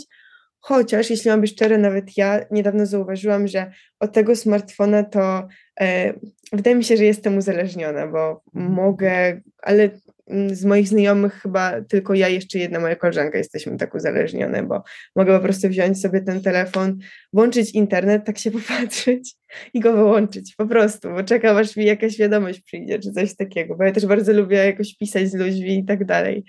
chociaż 0.60 1.10
jeśli 1.10 1.32
mam 1.32 1.42
być 1.42 1.52
szczery, 1.52 1.78
nawet 1.78 2.18
ja 2.18 2.46
niedawno 2.52 2.86
zauważyłam, 2.86 3.48
że 3.48 3.72
od 4.00 4.14
tego 4.14 4.36
smartfona 4.36 5.04
to 5.04 5.48
e, 5.82 6.14
wydaje 6.54 6.76
mi 6.76 6.84
się, 6.84 6.98
że 6.98 7.06
jestem 7.06 7.38
uzależniona, 7.38 8.08
bo 8.08 8.44
mogę, 8.54 9.42
ale 9.62 9.90
z 10.52 10.66
moich 10.66 10.88
znajomych 10.88 11.34
chyba 11.34 11.82
tylko 11.82 12.14
ja, 12.14 12.28
jeszcze 12.28 12.60
jedna 12.60 12.80
moja 12.80 12.96
koleżanka 12.96 13.38
jesteśmy 13.38 13.78
tak 13.78 13.96
uzależnione, 13.96 14.64
bo 14.64 14.84
mogę 15.16 15.38
po 15.38 15.44
prostu 15.44 15.70
wziąć 15.70 16.02
sobie 16.02 16.22
ten 16.22 16.42
telefon, 16.42 16.98
włączyć 17.34 17.72
internet, 17.72 18.26
tak 18.26 18.38
się 18.38 18.52
popatrzeć 18.62 19.36
i 19.74 19.80
go 19.80 19.94
wyłączyć 19.94 20.56
po 20.56 20.66
prostu, 20.66 21.10
bo 21.10 21.24
czekam 21.24 21.58
aż 21.58 21.76
mi 21.76 21.86
jakaś 21.86 22.18
wiadomość 22.18 22.62
przyjdzie, 22.62 23.00
czy 23.00 23.12
coś 23.12 23.36
takiego, 23.36 23.76
bo 23.76 23.84
ja 23.84 23.92
też 23.92 24.06
bardzo 24.06 24.34
lubię 24.34 24.58
jakoś 24.58 24.98
pisać 24.98 25.30
z 25.30 25.34
ludźmi 25.34 25.78
i 25.78 25.86
tak 25.86 26.06
dalej, 26.06 26.44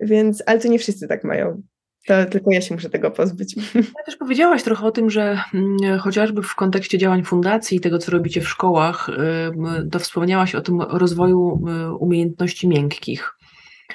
więc, 0.00 0.42
ale 0.46 0.60
to 0.60 0.68
nie 0.68 0.78
wszyscy 0.78 1.08
tak 1.08 1.24
mają. 1.24 1.62
To 2.06 2.24
tylko 2.30 2.50
ja 2.50 2.60
się 2.60 2.74
muszę 2.74 2.90
tego 2.90 3.10
pozbyć. 3.10 3.56
Ja 3.74 4.04
też 4.06 4.16
powiedziałaś 4.16 4.62
trochę 4.62 4.86
o 4.86 4.90
tym, 4.90 5.10
że 5.10 5.40
mm, 5.54 5.98
chociażby 5.98 6.42
w 6.42 6.54
kontekście 6.54 6.98
działań 6.98 7.22
fundacji 7.22 7.78
i 7.78 7.80
tego, 7.80 7.98
co 7.98 8.12
robicie 8.12 8.40
w 8.40 8.48
szkołach, 8.48 9.10
to 9.90 9.98
wspomniałaś 9.98 10.54
o 10.54 10.60
tym 10.60 10.80
rozwoju 10.80 11.64
umiejętności 12.00 12.68
miękkich. 12.68 13.35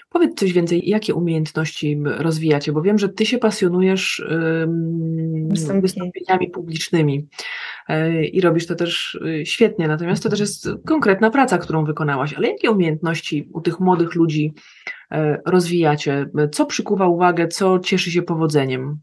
Powiedz 0.09 0.39
coś 0.39 0.53
więcej, 0.53 0.89
jakie 0.89 1.13
umiejętności 1.13 2.01
rozwijacie, 2.05 2.71
bo 2.71 2.81
wiem, 2.81 2.97
że 2.97 3.09
ty 3.09 3.25
się 3.25 3.37
pasjonujesz 3.37 4.25
wystąpieniami 5.81 6.49
publicznymi 6.49 7.27
e, 7.89 8.25
i 8.25 8.41
robisz 8.41 8.67
to 8.67 8.75
też 8.75 9.15
y, 9.15 9.45
świetnie, 9.45 9.87
natomiast 9.87 10.23
to 10.23 10.29
też 10.29 10.39
jest 10.39 10.69
konkretna 10.85 11.31
praca, 11.31 11.57
którą 11.57 11.85
wykonałaś, 11.85 12.33
ale 12.33 12.47
jakie 12.47 12.71
umiejętności 12.71 13.49
u 13.53 13.61
tych 13.61 13.79
młodych 13.79 14.15
ludzi 14.15 14.53
e, 15.11 15.41
rozwijacie? 15.45 16.25
Co 16.51 16.65
przykuwa 16.65 17.07
uwagę, 17.07 17.47
co 17.47 17.79
cieszy 17.79 18.11
się 18.11 18.21
powodzeniem? 18.21 18.99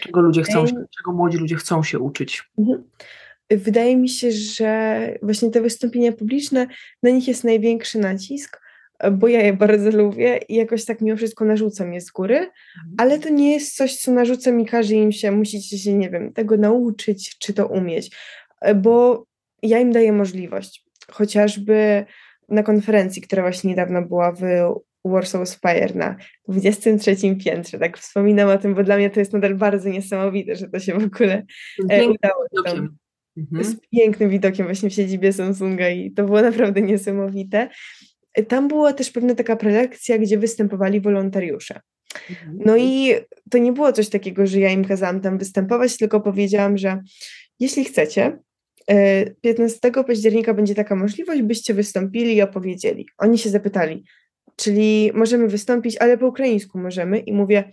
Czego 0.00 0.20
ludzie 0.20 0.42
chcą, 0.42 0.64
czego 0.66 1.12
młodzi 1.12 1.38
ludzie 1.38 1.56
chcą 1.56 1.82
się 1.82 1.98
uczyć? 1.98 2.50
Mhm. 2.58 2.84
Wydaje 3.50 3.96
mi 3.96 4.08
się, 4.08 4.32
że 4.32 5.18
właśnie 5.22 5.50
te 5.50 5.60
wystąpienia 5.60 6.12
publiczne, 6.12 6.66
na 7.02 7.10
nich 7.10 7.28
jest 7.28 7.44
największy 7.44 7.98
nacisk, 7.98 8.63
bo 9.12 9.28
ja 9.28 9.40
je 9.40 9.52
bardzo 9.52 9.90
lubię 9.90 10.40
i 10.48 10.54
jakoś 10.54 10.84
tak 10.84 11.00
mimo 11.00 11.16
wszystko 11.16 11.44
narzucam 11.44 11.92
je 11.92 12.00
z 12.00 12.10
góry, 12.10 12.36
mhm. 12.36 12.52
ale 12.98 13.18
to 13.18 13.28
nie 13.28 13.52
jest 13.52 13.76
coś, 13.76 13.96
co 13.96 14.12
narzuca 14.12 14.52
mi, 14.52 14.66
każe 14.66 14.94
im 14.94 15.12
się, 15.12 15.30
musicie 15.30 15.78
się, 15.78 15.94
nie 15.94 16.10
wiem, 16.10 16.32
tego 16.32 16.56
nauczyć, 16.56 17.38
czy 17.38 17.54
to 17.54 17.66
umieć, 17.66 18.16
bo 18.76 19.24
ja 19.62 19.78
im 19.78 19.92
daję 19.92 20.12
możliwość. 20.12 20.84
Chociażby 21.10 22.04
na 22.48 22.62
konferencji, 22.62 23.22
która 23.22 23.42
właśnie 23.42 23.70
niedawno 23.70 24.02
była 24.02 24.32
w 24.32 24.42
Warsaw 25.04 25.48
Spire 25.48 25.94
na 25.94 26.16
23 26.48 27.36
piętrze. 27.44 27.78
Tak 27.78 27.98
wspominam 27.98 28.48
o 28.48 28.58
tym, 28.58 28.74
bo 28.74 28.84
dla 28.84 28.96
mnie 28.96 29.10
to 29.10 29.20
jest 29.20 29.32
nadal 29.32 29.54
bardzo 29.54 29.88
niesamowite, 29.88 30.56
że 30.56 30.68
to 30.68 30.80
się 30.80 30.94
w 30.98 31.04
ogóle 31.04 31.46
e, 31.90 32.08
udało. 32.08 32.44
Tam, 32.64 32.96
mhm. 33.36 33.64
Z 33.64 33.76
pięknym 33.92 34.30
widokiem 34.30 34.66
właśnie 34.66 34.90
w 34.90 34.92
siedzibie 34.92 35.32
Samsunga 35.32 35.88
i 35.88 36.10
to 36.10 36.24
było 36.24 36.42
naprawdę 36.42 36.82
niesamowite. 36.82 37.68
Tam 38.48 38.68
była 38.68 38.92
też 38.92 39.10
pewna 39.10 39.34
taka 39.34 39.56
prelekcja, 39.56 40.18
gdzie 40.18 40.38
występowali 40.38 41.00
wolontariusze. 41.00 41.80
No 42.52 42.76
i 42.76 43.14
to 43.50 43.58
nie 43.58 43.72
było 43.72 43.92
coś 43.92 44.08
takiego, 44.08 44.46
że 44.46 44.60
ja 44.60 44.70
im 44.70 44.84
kazałam 44.84 45.20
tam 45.20 45.38
występować, 45.38 45.96
tylko 45.96 46.20
powiedziałam, 46.20 46.78
że 46.78 47.02
jeśli 47.60 47.84
chcecie, 47.84 48.38
15 49.40 49.78
e, 49.82 50.04
października 50.04 50.54
będzie 50.54 50.74
taka 50.74 50.96
możliwość, 50.96 51.42
byście 51.42 51.74
wystąpili 51.74 52.34
i 52.34 52.42
opowiedzieli. 52.42 53.06
Oni 53.18 53.38
się 53.38 53.50
zapytali, 53.50 54.04
czyli 54.56 55.10
możemy 55.14 55.48
wystąpić, 55.48 55.96
ale 55.96 56.18
po 56.18 56.26
ukraińsku 56.26 56.78
możemy. 56.78 57.18
I 57.18 57.32
mówię, 57.32 57.64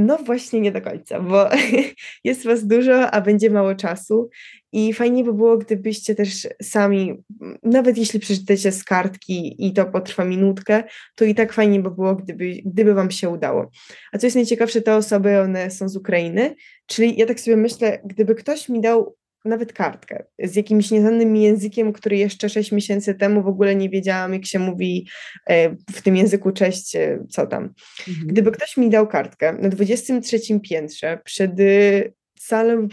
no 0.00 0.18
właśnie 0.18 0.60
nie 0.60 0.72
do 0.72 0.80
końca, 0.80 1.20
bo 1.20 1.48
jest 2.24 2.44
was 2.44 2.66
dużo, 2.66 3.10
a 3.10 3.20
będzie 3.20 3.50
mało 3.50 3.74
czasu 3.74 4.30
i 4.72 4.92
fajnie 4.92 5.24
by 5.24 5.34
było, 5.34 5.58
gdybyście 5.58 6.14
też 6.14 6.48
sami, 6.62 7.22
nawet 7.62 7.98
jeśli 7.98 8.20
przeczytacie 8.20 8.72
z 8.72 8.84
kartki 8.84 9.66
i 9.66 9.72
to 9.72 9.86
potrwa 9.86 10.24
minutkę, 10.24 10.82
to 11.14 11.24
i 11.24 11.34
tak 11.34 11.52
fajnie 11.52 11.80
by 11.80 11.90
było, 11.90 12.14
gdyby, 12.14 12.52
gdyby 12.64 12.94
wam 12.94 13.10
się 13.10 13.28
udało. 13.28 13.70
A 14.12 14.18
co 14.18 14.26
jest 14.26 14.36
najciekawsze, 14.36 14.82
te 14.82 14.96
osoby, 14.96 15.40
one 15.40 15.70
są 15.70 15.88
z 15.88 15.96
Ukrainy, 15.96 16.54
czyli 16.86 17.16
ja 17.16 17.26
tak 17.26 17.40
sobie 17.40 17.56
myślę, 17.56 18.02
gdyby 18.04 18.34
ktoś 18.34 18.68
mi 18.68 18.80
dał 18.80 19.16
nawet 19.44 19.72
kartkę 19.72 20.24
z 20.38 20.56
jakimś 20.56 20.90
nieznanym 20.90 21.36
językiem, 21.36 21.92
który 21.92 22.16
jeszcze 22.16 22.48
6 22.48 22.72
miesięcy 22.72 23.14
temu 23.14 23.42
w 23.42 23.48
ogóle 23.48 23.74
nie 23.76 23.90
wiedziałam, 23.90 24.32
jak 24.32 24.46
się 24.46 24.58
mówi 24.58 25.08
e, 25.50 25.70
w 25.70 26.02
tym 26.02 26.16
języku 26.16 26.52
cześć, 26.52 26.96
e, 26.96 27.24
co 27.30 27.46
tam. 27.46 27.74
Mhm. 28.08 28.26
Gdyby 28.26 28.52
ktoś 28.52 28.76
mi 28.76 28.90
dał 28.90 29.06
kartkę 29.06 29.52
na 29.52 29.68
23 29.68 30.60
piętrze 30.60 31.18
przed 31.24 31.60
y, 31.60 32.12
salą 32.40 32.88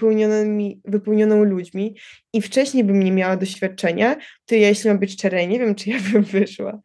wypełnioną, 0.86 1.43
ludźmi 1.43 1.95
i 2.34 2.41
wcześniej 2.41 2.84
bym 2.84 3.04
nie 3.04 3.12
miała 3.12 3.38
doświadczenia, 3.38 4.16
to 4.45 4.56
ja, 4.56 4.68
jeśli 4.68 4.89
mam 4.89 5.00
być 5.00 5.14
szczera, 5.14 5.45
nie 5.45 5.60
wiem, 5.60 5.76
czy 5.76 5.89
ja 5.89 5.98
bym 6.12 6.24
wyszła, 6.39 6.82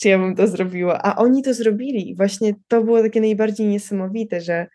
czy 0.00 0.08
ja 0.08 0.18
bym 0.18 0.36
to 0.36 0.46
zrobiła. 0.46 1.02
A 1.02 1.16
oni 1.16 1.42
to 1.42 1.54
zrobili. 1.54 2.14
Właśnie 2.16 2.54
to 2.68 2.82
było 2.82 3.02
takie 3.02 3.20
najbardziej 3.20 3.66
niesamowite, 3.66 4.40
że 4.40 4.66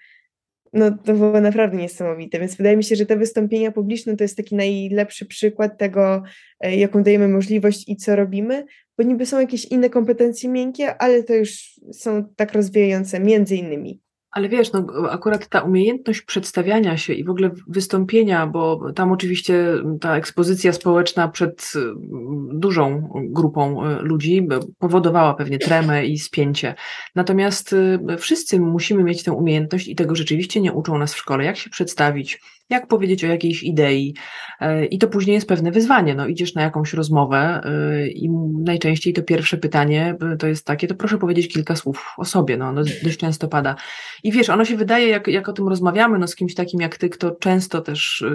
no 0.77 0.91
to 0.91 1.13
było 1.13 1.41
naprawdę 1.41 1.77
niesamowite, 1.77 2.39
więc 2.39 2.55
wydaje 2.55 2.77
mi 2.77 2.83
się, 2.83 2.95
że 2.95 3.05
te 3.05 3.17
wystąpienia 3.17 3.71
publiczne 3.71 4.17
to 4.17 4.23
jest 4.23 4.37
taki 4.37 4.55
najlepszy 4.55 5.25
przykład 5.25 5.77
tego, 5.77 6.23
e, 6.59 6.75
jaką 6.75 7.03
dajemy 7.03 7.27
możliwość 7.27 7.89
i 7.89 7.95
co 7.95 8.15
robimy, 8.15 8.65
bo 8.97 9.03
niby 9.03 9.25
są 9.25 9.39
jakieś 9.39 9.65
inne 9.65 9.89
kompetencje 9.89 10.49
miękkie, 10.49 11.01
ale 11.01 11.23
to 11.23 11.33
już 11.33 11.79
są 11.93 12.23
tak 12.35 12.53
rozwijające 12.53 13.19
między 13.19 13.55
innymi. 13.55 14.01
Ale 14.37 14.49
wiesz, 14.49 14.71
no, 14.71 14.87
akurat 15.09 15.47
ta 15.47 15.61
umiejętność 15.61 16.21
przedstawiania 16.21 16.97
się 16.97 17.13
i 17.13 17.23
w 17.23 17.29
ogóle 17.29 17.51
wystąpienia, 17.67 18.47
bo 18.47 18.91
tam 18.93 19.11
oczywiście 19.11 19.73
ta 20.01 20.17
ekspozycja 20.17 20.73
społeczna 20.73 21.27
przed 21.27 21.73
mm, 21.75 22.59
dużą 22.59 23.09
grupą 23.15 23.85
e, 23.85 24.01
ludzi 24.01 24.47
powodowała 24.79 25.33
pewnie 25.33 25.59
tremę 25.59 26.05
i 26.05 26.19
spięcie. 26.19 26.75
Natomiast 27.15 27.75
e, 28.09 28.17
wszyscy 28.17 28.59
musimy 28.59 29.03
mieć 29.03 29.23
tę 29.23 29.31
umiejętność 29.31 29.87
i 29.87 29.95
tego 29.95 30.15
rzeczywiście 30.15 30.61
nie 30.61 30.73
uczą 30.73 30.97
nas 30.97 31.13
w 31.13 31.17
szkole, 31.17 31.43
jak 31.43 31.57
się 31.57 31.69
przedstawić, 31.69 32.41
jak 32.69 32.87
powiedzieć 32.87 33.23
o 33.23 33.27
jakiejś 33.27 33.63
idei. 33.63 34.13
E, 34.59 34.85
I 34.85 34.97
to 34.97 35.07
później 35.07 35.33
jest 35.33 35.47
pewne 35.47 35.71
wyzwanie. 35.71 36.15
No, 36.15 36.27
idziesz 36.27 36.55
na 36.55 36.61
jakąś 36.61 36.93
rozmowę 36.93 37.61
e, 37.63 38.07
i 38.07 38.29
najczęściej 38.63 39.13
to 39.13 39.23
pierwsze 39.23 39.57
pytanie 39.57 40.15
e, 40.33 40.37
to 40.37 40.47
jest 40.47 40.65
takie, 40.65 40.87
to 40.87 40.95
proszę 40.95 41.17
powiedzieć 41.17 41.53
kilka 41.53 41.75
słów 41.75 42.13
o 42.17 42.25
sobie. 42.25 42.57
No, 42.57 42.67
ono 42.67 42.81
dość 43.03 43.17
często 43.17 43.47
pada. 43.47 43.75
I 44.23 44.31
wiesz, 44.31 44.49
ono 44.49 44.65
się 44.65 44.77
wydaje, 44.77 45.07
jak, 45.07 45.27
jak 45.27 45.49
o 45.49 45.53
tym 45.53 45.67
rozmawiamy, 45.67 46.19
no, 46.19 46.27
z 46.27 46.35
kimś 46.35 46.55
takim 46.55 46.81
jak 46.81 46.97
ty, 46.97 47.09
kto 47.09 47.31
często 47.31 47.81
też 47.81 48.25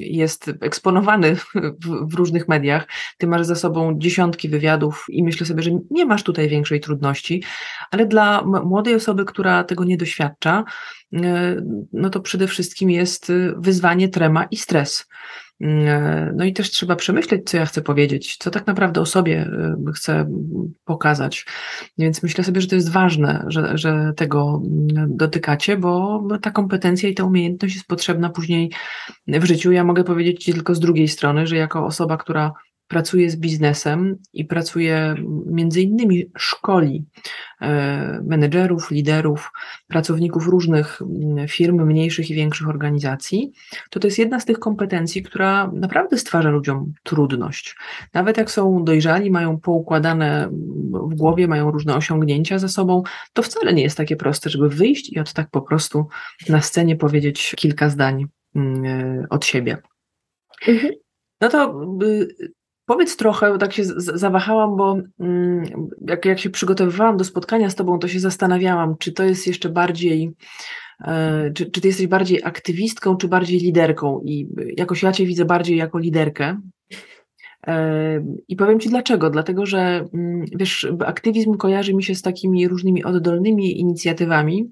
jest 0.00 0.50
eksponowany 0.60 1.36
w, 1.36 1.46
w 2.10 2.14
różnych 2.14 2.48
mediach. 2.48 2.88
Ty 3.18 3.26
masz 3.26 3.46
za 3.46 3.54
sobą 3.54 3.98
dziesiątki 3.98 4.48
wywiadów 4.48 5.04
i 5.08 5.24
myślę 5.24 5.46
sobie, 5.46 5.62
że 5.62 5.70
nie 5.90 6.06
masz 6.06 6.22
tutaj 6.22 6.48
większej 6.48 6.80
trudności, 6.80 7.42
ale 7.90 8.06
dla 8.06 8.42
młodej 8.44 8.94
osoby, 8.94 9.24
która 9.24 9.64
tego 9.64 9.84
nie 9.84 9.96
doświadcza, 9.96 10.64
no 11.92 12.10
to 12.10 12.20
przede 12.20 12.46
wszystkim 12.46 12.90
jest 12.90 13.30
y, 13.30 13.54
wyzwanie, 13.56 14.08
trema 14.08 14.44
i 14.44 14.56
stres. 14.56 15.08
Mm, 15.60 16.36
no 16.36 16.44
i 16.44 16.52
też 16.52 16.70
trzeba 16.70 16.96
przemyśleć, 16.96 17.50
co 17.50 17.56
ja 17.56 17.66
chcę 17.66 17.82
powiedzieć, 17.82 18.36
co 18.36 18.50
tak 18.50 18.66
naprawdę 18.66 19.00
o 19.00 19.06
sobie 19.06 19.46
y, 19.88 19.92
chcę 19.92 20.26
pokazać. 20.84 21.46
Więc 21.98 22.22
myślę 22.22 22.44
sobie, 22.44 22.60
że 22.60 22.66
to 22.66 22.74
jest 22.74 22.90
ważne, 22.90 23.44
że, 23.46 23.78
że 23.78 24.12
tego 24.16 24.62
mm, 24.64 25.16
dotykacie, 25.16 25.76
bo 25.76 26.22
ta 26.42 26.50
kompetencja 26.50 27.08
i 27.08 27.14
ta 27.14 27.24
umiejętność 27.24 27.74
jest 27.74 27.86
potrzebna 27.86 28.30
później 28.30 28.70
w 29.26 29.44
życiu. 29.44 29.72
Ja 29.72 29.84
mogę 29.84 30.04
powiedzieć 30.04 30.44
tylko 30.44 30.74
z 30.74 30.80
drugiej 30.80 31.08
strony, 31.08 31.46
że 31.46 31.56
jako 31.56 31.86
osoba, 31.86 32.16
która 32.16 32.52
pracuje 32.92 33.30
z 33.30 33.36
biznesem 33.36 34.18
i 34.32 34.44
pracuje 34.44 35.14
między 35.46 35.82
innymi 35.82 36.30
szkoli 36.36 37.04
e, 37.60 38.22
menedżerów, 38.24 38.90
liderów, 38.90 39.50
pracowników 39.88 40.46
różnych 40.46 41.02
mm, 41.02 41.48
firm, 41.48 41.86
mniejszych 41.86 42.30
i 42.30 42.34
większych 42.34 42.68
organizacji, 42.68 43.52
to 43.90 44.00
to 44.00 44.06
jest 44.06 44.18
jedna 44.18 44.40
z 44.40 44.44
tych 44.44 44.58
kompetencji, 44.58 45.22
która 45.22 45.70
naprawdę 45.74 46.18
stwarza 46.18 46.50
ludziom 46.50 46.92
trudność. 47.02 47.76
Nawet 48.14 48.36
jak 48.36 48.50
są 48.50 48.84
dojrzali, 48.84 49.30
mają 49.30 49.60
poukładane 49.60 50.48
w 50.92 51.14
głowie, 51.14 51.48
mają 51.48 51.70
różne 51.70 51.94
osiągnięcia 51.94 52.58
za 52.58 52.68
sobą, 52.68 53.02
to 53.32 53.42
wcale 53.42 53.72
nie 53.74 53.82
jest 53.82 53.96
takie 53.96 54.16
proste, 54.16 54.50
żeby 54.50 54.68
wyjść 54.68 55.12
i 55.12 55.20
od 55.20 55.32
tak 55.32 55.50
po 55.50 55.62
prostu 55.62 56.06
na 56.48 56.60
scenie 56.60 56.96
powiedzieć 56.96 57.54
kilka 57.56 57.88
zdań 57.88 58.26
mm, 58.54 58.84
e, 58.84 59.26
od 59.30 59.44
siebie. 59.44 59.78
Mhm. 60.68 60.92
No 61.40 61.48
to 61.48 61.82
y, 62.02 62.52
Powiedz 62.92 63.16
trochę, 63.16 63.52
bo 63.52 63.58
tak 63.58 63.72
się 63.72 63.82
zawahałam, 63.96 64.76
bo 64.76 64.98
mm, 65.20 65.64
jak, 66.08 66.24
jak 66.24 66.38
się 66.38 66.50
przygotowywałam 66.50 67.16
do 67.16 67.24
spotkania 67.24 67.70
z 67.70 67.74
Tobą, 67.74 67.98
to 67.98 68.08
się 68.08 68.20
zastanawiałam, 68.20 68.94
czy 68.98 69.12
to 69.12 69.24
jest 69.24 69.46
jeszcze 69.46 69.68
bardziej, 69.68 70.30
e, 71.04 71.50
czy, 71.54 71.70
czy 71.70 71.80
Ty 71.80 71.88
jesteś 71.88 72.06
bardziej 72.06 72.44
aktywistką, 72.44 73.16
czy 73.16 73.28
bardziej 73.28 73.58
liderką. 73.58 74.20
I 74.24 74.48
jakoś 74.76 75.02
ja 75.02 75.12
Cię 75.12 75.26
widzę 75.26 75.44
bardziej 75.44 75.76
jako 75.76 75.98
liderkę. 75.98 76.60
E, 77.66 78.24
I 78.48 78.56
powiem 78.56 78.80
Ci 78.80 78.88
dlaczego. 78.88 79.30
Dlatego, 79.30 79.66
że 79.66 80.04
mm, 80.14 80.44
wiesz, 80.54 80.92
aktywizm 81.06 81.54
kojarzy 81.54 81.94
mi 81.94 82.02
się 82.02 82.14
z 82.14 82.22
takimi 82.22 82.68
różnymi 82.68 83.04
oddolnymi 83.04 83.80
inicjatywami 83.80 84.70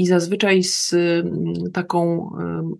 i 0.00 0.06
zazwyczaj 0.06 0.62
z 0.62 0.92
mm, 0.92 1.54
taką 1.72 2.30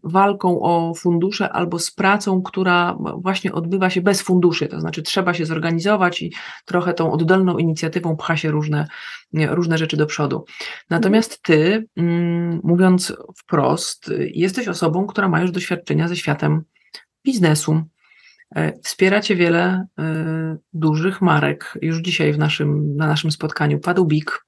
walką 0.02 0.60
o 0.60 0.94
fundusze 0.94 1.52
albo 1.52 1.78
z 1.78 1.90
pracą, 1.90 2.42
która 2.42 2.96
właśnie 3.16 3.52
odbywa 3.52 3.90
się 3.90 4.00
bez 4.00 4.22
funduszy, 4.22 4.66
to 4.66 4.80
znaczy 4.80 5.02
trzeba 5.02 5.34
się 5.34 5.46
zorganizować 5.46 6.22
i 6.22 6.32
trochę 6.64 6.94
tą 6.94 7.12
oddolną 7.12 7.58
inicjatywą 7.58 8.16
pcha 8.16 8.36
się 8.36 8.50
różne, 8.50 8.86
różne 9.34 9.78
rzeczy 9.78 9.96
do 9.96 10.06
przodu. 10.06 10.44
Natomiast 10.90 11.42
ty, 11.42 11.86
mm, 11.96 12.60
mówiąc 12.64 13.16
wprost, 13.36 14.12
jesteś 14.34 14.68
osobą, 14.68 15.06
która 15.06 15.28
ma 15.28 15.40
już 15.40 15.50
doświadczenia 15.50 16.08
ze 16.08 16.16
światem 16.16 16.62
biznesu. 17.24 17.82
E, 18.56 18.72
wspieracie 18.82 19.36
wiele 19.36 19.86
e, 19.98 20.56
dużych 20.72 21.22
marek. 21.22 21.78
Już 21.82 21.98
dzisiaj 21.98 22.32
w 22.32 22.38
naszym, 22.38 22.96
na 22.96 23.06
naszym 23.06 23.30
spotkaniu 23.30 23.78
padł 23.78 24.04
BIK, 24.04 24.46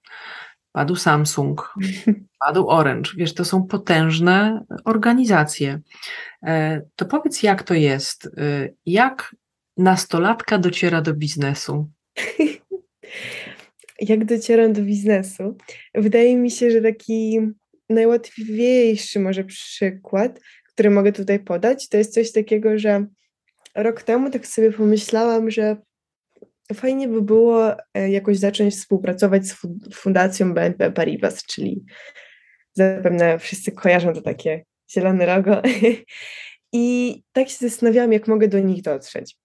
padł 0.73 0.97
Samsung, 0.97 1.75
padł 2.47 2.69
Orange. 2.69 3.11
Wiesz, 3.17 3.35
to 3.35 3.45
są 3.45 3.67
potężne 3.67 4.65
organizacje. 4.85 5.81
E, 6.47 6.83
to 6.97 7.05
powiedz, 7.05 7.43
jak 7.43 7.63
to 7.63 7.75
jest? 7.75 8.27
E, 8.27 8.69
jak 8.87 9.37
nastolatka 9.77 10.59
dociera 10.59 11.03
do 11.03 11.15
biznesu? 11.15 11.91
jak 14.01 14.25
docieram 14.25 14.73
do 14.73 14.83
biznesu? 14.83 15.57
Wydaje 15.95 16.37
mi 16.37 16.51
się, 16.51 16.71
że 16.71 16.81
taki 16.81 17.41
najłatwiejszy 17.89 19.21
może 19.21 19.45
przykład, 19.45 20.41
który 20.73 20.91
mogę 20.91 21.13
tutaj 21.13 21.41
podać, 21.41 21.89
to 21.89 21.97
jest 21.97 22.15
coś 22.15 22.33
takiego, 22.33 22.79
że 22.79 23.07
rok 23.75 24.03
temu 24.03 24.31
tak 24.31 24.47
sobie 24.47 24.73
pomyślałam, 24.73 25.51
że 25.51 25.77
fajnie 26.75 27.09
by 27.09 27.23
było 27.23 27.77
e, 27.95 28.11
jakoś 28.11 28.39
zacząć 28.39 28.75
współpracować 28.75 29.47
z 29.47 29.57
Fundacją 29.95 30.55
BNP 30.55 30.93
Paribas, 30.93 31.45
czyli 31.45 31.85
zapewne 32.73 33.39
wszyscy 33.39 33.73
kojarzą 33.73 34.13
to 34.13 34.23
takie 34.23 34.65
zielone 34.91 35.27
logo. 35.27 35.63
I 36.73 37.23
tak 37.33 37.49
się 37.49 37.69
zastanawiałam, 37.69 38.13
jak 38.13 38.29
mogę 38.29 38.49
do 38.49 38.59
nich 38.61 38.83
dotrzeć. 38.83 39.37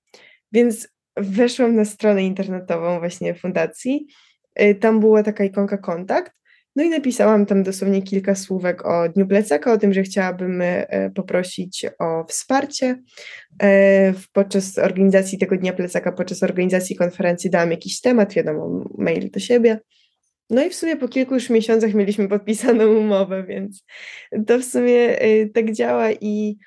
Więc 0.51 0.87
weszłam 1.17 1.75
na 1.75 1.85
stronę 1.85 2.23
internetową 2.23 2.99
właśnie 2.99 3.35
fundacji. 3.35 4.07
E, 4.55 4.75
tam 4.75 4.99
była 4.99 5.23
taka 5.23 5.43
ikonka 5.43 5.77
kontakt 5.77 6.36
no 6.77 6.83
i 6.83 6.89
napisałam 6.89 7.45
tam 7.45 7.63
dosłownie 7.63 8.01
kilka 8.01 8.35
słówek 8.35 8.85
o 8.85 9.09
Dniu 9.09 9.27
Plecaka, 9.27 9.73
o 9.73 9.77
tym, 9.77 9.93
że 9.93 10.03
chciałabym 10.03 10.61
e, 10.61 11.11
poprosić 11.15 11.85
o 11.99 12.25
wsparcie. 12.27 13.03
E, 13.63 14.13
podczas 14.33 14.77
organizacji 14.77 15.37
tego 15.37 15.57
Dnia 15.57 15.73
Plecaka, 15.73 16.11
podczas 16.11 16.43
organizacji 16.43 16.95
konferencji 16.95 17.49
dałam 17.49 17.71
jakiś 17.71 18.01
temat, 18.01 18.33
wiadomo, 18.33 18.89
mail 18.97 19.31
do 19.31 19.39
siebie. 19.39 19.79
No 20.49 20.65
i 20.65 20.69
w 20.69 20.75
sumie 20.75 20.97
po 20.97 21.07
kilku 21.07 21.33
już 21.33 21.49
miesiącach 21.49 21.93
mieliśmy 21.93 22.27
podpisaną 22.27 22.87
umowę, 22.87 23.43
więc 23.43 23.83
to 24.47 24.59
w 24.59 24.63
sumie 24.63 25.23
y, 25.25 25.51
tak 25.53 25.71
działa 25.71 26.11
i, 26.11 26.57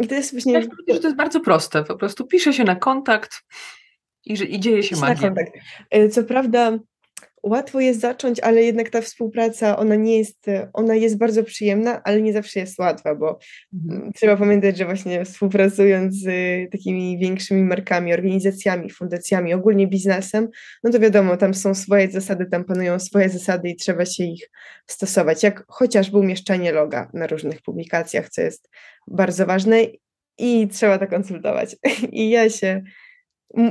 i 0.00 0.08
to 0.08 0.14
jest 0.14 0.32
właśnie... 0.32 0.52
Ja 0.52 0.60
że 0.62 1.00
to 1.00 1.08
jest 1.08 1.16
bardzo 1.16 1.40
proste, 1.40 1.84
po 1.84 1.96
prostu 1.96 2.26
pisze 2.26 2.52
się 2.52 2.64
na 2.64 2.76
kontakt 2.76 3.32
i, 4.24 4.32
i 4.32 4.60
dzieje 4.60 4.82
się 4.82 4.96
magia. 4.96 5.34
Co 6.10 6.24
prawda 6.24 6.78
łatwo 7.42 7.80
jest 7.80 8.00
zacząć, 8.00 8.40
ale 8.40 8.62
jednak 8.62 8.90
ta 8.90 9.00
współpraca, 9.00 9.76
ona 9.76 9.94
nie 9.94 10.18
jest, 10.18 10.46
ona 10.72 10.94
jest 10.94 11.18
bardzo 11.18 11.44
przyjemna, 11.44 12.02
ale 12.04 12.22
nie 12.22 12.32
zawsze 12.32 12.60
jest 12.60 12.78
łatwa, 12.78 13.14
bo 13.14 13.38
mhm. 13.74 14.12
trzeba 14.12 14.36
pamiętać, 14.36 14.78
że 14.78 14.84
właśnie 14.84 15.24
współpracując 15.24 16.14
z 16.14 16.26
takimi 16.72 17.18
większymi 17.18 17.62
markami, 17.62 18.12
organizacjami, 18.12 18.90
fundacjami, 18.90 19.54
ogólnie 19.54 19.86
biznesem, 19.86 20.48
no 20.84 20.90
to 20.90 20.98
wiadomo, 20.98 21.36
tam 21.36 21.54
są 21.54 21.74
swoje 21.74 22.10
zasady, 22.10 22.46
tam 22.46 22.64
panują 22.64 22.98
swoje 22.98 23.28
zasady 23.28 23.68
i 23.68 23.76
trzeba 23.76 24.04
się 24.04 24.24
ich 24.24 24.50
stosować, 24.86 25.42
jak 25.42 25.64
chociażby 25.68 26.18
umieszczanie 26.18 26.72
loga 26.72 27.10
na 27.14 27.26
różnych 27.26 27.62
publikacjach, 27.62 28.28
co 28.28 28.40
jest 28.40 28.70
bardzo 29.08 29.46
ważne 29.46 29.86
i 30.38 30.68
trzeba 30.68 30.98
to 30.98 31.06
konsultować. 31.06 31.76
I 32.12 32.30
ja 32.30 32.50
się 32.50 32.82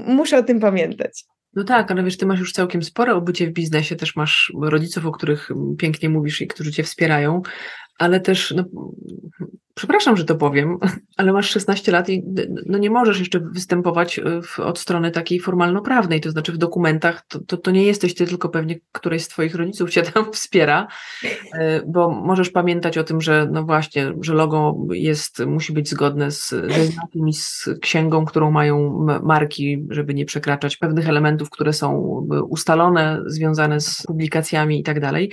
muszę 0.05 0.37
o 0.37 0.43
tym 0.43 0.59
pamiętać. 0.59 1.25
No 1.53 1.63
tak, 1.63 1.91
ale 1.91 2.03
wiesz, 2.03 2.17
ty 2.17 2.25
masz 2.25 2.39
już 2.39 2.51
całkiem 2.51 2.83
spore 2.83 3.15
obycie 3.15 3.47
w 3.47 3.53
biznesie, 3.53 3.95
też 3.95 4.15
masz 4.15 4.53
rodziców, 4.61 5.05
o 5.05 5.11
których 5.11 5.49
pięknie 5.77 6.09
mówisz 6.09 6.41
i 6.41 6.47
którzy 6.47 6.71
cię 6.71 6.83
wspierają, 6.83 7.41
ale 7.99 8.19
też, 8.19 8.53
no, 8.57 8.63
przepraszam, 9.73 10.17
że 10.17 10.25
to 10.25 10.35
powiem, 10.35 10.77
ale 11.17 11.33
masz 11.33 11.49
16 11.49 11.91
lat 11.91 12.09
i 12.09 12.23
no, 12.65 12.77
nie 12.77 12.89
możesz 12.89 13.19
jeszcze 13.19 13.39
występować 13.39 14.19
e, 14.19 14.41
w, 14.41 14.59
od 14.59 14.79
strony 14.79 15.11
takiej 15.11 15.39
formalno-prawnej, 15.39 16.21
to 16.21 16.31
znaczy 16.31 16.51
w 16.51 16.57
dokumentach 16.57 17.25
to, 17.27 17.39
to, 17.39 17.57
to, 17.57 17.71
nie 17.71 17.83
jesteś 17.83 18.15
ty, 18.15 18.25
tylko 18.25 18.49
pewnie 18.49 18.79
któryś 18.91 19.23
z 19.23 19.27
twoich 19.27 19.55
rodziców 19.55 19.89
cię 19.89 20.01
tam 20.01 20.31
wspiera, 20.33 20.87
e, 21.53 21.81
bo 21.85 22.09
możesz 22.09 22.49
pamiętać 22.49 22.97
o 22.97 23.03
tym, 23.03 23.21
że 23.21 23.47
no 23.51 23.63
właśnie, 23.63 24.13
że 24.21 24.33
logo 24.33 24.77
jest, 24.91 25.45
musi 25.45 25.73
być 25.73 25.89
zgodne 25.89 26.31
z, 26.31 26.49
ze 26.49 27.31
z 27.33 27.69
księgą, 27.81 28.25
którą 28.25 28.51
mają 28.51 29.05
marki, 29.23 29.85
żeby 29.89 30.13
nie 30.13 30.25
przekraczać 30.25 30.77
pewnych 30.77 31.09
elementów, 31.09 31.49
które 31.49 31.73
są 31.73 31.93
ustalone, 32.49 33.21
związane 33.25 33.81
z 33.81 34.03
publikacjami 34.07 34.79
i 34.79 34.83
tak 34.83 34.99
dalej, 34.99 35.31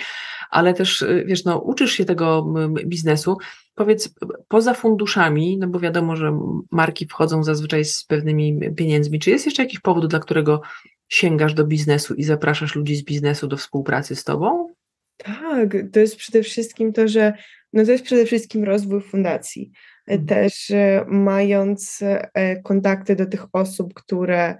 ale 0.51 0.74
też, 0.74 1.03
e, 1.03 1.24
wiesz, 1.24 1.45
no 1.45 1.59
uczysz 1.59 1.93
się 1.93 2.05
tego 2.05 2.47
biznesu, 2.86 3.36
Powiedz, 3.79 4.14
poza 4.49 4.74
funduszami, 4.74 5.59
no 5.59 5.68
bo 5.68 5.81
wiadomo, 5.81 6.16
że 6.16 6.39
marki 6.70 7.07
wchodzą 7.07 7.45
zazwyczaj 7.45 7.85
z 7.85 8.05
pewnymi 8.05 8.74
pieniędzmi, 8.76 9.18
czy 9.18 9.31
jest 9.31 9.47
jeszcze 9.47 9.62
jakiś 9.62 9.81
powód, 9.81 10.07
dla 10.07 10.18
którego 10.18 10.61
sięgasz 11.09 11.55
do 11.55 11.64
biznesu 11.64 12.14
i 12.14 12.24
zapraszasz 12.24 12.74
ludzi 12.74 12.97
z 12.97 13.05
biznesu 13.05 13.47
do 13.47 13.57
współpracy 13.57 14.16
z 14.16 14.24
tobą? 14.24 14.68
Tak, 15.16 15.76
to 15.93 16.01
jest 16.01 16.16
przede 16.16 16.43
wszystkim 16.43 16.93
to, 16.93 17.09
że 17.09 17.33
no 17.72 17.85
to 17.85 17.93
jest 17.93 18.05
przede 18.05 18.26
wszystkim 18.26 18.64
rozwój 18.64 19.01
fundacji. 19.01 19.70
Mhm. 20.07 20.26
Też 20.26 20.70
e, 20.70 21.05
mając 21.09 22.01
e, 22.03 22.62
kontakty 22.62 23.16
do 23.16 23.26
tych 23.26 23.47
osób, 23.53 23.95
które 23.95 24.57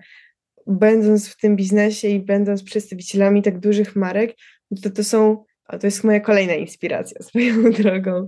będąc 0.67 1.29
w 1.29 1.37
tym 1.37 1.57
biznesie 1.57 2.09
i 2.09 2.21
będąc 2.21 2.63
przedstawicielami 2.63 3.43
tak 3.43 3.59
dużych 3.59 3.97
marek, 3.97 4.37
to 4.83 4.91
to 4.91 5.05
są 5.05 5.45
to 5.77 5.87
jest 5.87 6.05
moja 6.05 6.21
kolejna 6.21 6.55
inspiracja 6.55 7.23
swoją 7.29 7.71
drogą. 7.71 8.27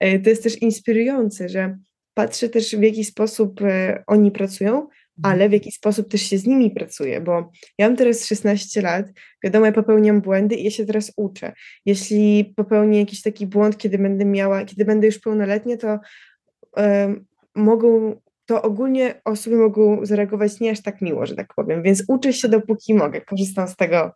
E, 0.00 0.18
to 0.18 0.30
jest 0.30 0.42
też 0.42 0.62
inspirujące, 0.62 1.48
że 1.48 1.78
patrzę 2.14 2.48
też 2.48 2.76
w 2.76 2.82
jaki 2.82 3.04
sposób 3.04 3.62
e, 3.62 4.04
oni 4.06 4.30
pracują, 4.30 4.70
mhm. 4.70 4.90
ale 5.22 5.48
w 5.48 5.52
jaki 5.52 5.72
sposób 5.72 6.10
też 6.10 6.22
się 6.22 6.38
z 6.38 6.46
nimi 6.46 6.70
pracuje, 6.70 7.20
bo 7.20 7.50
ja 7.78 7.88
mam 7.88 7.96
teraz 7.96 8.26
16 8.26 8.82
lat, 8.82 9.06
wiadomo, 9.44 9.66
ja 9.66 9.72
popełniam 9.72 10.20
błędy 10.20 10.54
i 10.54 10.64
ja 10.64 10.70
się 10.70 10.86
teraz 10.86 11.12
uczę. 11.16 11.52
Jeśli 11.86 12.52
popełnię 12.56 12.98
jakiś 12.98 13.22
taki 13.22 13.46
błąd, 13.46 13.78
kiedy 13.78 13.98
będę 13.98 14.24
miała, 14.24 14.64
kiedy 14.64 14.84
będę 14.84 15.06
już 15.06 15.18
pełnoletnia, 15.18 15.76
to 15.76 15.98
um, 16.76 17.24
mogą, 17.54 18.20
to 18.46 18.62
ogólnie 18.62 19.20
osoby 19.24 19.56
mogą 19.56 20.06
zareagować 20.06 20.60
nie 20.60 20.70
aż 20.70 20.82
tak 20.82 21.00
miło, 21.00 21.26
że 21.26 21.34
tak 21.34 21.54
powiem, 21.54 21.82
więc 21.82 22.04
uczę 22.08 22.32
się 22.32 22.48
dopóki 22.48 22.94
mogę, 22.94 23.20
korzystam 23.20 23.68
z 23.68 23.76
tego 23.76 24.12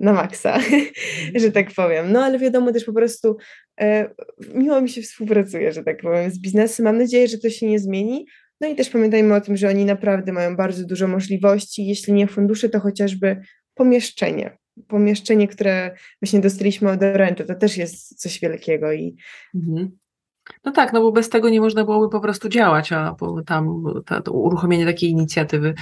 na 0.00 0.12
maksa, 0.12 0.58
że 1.42 1.52
tak 1.52 1.72
powiem. 1.74 2.12
No 2.12 2.24
ale 2.24 2.38
wiadomo 2.38 2.72
też 2.72 2.84
po 2.84 2.92
prostu 2.92 3.36
e, 3.80 4.10
miło 4.54 4.80
mi 4.80 4.88
się 4.88 5.02
współpracuje, 5.02 5.72
że 5.72 5.84
tak 5.84 6.00
powiem, 6.00 6.30
z 6.30 6.38
biznesem. 6.38 6.84
Mam 6.84 6.98
nadzieję, 6.98 7.28
że 7.28 7.38
to 7.38 7.50
się 7.50 7.66
nie 7.66 7.78
zmieni. 7.78 8.26
No 8.60 8.68
i 8.68 8.76
też 8.76 8.90
pamiętajmy 8.90 9.34
o 9.34 9.40
tym, 9.40 9.56
że 9.56 9.68
oni 9.68 9.84
naprawdę 9.84 10.32
mają 10.32 10.56
bardzo 10.56 10.86
dużo 10.86 11.08
możliwości. 11.08 11.86
Jeśli 11.86 12.12
nie 12.12 12.26
fundusze, 12.26 12.68
to 12.68 12.80
chociażby 12.80 13.40
pomieszczenie. 13.74 14.58
Pomieszczenie, 14.88 15.48
które 15.48 15.96
właśnie 16.22 16.40
dostaliśmy 16.40 16.90
od 16.90 17.02
Orange, 17.02 17.44
to 17.44 17.54
też 17.54 17.76
jest 17.76 18.20
coś 18.20 18.40
wielkiego 18.40 18.92
i 18.92 19.16
mhm. 19.54 19.90
No 20.64 20.72
tak, 20.72 20.92
no 20.92 21.00
bo 21.00 21.12
bez 21.12 21.28
tego 21.28 21.48
nie 21.48 21.60
można 21.60 21.84
byłoby 21.84 22.08
po 22.08 22.20
prostu 22.20 22.48
działać, 22.48 22.92
a 22.92 23.16
tam 23.46 23.84
ta, 24.06 24.20
to 24.20 24.32
uruchomienie 24.32 24.86
takiej 24.86 25.10
inicjatywy 25.10 25.74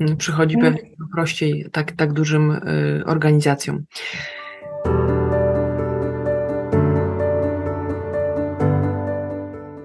mm, 0.00 0.16
przychodzi 0.16 0.54
tak. 0.54 0.64
pewnie 0.64 0.90
prościej 1.14 1.66
tak, 1.72 1.92
tak 1.92 2.12
dużym 2.12 2.50
y, 2.50 3.02
organizacjom. 3.06 3.84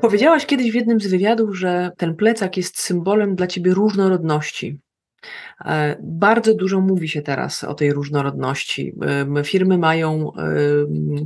Powiedziałaś 0.01 0.45
kiedyś 0.45 0.71
w 0.71 0.75
jednym 0.75 1.01
z 1.01 1.07
wywiadów, 1.07 1.57
że 1.57 1.91
ten 1.97 2.15
plecak 2.15 2.57
jest 2.57 2.79
symbolem 2.79 3.35
dla 3.35 3.47
ciebie 3.47 3.73
różnorodności. 3.73 4.79
E, 5.65 5.97
bardzo 6.01 6.53
dużo 6.53 6.81
mówi 6.81 7.09
się 7.09 7.21
teraz 7.21 7.63
o 7.63 7.73
tej 7.73 7.93
różnorodności. 7.93 8.95
Firmy 9.43 9.77
mają 9.77 10.31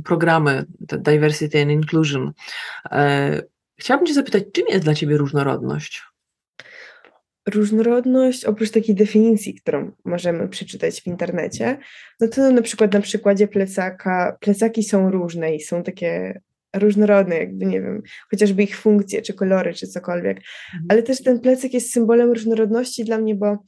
programy 0.04 0.64
Diversity 0.80 1.62
and 1.62 1.70
Inclusion. 1.70 2.32
E, 2.90 3.42
chciałabym 3.78 4.06
Cię 4.06 4.14
zapytać, 4.14 4.44
czym 4.52 4.64
jest 4.68 4.84
dla 4.84 4.94
Ciebie 4.94 5.16
różnorodność? 5.16 6.02
Różnorodność, 7.48 8.44
oprócz 8.44 8.70
takiej 8.70 8.94
definicji, 8.94 9.54
którą 9.54 9.92
możemy 10.04 10.48
przeczytać 10.48 11.00
w 11.00 11.06
internecie, 11.06 11.78
no 12.20 12.28
to 12.28 12.50
na 12.50 12.62
przykład 12.62 12.92
na 12.92 13.00
przykładzie 13.00 13.48
plecaka, 13.48 14.36
plecaki 14.40 14.82
są 14.82 15.10
różne 15.10 15.54
i 15.54 15.60
są 15.60 15.82
takie 15.82 16.40
różnorodne, 16.76 17.36
jakby 17.36 17.66
nie 17.66 17.80
wiem, 17.80 18.02
chociażby 18.30 18.62
ich 18.62 18.76
funkcje, 18.76 19.22
czy 19.22 19.34
kolory, 19.34 19.74
czy 19.74 19.86
cokolwiek, 19.86 20.36
mhm. 20.36 20.86
ale 20.88 21.02
też 21.02 21.22
ten 21.22 21.40
plecak 21.40 21.74
jest 21.74 21.92
symbolem 21.92 22.32
różnorodności 22.32 23.04
dla 23.04 23.18
mnie, 23.18 23.34
bo 23.34 23.58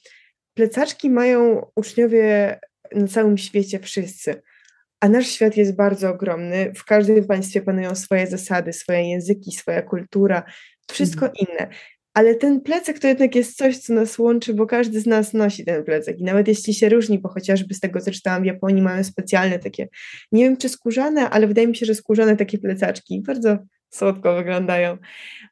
plecaczki 0.60 1.10
mają 1.10 1.66
uczniowie 1.76 2.58
na 2.94 3.08
całym 3.08 3.38
świecie 3.38 3.78
wszyscy, 3.78 4.42
a 5.00 5.08
nasz 5.08 5.26
świat 5.26 5.56
jest 5.56 5.76
bardzo 5.76 6.10
ogromny. 6.10 6.72
W 6.76 6.84
każdym 6.84 7.24
państwie 7.24 7.62
panują 7.62 7.94
swoje 7.94 8.26
zasady, 8.26 8.72
swoje 8.72 9.10
języki, 9.10 9.52
swoja 9.52 9.82
kultura, 9.82 10.42
wszystko 10.90 11.26
mhm. 11.26 11.46
inne. 11.48 11.68
Ale 12.14 12.34
ten 12.34 12.60
plecak 12.60 12.98
to 12.98 13.08
jednak 13.08 13.34
jest 13.34 13.56
coś, 13.56 13.78
co 13.78 13.94
nas 13.94 14.18
łączy, 14.18 14.54
bo 14.54 14.66
każdy 14.66 15.00
z 15.00 15.06
nas 15.06 15.32
nosi 15.32 15.64
ten 15.64 15.84
plecak. 15.84 16.18
I 16.18 16.24
nawet 16.24 16.48
jeśli 16.48 16.74
się 16.74 16.88
różni, 16.88 17.18
bo 17.18 17.28
chociażby 17.28 17.74
z 17.74 17.80
tego, 17.80 18.00
co 18.00 18.10
czytałam 18.10 18.42
w 18.42 18.46
Japonii, 18.46 18.82
mają 18.82 19.04
specjalne 19.04 19.58
takie, 19.58 19.88
nie 20.32 20.44
wiem 20.44 20.56
czy 20.56 20.68
skórzane, 20.68 21.30
ale 21.30 21.46
wydaje 21.46 21.66
mi 21.66 21.76
się, 21.76 21.86
że 21.86 21.94
skórzane 21.94 22.36
takie 22.36 22.58
plecaczki. 22.58 23.22
Bardzo 23.26 23.58
słodko 23.90 24.36
wyglądają. 24.36 24.98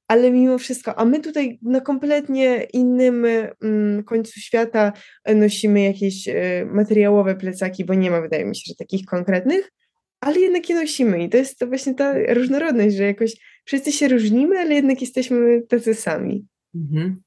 Ale 0.09 0.31
mimo 0.31 0.59
wszystko, 0.59 0.99
a 0.99 1.05
my 1.05 1.21
tutaj 1.21 1.59
na 1.63 1.81
kompletnie 1.81 2.67
innym 2.73 3.27
mm, 3.63 4.05
końcu 4.05 4.41
świata 4.41 4.93
nosimy 5.35 5.83
jakieś 5.83 6.29
y, 6.29 6.67
materiałowe 6.73 7.35
plecaki, 7.35 7.85
bo 7.85 7.95
nie 7.95 8.11
ma, 8.11 8.21
wydaje 8.21 8.45
mi 8.45 8.57
się, 8.57 8.63
że 8.67 8.75
takich 8.75 9.07
konkretnych, 9.07 9.73
ale 10.21 10.41
jednak 10.41 10.69
je 10.69 10.75
nosimy 10.75 11.23
i 11.23 11.29
to 11.29 11.37
jest 11.37 11.59
to 11.59 11.67
właśnie 11.67 11.95
ta 11.95 12.15
różnorodność, 12.29 12.97
że 12.97 13.05
jakoś 13.05 13.37
wszyscy 13.65 13.93
się 13.93 14.09
różnimy, 14.09 14.59
ale 14.59 14.75
jednak 14.75 15.01
jesteśmy 15.01 15.63
tacy 15.69 15.95
sami. 15.95 16.47
Mhm. 16.75 17.21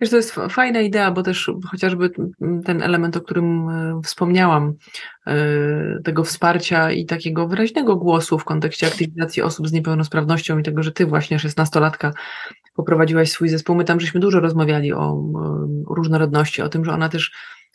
Wiesz, 0.00 0.10
to 0.10 0.16
jest 0.16 0.34
fajna 0.50 0.80
idea, 0.80 1.10
bo 1.10 1.22
też 1.22 1.50
chociażby 1.70 2.10
ten 2.64 2.82
element, 2.82 3.16
o 3.16 3.20
którym 3.20 3.68
e, 3.68 4.00
wspomniałam, 4.04 4.74
e, 5.26 5.36
tego 6.04 6.24
wsparcia 6.24 6.90
i 6.90 7.06
takiego 7.06 7.48
wyraźnego 7.48 7.96
głosu 7.96 8.38
w 8.38 8.44
kontekście 8.44 8.86
aktywizacji 8.86 9.42
osób 9.42 9.68
z 9.68 9.72
niepełnosprawnością 9.72 10.58
i 10.58 10.62
tego, 10.62 10.82
że 10.82 10.92
ty 10.92 11.06
właśnie, 11.06 11.38
szesnastolatka, 11.38 12.12
poprowadziłaś 12.74 13.30
swój 13.30 13.48
zespół. 13.48 13.76
My 13.76 13.84
tam 13.84 14.00
żeśmy 14.00 14.20
dużo 14.20 14.40
rozmawiali 14.40 14.92
o 14.92 15.22
różnorodności, 15.90 16.62
o 16.62 16.68
tym, 16.68 16.84
że 16.84 16.92
ona 16.92 17.08
też 17.08 17.32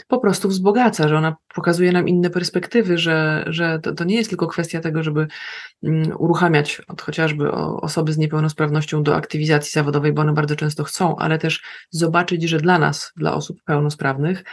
po 0.07 0.19
prostu 0.19 0.47
wzbogaca, 0.47 1.07
że 1.07 1.17
ona 1.17 1.35
pokazuje 1.55 1.91
nam 1.91 2.07
inne 2.07 2.29
perspektywy, 2.29 2.97
że, 2.97 3.43
że 3.47 3.79
to, 3.79 3.93
to 3.93 4.03
nie 4.03 4.15
jest 4.15 4.29
tylko 4.29 4.47
kwestia 4.47 4.79
tego, 4.79 5.03
żeby 5.03 5.27
um, 5.81 6.03
uruchamiać 6.17 6.81
od 6.87 7.01
chociażby 7.01 7.51
osoby 7.81 8.13
z 8.13 8.17
niepełnosprawnością 8.17 9.03
do 9.03 9.15
aktywizacji 9.15 9.71
zawodowej, 9.71 10.13
bo 10.13 10.21
one 10.21 10.33
bardzo 10.33 10.55
często 10.55 10.83
chcą, 10.83 11.15
ale 11.15 11.37
też 11.37 11.61
zobaczyć, 11.89 12.43
że 12.43 12.57
dla 12.57 12.79
nas, 12.79 13.11
dla 13.17 13.33
osób 13.33 13.63
pełnosprawnych, 13.65 14.43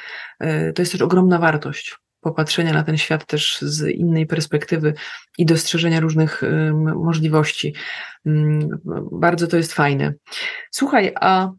y, 0.42 0.72
to 0.72 0.82
jest 0.82 0.92
też 0.92 1.02
ogromna 1.02 1.38
wartość 1.38 1.96
popatrzenia 2.20 2.72
na 2.72 2.82
ten 2.82 2.98
świat 2.98 3.26
też 3.26 3.58
z 3.60 3.88
innej 3.88 4.26
perspektywy 4.26 4.94
i 5.38 5.46
dostrzeżenia 5.46 6.00
różnych 6.00 6.42
możliwości. 6.94 7.74
Y, 8.26 8.30
bardzo 9.12 9.46
to 9.46 9.56
jest 9.56 9.72
fajne. 9.72 10.14
Słuchaj, 10.70 11.12
a 11.20 11.50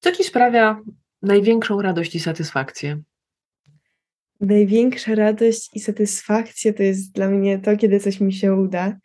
co 0.00 0.12
ci 0.12 0.24
sprawia 0.24 0.80
największą 1.22 1.82
radość 1.82 2.14
i 2.14 2.20
satysfakcję? 2.20 3.02
największa 4.40 5.14
radość 5.14 5.70
i 5.74 5.80
satysfakcja 5.80 6.72
to 6.72 6.82
jest 6.82 7.12
dla 7.12 7.28
mnie 7.28 7.58
to, 7.58 7.76
kiedy 7.76 8.00
coś 8.00 8.20
mi 8.20 8.32
się 8.32 8.54
uda. 8.54 8.96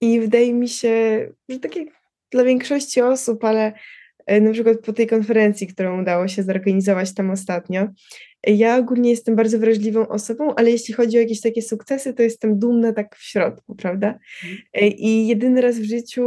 I 0.00 0.20
wydaje 0.20 0.54
mi 0.54 0.68
się, 0.68 1.26
że 1.48 1.58
tak 1.58 1.76
jak 1.76 1.88
dla 2.30 2.44
większości 2.44 3.02
osób, 3.02 3.44
ale 3.44 3.72
e, 4.26 4.40
na 4.40 4.52
przykład 4.52 4.78
po 4.78 4.92
tej 4.92 5.06
konferencji, 5.06 5.66
którą 5.66 6.00
udało 6.00 6.28
się 6.28 6.42
zorganizować 6.42 7.14
tam 7.14 7.30
ostatnio, 7.30 7.88
ja 8.46 8.76
ogólnie 8.76 9.10
jestem 9.10 9.36
bardzo 9.36 9.58
wrażliwą 9.58 10.08
osobą, 10.08 10.54
ale 10.54 10.70
jeśli 10.70 10.94
chodzi 10.94 11.18
o 11.18 11.20
jakieś 11.20 11.40
takie 11.40 11.62
sukcesy, 11.62 12.14
to 12.14 12.22
jestem 12.22 12.58
dumna 12.58 12.92
tak 12.92 13.16
w 13.16 13.22
środku, 13.22 13.74
prawda? 13.74 14.18
Mhm. 14.42 14.58
E, 14.74 14.88
I 14.88 15.26
jedyny 15.26 15.60
raz 15.60 15.78
w 15.78 15.84
życiu 15.84 16.24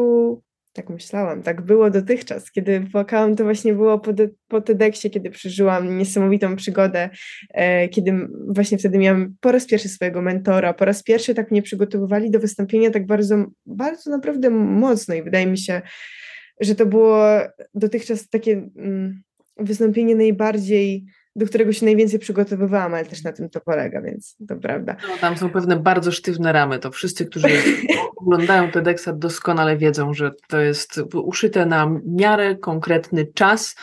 tak 0.73 0.89
myślałam, 0.89 1.43
tak 1.43 1.61
było 1.61 1.89
dotychczas. 1.89 2.51
Kiedy 2.51 2.81
płakałam, 2.91 3.35
to 3.35 3.43
właśnie 3.43 3.73
było 3.73 3.99
po, 3.99 4.13
de, 4.13 4.29
po 4.47 4.61
TEDxie, 4.61 5.09
kiedy 5.09 5.29
przeżyłam 5.29 5.97
niesamowitą 5.97 6.55
przygodę, 6.55 7.09
e, 7.49 7.89
kiedy 7.89 8.27
właśnie 8.47 8.77
wtedy 8.77 8.97
miałam 8.97 9.35
po 9.41 9.51
raz 9.51 9.65
pierwszy 9.65 9.89
swojego 9.89 10.21
mentora, 10.21 10.73
po 10.73 10.85
raz 10.85 11.03
pierwszy 11.03 11.33
tak 11.33 11.51
mnie 11.51 11.61
przygotowywali 11.61 12.31
do 12.31 12.39
wystąpienia 12.39 12.91
tak 12.91 13.05
bardzo, 13.05 13.45
bardzo 13.65 14.11
naprawdę 14.11 14.49
mocno 14.49 15.15
i 15.15 15.23
wydaje 15.23 15.45
mi 15.45 15.57
się, 15.57 15.81
że 16.61 16.75
to 16.75 16.85
było 16.85 17.27
dotychczas 17.73 18.29
takie 18.29 18.69
mm, 18.77 19.21
wystąpienie 19.57 20.15
najbardziej 20.15 21.05
do 21.35 21.45
którego 21.45 21.73
się 21.73 21.85
najwięcej 21.85 22.19
przygotowywałam, 22.19 22.93
ale 22.93 23.05
też 23.05 23.23
na 23.23 23.31
tym 23.31 23.49
to 23.49 23.61
polega, 23.61 24.01
więc 24.01 24.37
to 24.47 24.55
prawda. 24.55 24.95
No, 25.09 25.17
tam 25.21 25.37
są 25.37 25.49
pewne 25.49 25.79
bardzo 25.79 26.11
sztywne 26.11 26.51
ramy. 26.51 26.79
To 26.79 26.91
wszyscy, 26.91 27.25
którzy 27.25 27.47
oglądają 28.17 28.71
TEDxa 28.71 29.09
doskonale 29.13 29.77
wiedzą, 29.77 30.13
że 30.13 30.31
to 30.47 30.61
jest 30.61 31.01
uszyte 31.13 31.65
na 31.65 31.99
miarę 32.05 32.55
konkretny 32.55 33.25
czas 33.25 33.75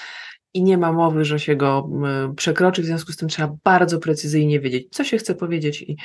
i 0.55 0.63
nie 0.63 0.79
ma 0.79 0.93
mowy, 0.93 1.25
że 1.25 1.41
się 1.41 1.57
go 1.57 1.91
przekroczy, 2.37 2.83
w 2.83 2.85
związku 2.85 3.13
z 3.13 3.17
tym 3.17 3.29
trzeba 3.29 3.57
bardzo 3.65 3.99
precyzyjnie 3.99 4.61
wiedzieć, 4.61 4.89
co 4.91 5.05
się 5.05 5.19
chce 5.19 5.35
powiedzieć 5.35 5.83
i, 5.83 5.97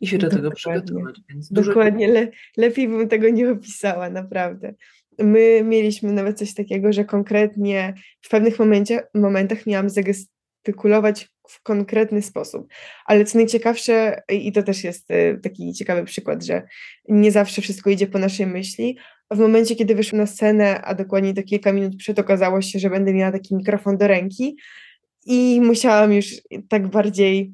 i 0.00 0.06
się 0.06 0.18
do 0.18 0.30
tego 0.30 0.50
przygotować. 0.50 1.20
Więc 1.28 1.52
Dokładnie, 1.52 2.08
Le, 2.08 2.28
lepiej 2.56 2.88
bym 2.88 3.08
tego 3.08 3.28
nie 3.28 3.50
opisała, 3.50 4.10
naprawdę. 4.10 4.74
My 5.18 5.62
mieliśmy 5.64 6.12
nawet 6.12 6.38
coś 6.38 6.54
takiego, 6.54 6.92
że 6.92 7.04
konkretnie 7.04 7.94
w 8.20 8.28
pewnych 8.28 8.58
momencie, 8.58 9.02
momentach 9.14 9.66
miałam 9.66 9.90
artykulować 10.64 11.28
w 11.48 11.62
konkretny 11.62 12.22
sposób. 12.22 12.68
Ale 13.06 13.24
co 13.24 13.38
najciekawsze, 13.38 14.22
i 14.28 14.52
to 14.52 14.62
też 14.62 14.84
jest 14.84 15.10
e, 15.10 15.36
taki 15.36 15.72
ciekawy 15.72 16.04
przykład, 16.04 16.44
że 16.44 16.62
nie 17.08 17.32
zawsze 17.32 17.62
wszystko 17.62 17.90
idzie 17.90 18.06
po 18.06 18.18
naszej 18.18 18.46
myśli. 18.46 18.98
W 19.30 19.38
momencie, 19.38 19.76
kiedy 19.76 19.94
wyszłam 19.94 20.20
na 20.20 20.26
scenę, 20.26 20.82
a 20.82 20.94
dokładnie 20.94 21.34
to 21.34 21.42
kilka 21.42 21.72
minut 21.72 21.96
przed, 21.96 22.18
okazało 22.18 22.62
się, 22.62 22.78
że 22.78 22.90
będę 22.90 23.14
miała 23.14 23.32
taki 23.32 23.54
mikrofon 23.54 23.96
do 23.96 24.06
ręki 24.06 24.56
i 25.26 25.60
musiałam 25.60 26.12
już 26.12 26.26
tak 26.68 26.88
bardziej 26.88 27.52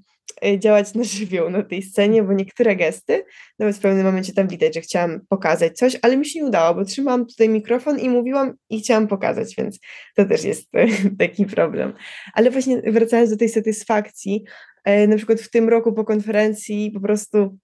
działać 0.59 0.95
na 0.95 1.05
żywioł 1.05 1.51
na 1.51 1.63
tej 1.63 1.83
scenie, 1.83 2.23
bo 2.23 2.33
niektóre 2.33 2.77
gesty, 2.77 3.25
nawet 3.59 3.77
w 3.77 3.81
pewnym 3.81 4.07
momencie 4.07 4.33
tam 4.33 4.49
widać, 4.49 4.75
że 4.75 4.81
chciałam 4.81 5.21
pokazać 5.29 5.79
coś, 5.79 5.97
ale 6.03 6.17
mi 6.17 6.27
się 6.27 6.41
nie 6.41 6.47
udało, 6.47 6.75
bo 6.75 6.85
trzymałam 6.85 7.27
tutaj 7.27 7.49
mikrofon 7.49 7.99
i 7.99 8.09
mówiłam 8.09 8.55
i 8.71 8.81
chciałam 8.81 9.09
pokazać, 9.09 9.55
więc 9.59 9.79
to 10.17 10.25
też 10.25 10.45
jest 10.45 10.69
e, 10.75 10.87
taki 11.19 11.47
problem. 11.47 11.93
Ale 12.35 12.51
właśnie 12.51 12.83
wracając 12.83 13.31
do 13.31 13.37
tej 13.37 13.49
satysfakcji, 13.49 14.45
e, 14.85 15.07
na 15.07 15.17
przykład 15.17 15.41
w 15.41 15.51
tym 15.51 15.69
roku 15.69 15.93
po 15.93 16.05
konferencji 16.05 16.91
po 16.95 17.01
prostu 17.01 17.59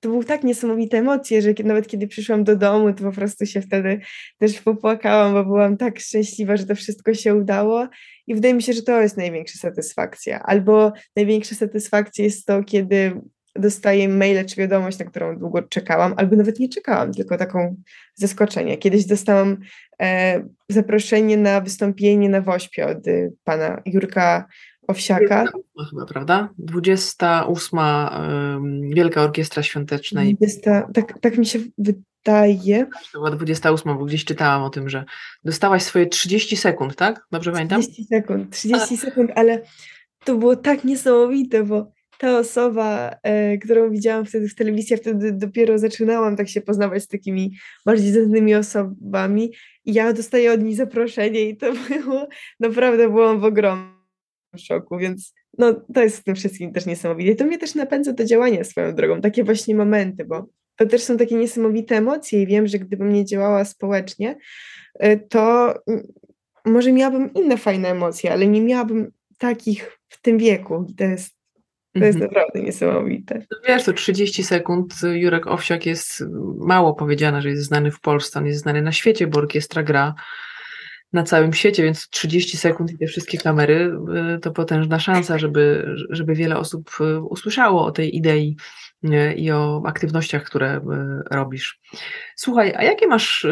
to 0.00 0.08
były 0.08 0.24
tak 0.24 0.44
niesamowite 0.44 0.98
emocje, 0.98 1.42
że 1.42 1.54
nawet 1.64 1.86
kiedy 1.86 2.06
przyszłam 2.06 2.44
do 2.44 2.56
domu, 2.56 2.92
to 2.92 3.04
po 3.04 3.12
prostu 3.12 3.46
się 3.46 3.60
wtedy 3.60 4.00
też 4.38 4.60
popłakałam, 4.60 5.32
bo 5.32 5.44
byłam 5.44 5.76
tak 5.76 5.98
szczęśliwa, 5.98 6.56
że 6.56 6.66
to 6.66 6.74
wszystko 6.74 7.14
się 7.14 7.34
udało 7.34 7.88
i 8.26 8.34
wydaje 8.34 8.54
mi 8.54 8.62
się, 8.62 8.72
że 8.72 8.82
to 8.82 9.00
jest 9.00 9.16
największa 9.16 9.58
satysfakcja. 9.58 10.42
Albo 10.42 10.92
największa 11.16 11.54
satysfakcja 11.54 12.24
jest 12.24 12.46
to, 12.46 12.64
kiedy 12.64 13.20
dostaję 13.56 14.08
maile 14.08 14.46
czy 14.46 14.56
wiadomość, 14.56 14.98
na 14.98 15.04
którą 15.04 15.38
długo 15.38 15.62
czekałam, 15.62 16.14
albo 16.16 16.36
nawet 16.36 16.58
nie 16.58 16.68
czekałam, 16.68 17.12
tylko 17.12 17.36
taką 17.36 17.76
zaskoczenie. 18.14 18.78
Kiedyś 18.78 19.04
dostałam 19.04 19.56
e, 20.02 20.42
zaproszenie 20.68 21.36
na 21.36 21.60
wystąpienie 21.60 22.28
na 22.28 22.40
Wośpie 22.40 22.86
od 22.86 23.06
y, 23.06 23.32
pana 23.44 23.82
Jurka 23.86 24.46
Owsiaka. 24.86 25.44
chyba, 25.90 26.06
prawda? 26.06 26.48
28. 26.58 27.78
Um, 27.78 28.90
Wielka 28.90 29.22
Orkiestra 29.22 29.62
Świąteczna. 29.62 30.22
20, 30.24 30.88
tak, 30.94 31.18
tak 31.20 31.38
mi 31.38 31.46
się 31.46 31.58
wydaje. 31.78 32.86
To 33.12 33.18
była 33.18 33.30
28, 33.30 33.98
bo 33.98 34.04
gdzieś 34.04 34.24
czytałam 34.24 34.62
o 34.62 34.70
tym, 34.70 34.88
że 34.88 35.04
dostałaś 35.44 35.82
swoje 35.82 36.06
30 36.06 36.56
sekund, 36.56 36.96
tak? 36.96 37.26
Dobrze 37.30 37.52
pamiętam? 37.52 37.82
30 37.82 38.04
sekund, 38.04 38.50
30 38.50 38.94
A. 38.94 38.96
sekund, 38.96 39.30
ale 39.34 39.62
to 40.24 40.34
było 40.36 40.56
tak 40.56 40.84
niesamowite, 40.84 41.64
bo 41.64 41.92
ta 42.18 42.38
osoba, 42.38 43.16
e, 43.22 43.58
którą 43.58 43.90
widziałam 43.90 44.24
wtedy 44.24 44.48
w 44.48 44.54
telewizji, 44.54 44.88
ja 44.90 44.96
wtedy 44.96 45.32
dopiero 45.32 45.78
zaczynałam 45.78 46.36
tak 46.36 46.48
się 46.48 46.60
poznawać 46.60 47.02
z 47.02 47.08
takimi 47.08 47.56
bardziej 47.86 48.12
znanymi 48.12 48.54
osobami 48.54 49.52
i 49.84 49.92
ja 49.92 50.12
dostaję 50.12 50.52
od 50.52 50.62
nich 50.62 50.76
zaproszenie 50.76 51.48
i 51.48 51.56
to 51.56 51.72
było, 51.88 52.28
naprawdę 52.60 53.08
byłam 53.08 53.40
w 53.40 53.44
ogromnym 53.44 53.93
szoku, 54.58 54.98
więc 54.98 55.34
no, 55.58 55.72
to 55.94 56.02
jest 56.02 56.18
w 56.18 56.24
tym 56.24 56.34
wszystkim 56.34 56.72
też 56.72 56.86
niesamowite. 56.86 57.32
I 57.32 57.36
to 57.36 57.44
mnie 57.44 57.58
też 57.58 57.74
napędza 57.74 58.12
do 58.12 58.24
działania 58.24 58.64
swoją 58.64 58.94
drogą, 58.94 59.20
takie 59.20 59.44
właśnie 59.44 59.74
momenty, 59.74 60.24
bo 60.24 60.48
to 60.76 60.86
też 60.86 61.02
są 61.02 61.16
takie 61.16 61.34
niesamowite 61.34 61.96
emocje 61.96 62.42
i 62.42 62.46
wiem, 62.46 62.66
że 62.66 62.78
gdybym 62.78 63.12
nie 63.12 63.24
działała 63.24 63.64
społecznie, 63.64 64.36
y, 65.04 65.26
to 65.28 65.74
może 66.64 66.92
miałabym 66.92 67.32
inne 67.34 67.56
fajne 67.56 67.88
emocje, 67.88 68.32
ale 68.32 68.46
nie 68.46 68.62
miałabym 68.62 69.12
takich 69.38 69.98
w 70.08 70.20
tym 70.20 70.38
wieku. 70.38 70.86
To 70.96 71.04
jest 71.04 71.34
to 71.98 72.04
jest 72.04 72.16
mhm. 72.16 72.32
naprawdę 72.32 72.60
niesamowite. 72.60 73.46
No 73.50 73.58
wiesz, 73.68 73.84
to 73.84 73.92
30 73.92 74.44
sekund. 74.44 74.94
Jurek 75.14 75.46
Owsiak 75.46 75.86
jest 75.86 76.24
mało 76.58 76.94
powiedziane, 76.94 77.42
że 77.42 77.48
jest 77.48 77.62
znany 77.62 77.90
w 77.90 78.00
Polsce, 78.00 78.38
on 78.38 78.46
jest 78.46 78.60
znany 78.60 78.82
na 78.82 78.92
świecie, 78.92 79.26
bo 79.26 79.38
orkiestra 79.38 79.82
gra 79.82 80.14
na 81.14 81.22
całym 81.22 81.52
świecie, 81.52 81.82
więc 81.82 82.08
30 82.08 82.56
sekund 82.56 82.90
i 82.90 82.98
te 82.98 83.06
wszystkie 83.06 83.38
kamery 83.38 83.96
y, 84.36 84.38
to 84.40 84.50
potężna 84.50 84.98
szansa, 84.98 85.38
żeby, 85.38 85.94
żeby 86.10 86.34
wiele 86.34 86.56
osób 86.56 86.90
y, 87.00 87.20
usłyszało 87.20 87.86
o 87.86 87.92
tej 87.92 88.16
idei 88.16 88.56
y, 89.04 89.34
i 89.34 89.50
o 89.50 89.82
aktywnościach, 89.86 90.44
które 90.44 90.80
robisz. 91.30 91.80
Słuchaj, 92.36 92.74
a 92.76 92.82
jakie 92.82 93.06
masz 93.06 93.46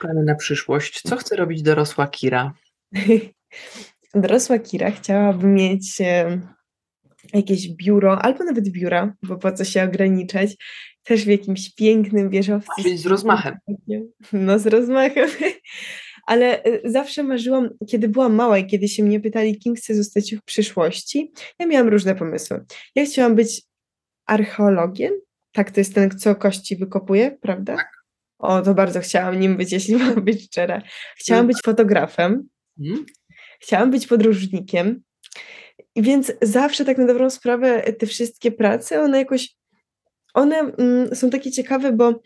plany 0.00 0.24
na 0.24 0.34
przyszłość? 0.34 1.02
Co 1.02 1.16
chce 1.16 1.36
robić 1.36 1.62
dorosła 1.62 2.06
Kira? 2.06 2.52
dorosła 4.14 4.58
Kira 4.58 4.90
chciałaby 4.90 5.46
mieć 5.46 5.98
jakieś 7.34 7.68
biuro, 7.68 8.22
albo 8.22 8.44
nawet 8.44 8.68
biura, 8.68 9.14
bo 9.22 9.36
po 9.36 9.52
co 9.52 9.64
się 9.64 9.82
ograniczać, 9.82 10.56
też 11.02 11.24
w 11.24 11.28
jakimś 11.28 11.74
pięknym 11.74 12.30
wieżowcu. 12.30 12.82
Czyli 12.82 12.98
z 12.98 13.06
rozmachem. 13.06 13.58
No 14.32 14.58
z 14.58 14.66
rozmachem 14.66 15.28
ale 16.26 16.64
y, 16.64 16.80
zawsze 16.84 17.22
marzyłam, 17.22 17.70
kiedy 17.88 18.08
byłam 18.08 18.34
mała 18.34 18.58
i 18.58 18.66
kiedy 18.66 18.88
się 18.88 19.02
mnie 19.02 19.20
pytali, 19.20 19.58
kim 19.58 19.74
chcę 19.74 19.94
zostać 19.94 20.34
w 20.34 20.44
przyszłości, 20.44 21.32
ja 21.58 21.66
miałam 21.66 21.88
różne 21.88 22.14
pomysły. 22.14 22.64
Ja 22.94 23.04
chciałam 23.04 23.34
być 23.34 23.62
archeologiem, 24.26 25.12
tak, 25.52 25.70
to 25.70 25.80
jest 25.80 25.94
ten, 25.94 26.10
co 26.10 26.36
kości 26.36 26.76
wykopuje, 26.76 27.38
prawda? 27.40 27.76
Tak. 27.76 27.90
O, 28.38 28.62
to 28.62 28.74
bardzo 28.74 29.00
chciałam 29.00 29.40
nim 29.40 29.56
być, 29.56 29.72
jeśli 29.72 29.96
mam 30.04 30.24
być 30.24 30.44
szczera. 30.44 30.82
Chciałam 31.16 31.46
być 31.46 31.56
fotografem, 31.64 32.48
hmm? 32.78 33.04
chciałam 33.60 33.90
być 33.90 34.06
podróżnikiem, 34.06 35.02
więc 35.96 36.32
zawsze 36.42 36.84
tak 36.84 36.98
na 36.98 37.06
dobrą 37.06 37.30
sprawę 37.30 37.92
te 37.92 38.06
wszystkie 38.06 38.52
prace, 38.52 39.02
one 39.02 39.18
jakoś, 39.18 39.54
one 40.34 40.58
mm, 40.58 41.16
są 41.16 41.30
takie 41.30 41.50
ciekawe, 41.50 41.92
bo 41.92 42.20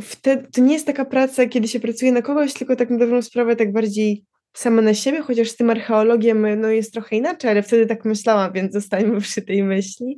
wtedy, 0.00 0.46
to 0.52 0.60
nie 0.60 0.72
jest 0.72 0.86
taka 0.86 1.04
praca, 1.04 1.46
kiedy 1.46 1.68
się 1.68 1.80
pracuje 1.80 2.12
na 2.12 2.22
kogoś, 2.22 2.52
tylko 2.52 2.76
tak 2.76 2.90
na 2.90 2.98
dobrą 2.98 3.22
sprawę 3.22 3.56
tak 3.56 3.72
bardziej 3.72 4.24
sama 4.54 4.82
na 4.82 4.94
siebie, 4.94 5.22
chociaż 5.22 5.50
z 5.50 5.56
tym 5.56 5.70
archeologiem 5.70 6.60
no, 6.60 6.68
jest 6.68 6.92
trochę 6.92 7.16
inaczej, 7.16 7.50
ale 7.50 7.62
wtedy 7.62 7.86
tak 7.86 8.04
myślałam, 8.04 8.52
więc 8.52 8.72
zostańmy 8.72 9.20
przy 9.20 9.42
tej 9.42 9.62
myśli. 9.62 10.16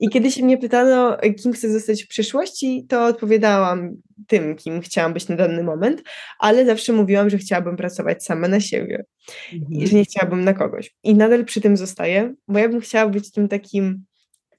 I 0.00 0.08
kiedy 0.08 0.30
się 0.30 0.44
mnie 0.44 0.58
pytano, 0.58 1.16
kim 1.42 1.52
chcę 1.52 1.72
zostać 1.72 2.04
w 2.04 2.08
przyszłości, 2.08 2.86
to 2.88 3.04
odpowiadałam 3.04 3.96
tym, 4.26 4.56
kim 4.56 4.80
chciałam 4.80 5.12
być 5.12 5.28
na 5.28 5.36
dany 5.36 5.62
moment, 5.62 6.02
ale 6.38 6.66
zawsze 6.66 6.92
mówiłam, 6.92 7.30
że 7.30 7.38
chciałabym 7.38 7.76
pracować 7.76 8.24
sama 8.24 8.48
na 8.48 8.60
siebie 8.60 9.04
mhm. 9.52 9.72
i 9.72 9.86
że 9.86 9.96
nie 9.96 10.04
chciałabym 10.04 10.44
na 10.44 10.54
kogoś. 10.54 10.94
I 11.02 11.14
nadal 11.14 11.44
przy 11.44 11.60
tym 11.60 11.76
zostaję, 11.76 12.34
bo 12.48 12.58
ja 12.58 12.68
bym 12.68 12.80
chciała 12.80 13.10
być 13.10 13.32
tym 13.32 13.48
takim 13.48 14.04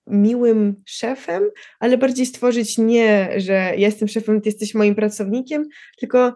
miłym 0.08 0.76
szefem, 0.86 1.44
ale 1.80 1.98
bardziej 1.98 2.26
stworzyć 2.26 2.78
nie, 2.78 3.34
że 3.38 3.74
jestem 3.78 4.08
szefem, 4.08 4.42
ty 4.42 4.50
jesteś 4.50 4.74
moim 4.74 4.96
pracownikiem, 4.96 5.68
tylko 6.00 6.34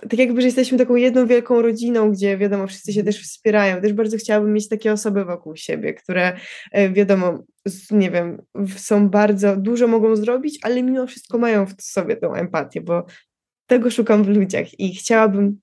tak 0.00 0.18
jakby, 0.18 0.40
że 0.40 0.46
jesteśmy 0.46 0.78
taką 0.78 0.96
jedną 0.96 1.26
wielką 1.26 1.62
rodziną, 1.62 2.10
gdzie 2.12 2.38
wiadomo, 2.38 2.66
wszyscy 2.66 2.92
się 2.92 3.04
też 3.04 3.22
wspierają. 3.22 3.80
Też 3.80 3.92
bardzo 3.92 4.16
chciałabym 4.16 4.52
mieć 4.52 4.68
takie 4.68 4.92
osoby 4.92 5.24
wokół 5.24 5.56
siebie, 5.56 5.94
które 5.94 6.36
e, 6.72 6.90
wiadomo, 6.90 7.38
nie 7.90 8.10
wiem, 8.10 8.42
są 8.76 9.08
bardzo, 9.08 9.56
dużo 9.56 9.88
mogą 9.88 10.16
zrobić, 10.16 10.58
ale 10.62 10.82
mimo 10.82 11.06
wszystko 11.06 11.38
mają 11.38 11.66
w 11.66 11.82
sobie 11.82 12.16
tą 12.16 12.34
empatię, 12.34 12.80
bo 12.80 13.06
tego 13.66 13.90
szukam 13.90 14.24
w 14.24 14.28
ludziach 14.28 14.80
i 14.80 14.94
chciałabym 14.94 15.60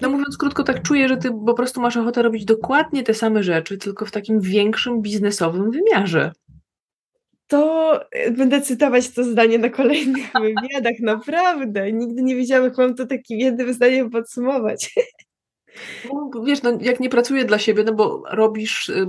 No 0.00 0.08
mówiąc 0.08 0.36
krótko, 0.36 0.62
tak 0.62 0.82
czuję, 0.82 1.08
że 1.08 1.16
ty 1.16 1.30
po 1.46 1.54
prostu 1.54 1.80
masz 1.80 1.96
ochotę 1.96 2.22
robić 2.22 2.44
dokładnie 2.44 3.02
te 3.02 3.14
same 3.14 3.42
rzeczy, 3.42 3.78
tylko 3.78 4.06
w 4.06 4.10
takim 4.10 4.40
większym 4.40 5.02
biznesowym 5.02 5.70
wymiarze. 5.70 6.32
To 7.50 8.00
e, 8.10 8.30
będę 8.30 8.60
cytować 8.60 9.10
to 9.10 9.24
zdanie 9.24 9.58
na 9.58 9.68
kolejnych 9.68 10.32
wywiadach, 10.42 11.00
naprawdę. 11.00 11.92
Nigdy 11.92 12.22
nie 12.22 12.36
wiedziałam, 12.36 12.64
jak 12.64 12.78
mam 12.78 12.94
to 12.94 13.06
takim 13.06 13.38
jednym 13.38 13.72
zdaniem 13.72 14.10
podsumować. 14.10 14.94
No, 16.04 16.30
wiesz, 16.44 16.62
no, 16.62 16.78
jak 16.80 17.00
nie 17.00 17.08
pracuję 17.08 17.44
dla 17.44 17.58
siebie, 17.58 17.84
no 17.84 17.92
bo 17.92 18.22
robisz 18.30 18.88
y, 18.88 19.06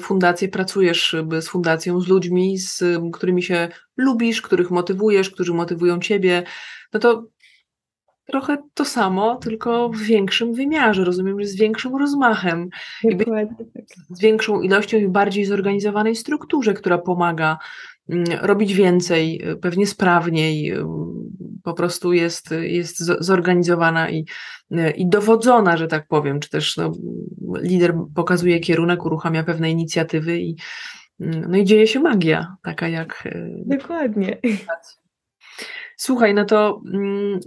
fundację, 0.00 0.48
pracujesz 0.48 1.16
z 1.40 1.48
fundacją, 1.48 2.00
z 2.00 2.08
ludźmi, 2.08 2.58
z 2.58 2.84
którymi 3.12 3.42
się 3.42 3.68
lubisz, 3.96 4.42
których 4.42 4.70
motywujesz, 4.70 5.30
którzy 5.30 5.54
motywują 5.54 6.00
ciebie, 6.00 6.42
no 6.92 7.00
to 7.00 7.26
trochę 8.30 8.56
to 8.74 8.84
samo, 8.84 9.36
tylko 9.36 9.88
w 9.88 9.98
większym 9.98 10.52
wymiarze, 10.54 11.04
rozumiem, 11.04 11.40
że 11.40 11.46
z 11.46 11.56
większym 11.56 11.96
rozmachem. 11.96 12.68
Dokładnie 13.04 13.64
tak. 13.74 13.84
Z 14.10 14.20
większą 14.20 14.60
ilością 14.60 14.98
i 14.98 15.08
bardziej 15.08 15.44
zorganizowanej 15.44 16.16
strukturze, 16.16 16.74
która 16.74 16.98
pomaga 16.98 17.58
mm, 18.08 18.24
robić 18.40 18.74
więcej, 18.74 19.42
pewnie 19.60 19.86
sprawniej, 19.86 20.74
po 21.62 21.74
prostu 21.74 22.12
jest, 22.12 22.50
jest 22.60 22.98
zorganizowana 22.98 24.10
i, 24.10 24.24
i 24.96 25.08
dowodzona, 25.08 25.76
że 25.76 25.86
tak 25.86 26.06
powiem, 26.08 26.40
czy 26.40 26.50
też 26.50 26.76
no, 26.76 26.92
lider 27.60 27.94
pokazuje 28.14 28.60
kierunek, 28.60 29.04
uruchamia 29.04 29.44
pewne 29.44 29.70
inicjatywy 29.70 30.38
i, 30.38 30.56
no 31.18 31.58
i 31.58 31.64
dzieje 31.64 31.86
się 31.86 32.00
magia, 32.00 32.56
taka 32.62 32.88
jak. 32.88 33.28
Dokładnie. 33.66 34.38
Słuchaj, 36.00 36.34
no 36.34 36.44
to 36.44 36.82
mm, 36.92 37.40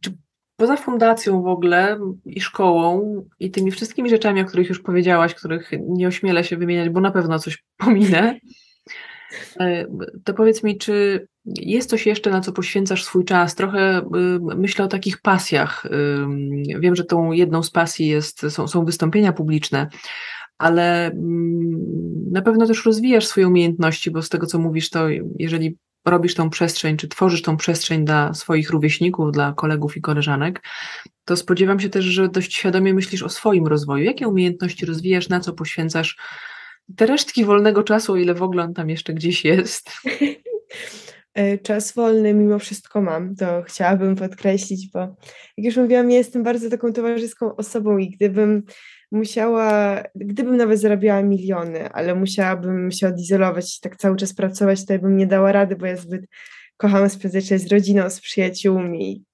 czy 0.00 0.10
poza 0.56 0.76
fundacją 0.76 1.42
w 1.42 1.46
ogóle 1.46 1.98
i 2.24 2.40
szkołą 2.40 3.24
i 3.38 3.50
tymi 3.50 3.70
wszystkimi 3.70 4.10
rzeczami, 4.10 4.40
o 4.40 4.44
których 4.44 4.68
już 4.68 4.82
powiedziałaś, 4.82 5.34
których 5.34 5.70
nie 5.88 6.08
ośmielę 6.08 6.44
się 6.44 6.56
wymieniać, 6.56 6.88
bo 6.88 7.00
na 7.00 7.10
pewno 7.10 7.38
coś 7.38 7.64
pominę, 7.84 8.38
e, 9.60 9.86
to 10.24 10.34
powiedz 10.34 10.62
mi, 10.62 10.78
czy 10.78 11.26
jest 11.44 11.90
coś 11.90 12.06
jeszcze, 12.06 12.30
na 12.30 12.40
co 12.40 12.52
poświęcasz 12.52 13.04
swój 13.04 13.24
czas? 13.24 13.54
Trochę 13.54 13.98
y, 13.98 14.56
myślę 14.56 14.84
o 14.84 14.88
takich 14.88 15.20
pasjach. 15.20 15.86
Wiem, 16.80 16.96
że 16.96 17.04
tą 17.04 17.32
jedną 17.32 17.62
z 17.62 17.70
pasji 17.70 18.06
jest, 18.06 18.40
są, 18.50 18.68
są 18.68 18.84
wystąpienia 18.84 19.32
publiczne, 19.32 19.88
ale 20.58 21.06
mm, 21.06 22.30
na 22.30 22.42
pewno 22.42 22.66
też 22.66 22.86
rozwijasz 22.86 23.26
swoje 23.26 23.48
umiejętności, 23.48 24.10
bo 24.10 24.22
z 24.22 24.28
tego, 24.28 24.46
co 24.46 24.58
mówisz, 24.58 24.90
to 24.90 25.08
jeżeli 25.38 25.76
robisz 26.04 26.34
tą 26.34 26.50
przestrzeń, 26.50 26.96
czy 26.96 27.08
tworzysz 27.08 27.42
tą 27.42 27.56
przestrzeń 27.56 28.04
dla 28.04 28.34
swoich 28.34 28.70
rówieśników, 28.70 29.32
dla 29.32 29.52
kolegów 29.56 29.96
i 29.96 30.00
koleżanek, 30.00 30.62
to 31.24 31.36
spodziewam 31.36 31.80
się 31.80 31.88
też, 31.88 32.04
że 32.04 32.28
dość 32.28 32.54
świadomie 32.54 32.94
myślisz 32.94 33.22
o 33.22 33.28
swoim 33.28 33.66
rozwoju. 33.66 34.04
Jakie 34.04 34.28
umiejętności 34.28 34.86
rozwijasz, 34.86 35.28
na 35.28 35.40
co 35.40 35.52
poświęcasz 35.52 36.16
te 36.96 37.06
resztki 37.06 37.44
wolnego 37.44 37.82
czasu, 37.82 38.12
o 38.12 38.16
ile 38.16 38.34
w 38.34 38.42
ogóle 38.42 38.62
on 38.62 38.74
tam 38.74 38.90
jeszcze 38.90 39.14
gdzieś 39.14 39.44
jest? 39.44 39.90
E, 41.34 41.58
czas 41.58 41.92
wolny 41.92 42.34
mimo 42.34 42.58
wszystko 42.58 43.02
mam, 43.02 43.36
to 43.36 43.62
chciałabym 43.62 44.16
podkreślić, 44.16 44.90
bo 44.92 45.00
jak 45.56 45.64
już 45.64 45.76
mówiłam, 45.76 46.10
ja 46.10 46.16
jestem 46.16 46.42
bardzo 46.42 46.70
taką 46.70 46.92
towarzyską 46.92 47.56
osobą 47.56 47.98
i 47.98 48.10
gdybym 48.10 48.62
musiała, 49.10 50.02
gdybym 50.14 50.56
nawet 50.56 50.80
zarabiała 50.80 51.22
miliony, 51.22 51.88
ale 51.92 52.14
musiałabym 52.14 52.90
się 52.90 53.08
odizolować 53.08 53.76
i 53.76 53.80
tak 53.80 53.96
cały 53.96 54.16
czas 54.16 54.34
pracować, 54.34 54.86
to 54.86 54.92
ja 54.92 54.98
bym 54.98 55.16
nie 55.16 55.26
dała 55.26 55.52
rady, 55.52 55.76
bo 55.76 55.86
ja 55.86 55.96
zbyt 55.96 56.26
kocham 56.76 57.10
spędzać 57.10 57.48
czas 57.48 57.62
z 57.62 57.72
rodziną, 57.72 58.10
z 58.10 58.20
przyjaciółmi, 58.20 59.24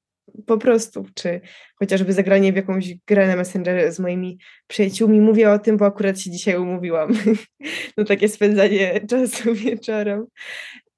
po 0.46 0.58
prostu, 0.58 1.06
czy 1.14 1.40
chociażby 1.76 2.12
zagranie 2.12 2.52
w 2.52 2.56
jakąś 2.56 2.94
grę 3.06 3.28
na 3.28 3.36
Messengerze 3.36 3.92
z 3.92 3.98
moimi 3.98 4.38
przyjaciółmi. 4.66 5.20
Mówię 5.20 5.50
o 5.50 5.58
tym, 5.58 5.76
bo 5.76 5.86
akurat 5.86 6.20
się 6.20 6.30
dzisiaj 6.30 6.56
umówiłam. 6.56 7.12
no 7.96 8.04
takie 8.04 8.28
spędzanie 8.28 9.00
czasu 9.08 9.54
wieczorem. 9.64 10.26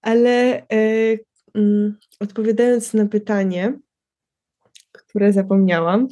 Ale 0.00 0.62
y, 0.72 1.18
y, 1.56 1.94
odpowiadając 2.20 2.94
na 2.94 3.06
pytanie, 3.06 3.78
które 4.92 5.32
zapomniałam, 5.32 6.08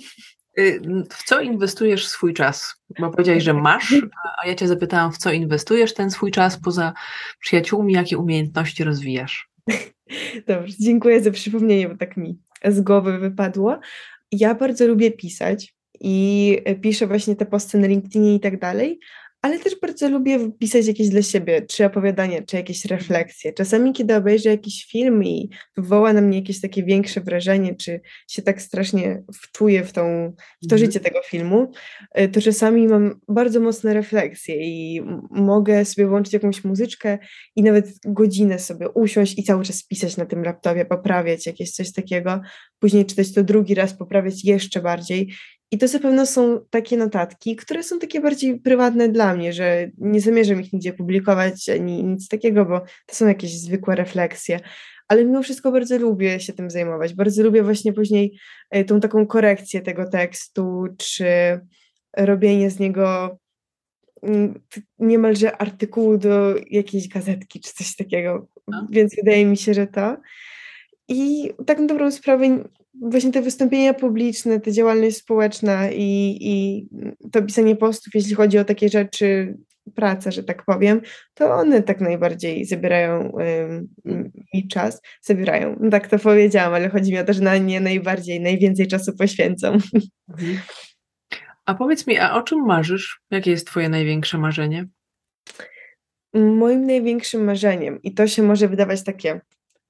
w 1.10 1.24
co 1.24 1.40
inwestujesz 1.40 2.08
swój 2.08 2.34
czas? 2.34 2.74
Bo 3.00 3.10
powiedziałeś, 3.10 3.42
że 3.44 3.54
masz, 3.54 3.94
a 4.42 4.46
ja 4.46 4.54
cię 4.54 4.68
zapytałam, 4.68 5.12
w 5.12 5.18
co 5.18 5.32
inwestujesz 5.32 5.94
ten 5.94 6.10
swój 6.10 6.30
czas 6.30 6.60
poza 6.60 6.92
przyjaciółmi, 7.40 7.92
jakie 7.92 8.18
umiejętności 8.18 8.84
rozwijasz? 8.84 9.50
Dobrze, 10.48 10.74
dziękuję 10.80 11.22
za 11.22 11.30
przypomnienie, 11.30 11.88
bo 11.88 11.96
tak 11.96 12.16
mi 12.16 12.38
z 12.64 12.80
głowy 12.80 13.18
wypadło. 13.18 13.80
Ja 14.32 14.54
bardzo 14.54 14.86
lubię 14.86 15.10
pisać 15.10 15.74
i 16.00 16.58
piszę 16.82 17.06
właśnie 17.06 17.36
te 17.36 17.46
posty 17.46 17.78
na 17.78 17.86
LinkedInie 17.86 18.34
i 18.34 18.40
tak 18.40 18.60
dalej, 18.60 19.00
ale 19.46 19.58
też 19.58 19.76
bardzo 19.82 20.08
lubię 20.08 20.52
pisać 20.52 20.86
jakieś 20.86 21.08
dla 21.08 21.22
siebie, 21.22 21.62
czy 21.62 21.84
opowiadania, 21.84 22.42
czy 22.42 22.56
jakieś 22.56 22.84
refleksje. 22.84 23.52
Czasami, 23.52 23.92
kiedy 23.92 24.16
obejrzę 24.16 24.50
jakiś 24.50 24.86
film 24.90 25.24
i 25.24 25.50
wywoła 25.76 26.12
na 26.12 26.20
mnie 26.20 26.38
jakieś 26.38 26.60
takie 26.60 26.82
większe 26.82 27.20
wrażenie, 27.20 27.74
czy 27.74 28.00
się 28.28 28.42
tak 28.42 28.62
strasznie 28.62 29.22
wczuję 29.34 29.84
w, 29.84 29.92
tą, 29.92 30.32
w 30.62 30.68
to 30.68 30.74
mhm. 30.74 30.78
życie 30.78 31.00
tego 31.00 31.20
filmu, 31.24 31.70
y, 32.20 32.28
to 32.28 32.40
czasami 32.40 32.88
mam 32.88 33.20
bardzo 33.28 33.60
mocne 33.60 33.94
refleksje 33.94 34.56
i 34.56 35.02
mogę 35.30 35.84
sobie 35.84 36.06
włączyć 36.06 36.32
jakąś 36.32 36.64
muzyczkę 36.64 37.18
i 37.56 37.62
nawet 37.62 37.88
godzinę 38.04 38.58
sobie 38.58 38.88
usiąść 38.88 39.38
i 39.38 39.42
cały 39.42 39.64
czas 39.64 39.84
pisać 39.84 40.16
na 40.16 40.26
tym 40.26 40.42
laptopie, 40.42 40.84
poprawiać 40.84 41.46
jakieś 41.46 41.70
coś 41.70 41.92
takiego, 41.92 42.40
później 42.78 43.06
czytać 43.06 43.32
to 43.32 43.44
drugi 43.44 43.74
raz, 43.74 43.94
poprawiać 43.94 44.44
jeszcze 44.44 44.80
bardziej 44.80 45.32
i 45.70 45.78
to 45.78 45.88
zapewne 45.88 46.26
są 46.26 46.60
takie 46.70 46.96
notatki, 46.96 47.56
które 47.56 47.82
są 47.82 47.98
takie 47.98 48.20
bardziej 48.20 48.60
prywatne 48.60 49.08
dla 49.08 49.34
mnie, 49.34 49.52
że 49.52 49.90
nie 49.98 50.20
zamierzam 50.20 50.60
ich 50.60 50.72
nigdzie 50.72 50.92
publikować 50.92 51.68
ani 51.68 52.04
nic 52.04 52.28
takiego, 52.28 52.64
bo 52.64 52.80
to 53.06 53.14
są 53.14 53.26
jakieś 53.26 53.60
zwykłe 53.60 53.96
refleksje. 53.96 54.60
Ale 55.08 55.24
mimo 55.24 55.42
wszystko 55.42 55.72
bardzo 55.72 55.98
lubię 55.98 56.40
się 56.40 56.52
tym 56.52 56.70
zajmować. 56.70 57.14
Bardzo 57.14 57.42
lubię 57.42 57.62
właśnie 57.62 57.92
później 57.92 58.38
e, 58.70 58.84
tą 58.84 59.00
taką 59.00 59.26
korekcję 59.26 59.80
tego 59.80 60.10
tekstu, 60.10 60.84
czy 60.98 61.26
robienie 62.16 62.70
z 62.70 62.78
niego 62.78 63.38
mm, 64.22 64.60
niemalże 64.98 65.56
artykułu 65.56 66.18
do 66.18 66.54
jakiejś 66.70 67.08
gazetki, 67.08 67.60
czy 67.60 67.72
coś 67.74 67.96
takiego. 67.96 68.48
No. 68.68 68.86
Więc 68.90 69.16
wydaje 69.16 69.46
mi 69.46 69.56
się, 69.56 69.74
że 69.74 69.86
to. 69.86 70.16
I 71.08 71.50
tak 71.66 71.78
na 71.78 71.86
dobrą 71.86 72.10
sprawę 72.10 72.64
właśnie 73.02 73.32
te 73.32 73.42
wystąpienia 73.42 73.94
publiczne, 73.94 74.60
ta 74.60 74.70
działalność 74.70 75.16
społeczna 75.16 75.90
i, 75.90 76.38
i 76.40 76.86
to 77.32 77.42
pisanie 77.42 77.76
postów, 77.76 78.14
jeśli 78.14 78.34
chodzi 78.34 78.58
o 78.58 78.64
takie 78.64 78.88
rzeczy, 78.88 79.56
praca, 79.94 80.30
że 80.30 80.42
tak 80.44 80.64
powiem, 80.64 81.00
to 81.34 81.54
one 81.54 81.82
tak 81.82 82.00
najbardziej 82.00 82.64
zabierają 82.64 83.32
mi 84.54 84.68
czas. 84.68 85.00
Zabierają, 85.22 85.76
no 85.80 85.90
tak 85.90 86.08
to 86.08 86.18
powiedziałam, 86.18 86.74
ale 86.74 86.88
chodzi 86.88 87.12
mi 87.12 87.18
o 87.18 87.24
to, 87.24 87.32
że 87.32 87.42
na 87.42 87.56
nie 87.56 87.80
najbardziej, 87.80 88.40
najwięcej 88.40 88.86
czasu 88.86 89.16
poświęcam. 89.16 89.74
Mhm. 90.30 90.58
A 91.66 91.74
powiedz 91.74 92.06
mi, 92.06 92.18
a 92.18 92.34
o 92.34 92.42
czym 92.42 92.66
marzysz? 92.66 93.20
Jakie 93.30 93.50
jest 93.50 93.66
Twoje 93.66 93.88
największe 93.88 94.38
marzenie? 94.38 94.86
Moim 96.34 96.86
największym 96.86 97.44
marzeniem, 97.44 98.02
i 98.02 98.14
to 98.14 98.26
się 98.26 98.42
może 98.42 98.68
wydawać 98.68 99.04
takie 99.04 99.40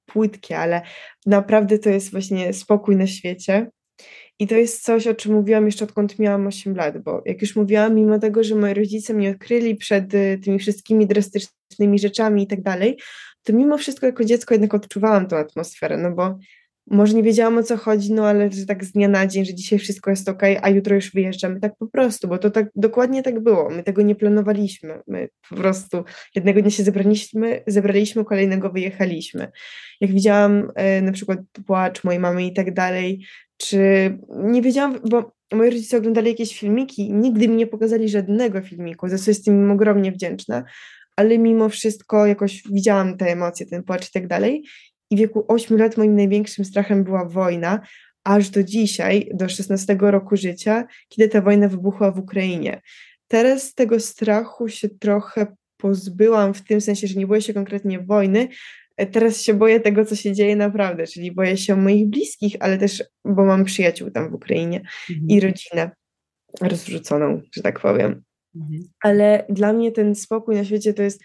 płytkie, 0.07 0.57
ale 0.57 0.81
naprawdę 1.25 1.79
to 1.79 1.89
jest 1.89 2.11
właśnie 2.11 2.53
spokój 2.53 2.95
na 2.95 3.07
świecie. 3.07 3.69
I 4.39 4.47
to 4.47 4.55
jest 4.55 4.83
coś, 4.83 5.07
o 5.07 5.15
czym 5.15 5.33
mówiłam 5.33 5.65
jeszcze 5.65 5.85
odkąd 5.85 6.19
miałam 6.19 6.47
8 6.47 6.75
lat, 6.75 6.97
bo 6.97 7.21
jak 7.25 7.41
już 7.41 7.55
mówiłam, 7.55 7.95
mimo 7.95 8.19
tego, 8.19 8.43
że 8.43 8.55
moi 8.55 8.73
rodzice 8.73 9.13
mnie 9.13 9.29
odkryli 9.29 9.75
przed 9.75 10.13
y, 10.13 10.39
tymi 10.43 10.59
wszystkimi 10.59 11.07
drastycznymi 11.07 11.99
rzeczami 11.99 12.43
i 12.43 12.47
tak 12.47 12.61
dalej, 12.61 12.97
to 13.43 13.53
mimo 13.53 13.77
wszystko 13.77 14.05
jako 14.05 14.25
dziecko 14.25 14.53
jednak 14.53 14.73
odczuwałam 14.73 15.27
tą 15.27 15.37
atmosferę, 15.37 15.97
no 15.97 16.11
bo 16.11 16.37
może 16.91 17.13
nie 17.13 17.23
wiedziałam 17.23 17.57
o 17.57 17.63
co 17.63 17.77
chodzi, 17.77 18.13
no 18.13 18.27
ale 18.27 18.51
że 18.51 18.65
tak 18.65 18.85
z 18.85 18.91
dnia 18.91 19.07
na 19.07 19.27
dzień, 19.27 19.45
że 19.45 19.53
dzisiaj 19.53 19.79
wszystko 19.79 20.09
jest 20.09 20.29
ok, 20.29 20.41
a 20.61 20.69
jutro 20.69 20.95
już 20.95 21.11
wyjeżdżamy, 21.11 21.59
tak 21.59 21.75
po 21.79 21.87
prostu, 21.87 22.27
bo 22.27 22.37
to 22.37 22.51
tak 22.51 22.67
dokładnie 22.75 23.23
tak 23.23 23.39
było. 23.39 23.69
My 23.69 23.83
tego 23.83 24.01
nie 24.01 24.15
planowaliśmy. 24.15 25.01
My 25.07 25.29
po 25.49 25.55
prostu 25.55 26.03
jednego 26.35 26.61
dnia 26.61 26.71
się 26.71 26.83
zebraliśmy, 26.83 27.63
zebraliśmy 27.67 28.25
kolejnego 28.25 28.69
wyjechaliśmy. 28.69 29.51
Jak 30.01 30.11
widziałam 30.11 30.71
e, 30.75 31.01
na 31.01 31.11
przykład 31.11 31.39
płacz 31.65 32.03
mojej 32.03 32.19
mamy 32.19 32.45
i 32.45 32.53
tak 32.53 32.73
dalej, 32.73 33.25
czy 33.57 33.79
nie 34.29 34.61
wiedziałam, 34.61 34.99
bo 35.09 35.31
moi 35.53 35.69
rodzice 35.69 35.97
oglądali 35.97 36.27
jakieś 36.27 36.59
filmiki 36.59 37.13
nigdy 37.13 37.47
mi 37.47 37.55
nie 37.55 37.67
pokazali 37.67 38.09
żadnego 38.09 38.61
filmiku, 38.61 39.09
za 39.09 39.17
co 39.17 39.31
jestem 39.31 39.55
im 39.55 39.71
ogromnie 39.71 40.11
wdzięczna, 40.11 40.63
ale 41.15 41.37
mimo 41.37 41.69
wszystko 41.69 42.25
jakoś 42.25 42.63
widziałam 42.71 43.17
te 43.17 43.25
emocje, 43.25 43.65
ten 43.65 43.83
płacz 43.83 44.09
i 44.09 44.11
tak 44.11 44.27
dalej 44.27 44.63
i 45.09 45.15
w 45.15 45.19
wieku 45.19 45.45
8 45.47 45.77
lat 45.77 45.97
moim 45.97 46.15
największym 46.15 46.65
strachem 46.65 47.03
była 47.03 47.25
wojna, 47.25 47.81
aż 48.23 48.49
do 48.49 48.63
dzisiaj, 48.63 49.29
do 49.33 49.49
16 49.49 49.97
roku 49.99 50.37
życia, 50.37 50.87
kiedy 51.09 51.29
ta 51.29 51.41
wojna 51.41 51.67
wybuchła 51.67 52.11
w 52.11 52.19
Ukrainie. 52.19 52.81
Teraz 53.27 53.73
tego 53.73 53.99
strachu 53.99 54.69
się 54.69 54.89
trochę 54.89 55.47
pozbyłam 55.77 56.53
w 56.53 56.63
tym 56.63 56.81
sensie, 56.81 57.07
że 57.07 57.19
nie 57.19 57.27
boję 57.27 57.41
się 57.41 57.53
konkretnie 57.53 57.99
wojny, 57.99 58.47
teraz 59.11 59.41
się 59.41 59.53
boję 59.53 59.79
tego, 59.79 60.05
co 60.05 60.15
się 60.15 60.33
dzieje 60.33 60.55
naprawdę, 60.55 61.07
czyli 61.07 61.31
boję 61.31 61.57
się 61.57 61.75
moich 61.75 62.09
bliskich, 62.09 62.55
ale 62.59 62.77
też, 62.77 63.03
bo 63.25 63.45
mam 63.45 63.65
przyjaciół 63.65 64.11
tam 64.11 64.31
w 64.31 64.33
Ukrainie 64.33 64.81
mhm. 65.09 65.27
i 65.29 65.39
rodzinę 65.39 65.91
rozrzuconą, 66.61 67.41
że 67.55 67.61
tak 67.61 67.79
powiem. 67.79 68.23
Mhm. 68.55 68.81
Ale 69.03 69.45
dla 69.49 69.73
mnie 69.73 69.91
ten 69.91 70.15
spokój 70.15 70.55
na 70.55 70.65
świecie 70.65 70.93
to 70.93 71.03
jest 71.03 71.21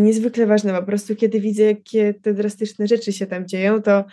niezwykle 0.00 0.46
ważne. 0.46 0.72
Po 0.72 0.82
prostu, 0.82 1.16
kiedy 1.16 1.40
widzę, 1.40 1.62
jakie 1.62 2.14
te 2.14 2.34
drastyczne 2.34 2.86
rzeczy 2.86 3.12
się 3.12 3.26
tam 3.26 3.48
dzieją, 3.48 3.82
to 3.82 4.04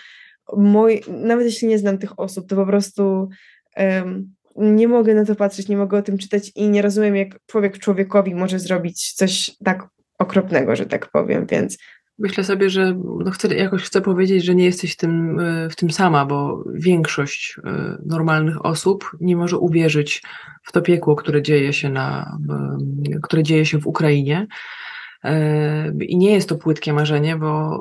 mój, 0.58 1.02
nawet 1.08 1.46
jeśli 1.46 1.68
nie 1.68 1.80
znam 1.80 1.98
tych 1.98 2.20
osób, 2.20 2.48
to 2.48 2.56
po 2.56 2.66
prostu 2.66 3.30
um, 3.78 4.34
nie 4.56 4.88
mogę 4.88 5.14
na 5.16 5.26
to 5.26 5.36
patrzeć, 5.36 5.68
nie 5.68 5.78
mogę 5.78 5.98
o 5.98 6.02
tym 6.02 6.18
czytać 6.18 6.52
i 6.56 6.70
nie 6.70 6.82
rozumiem, 6.82 7.16
jak 7.16 7.40
człowiek 7.46 7.80
człowiekowi 7.80 8.36
może 8.36 8.60
zrobić 8.60 9.14
coś 9.14 9.52
tak 9.66 9.88
okropnego, 10.20 10.76
że 10.76 10.86
tak 10.86 11.12
powiem, 11.12 11.46
więc 11.46 11.78
Myślę 12.20 12.44
sobie, 12.44 12.70
że 12.70 13.00
no 13.26 13.32
chcę, 13.32 13.56
jakoś 13.56 13.84
chcę 13.84 14.02
powiedzieć, 14.02 14.46
że 14.46 14.56
nie 14.56 14.66
jesteś 14.66 14.96
tym, 14.96 15.40
e, 15.40 15.70
w 15.70 15.76
tym 15.76 15.92
sama, 15.92 16.26
bo 16.26 16.64
większość 16.74 17.56
e, 17.66 17.98
normalnych 18.06 18.66
osób 18.66 19.12
nie 19.22 19.36
może 19.36 19.58
uwierzyć 19.58 20.24
w 20.64 20.72
to 20.72 20.82
piekło, 20.82 21.16
które 21.16 21.42
dzieje 21.42 21.74
się, 21.74 21.90
na, 21.90 22.38
które 23.24 23.44
dzieje 23.44 23.66
się 23.66 23.80
w 23.80 23.88
Ukrainie. 23.88 24.48
E, 25.24 25.94
I 26.00 26.18
nie 26.18 26.32
jest 26.32 26.50
to 26.50 26.56
płytkie 26.56 26.94
marzenie, 26.94 27.36
bo 27.36 27.80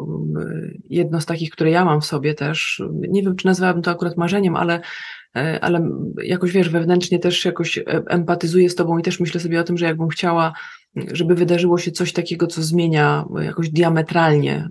jedno 0.91 1.21
z 1.21 1.27
takich, 1.27 1.51
które 1.51 1.71
ja 1.71 1.85
mam 1.85 2.01
w 2.01 2.05
sobie 2.05 2.35
też, 2.35 2.83
nie 3.09 3.23
wiem, 3.23 3.37
czy 3.37 3.47
nazwałabym 3.47 3.83
to 3.83 3.91
akurat 3.91 4.17
marzeniem, 4.17 4.57
ale 4.57 4.81
ale 5.61 5.91
jakoś 6.25 6.53
wiesz, 6.53 6.69
wewnętrznie 6.69 7.19
też 7.19 7.45
jakoś 7.45 7.79
empatyzuję 7.87 8.71
z 8.71 8.75
tobą 8.75 8.99
i 8.99 9.03
też 9.03 9.21
myślę 9.21 9.41
sobie 9.41 9.61
o 9.61 9.65
tym, 9.65 9.79
że 9.79 9.87
jakbym 9.87 10.09
chciała 10.09 10.53
żeby 11.13 11.35
wydarzyło 11.35 11.79
się 11.79 11.91
coś 11.91 12.13
takiego, 12.13 12.47
co 12.47 12.63
zmienia 12.63 13.25
jakoś 13.41 13.71
diametralnie 13.71 14.69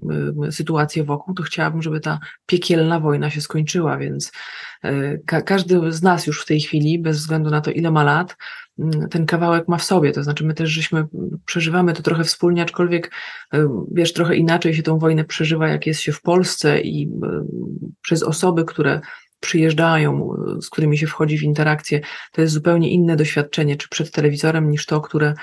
sytuację 0.51 1.03
wokół, 1.03 1.33
to 1.33 1.43
chciałabym, 1.43 1.81
żeby 1.81 1.99
ta 1.99 2.19
piekielna 2.45 2.99
wojna 2.99 3.29
się 3.29 3.41
skończyła, 3.41 3.97
więc 3.97 4.31
ka 5.25 5.41
każdy 5.41 5.91
z 5.91 6.03
nas 6.03 6.27
już 6.27 6.41
w 6.41 6.45
tej 6.45 6.59
chwili, 6.59 6.99
bez 6.99 7.17
względu 7.17 7.49
na 7.49 7.61
to, 7.61 7.71
ile 7.71 7.91
ma 7.91 8.03
lat, 8.03 8.37
ten 9.09 9.25
kawałek 9.25 9.67
ma 9.67 9.77
w 9.77 9.83
sobie, 9.83 10.11
to 10.11 10.23
znaczy 10.23 10.45
my 10.45 10.53
też 10.53 10.69
żeśmy, 10.69 11.05
przeżywamy 11.45 11.93
to 11.93 12.03
trochę 12.03 12.23
wspólnie, 12.23 12.61
aczkolwiek 12.61 13.11
wiesz, 13.91 14.13
trochę 14.13 14.35
inaczej 14.35 14.73
się 14.73 14.83
tą 14.83 14.99
wojnę 14.99 15.23
przeżywa, 15.23 15.67
jak 15.67 15.87
jest 15.87 16.01
się 16.01 16.11
w 16.11 16.21
Polsce 16.21 16.81
i 16.81 17.11
przez 18.01 18.23
osoby, 18.23 18.65
które 18.65 19.01
przyjeżdżają, 19.39 20.35
z 20.61 20.69
którymi 20.69 20.97
się 20.97 21.07
wchodzi 21.07 21.37
w 21.37 21.43
interakcję, 21.43 22.01
to 22.31 22.41
jest 22.41 22.53
zupełnie 22.53 22.89
inne 22.89 23.15
doświadczenie, 23.15 23.75
czy 23.75 23.89
przed 23.89 24.11
telewizorem, 24.11 24.69
niż 24.69 24.85
to, 24.85 25.01
które, 25.01 25.33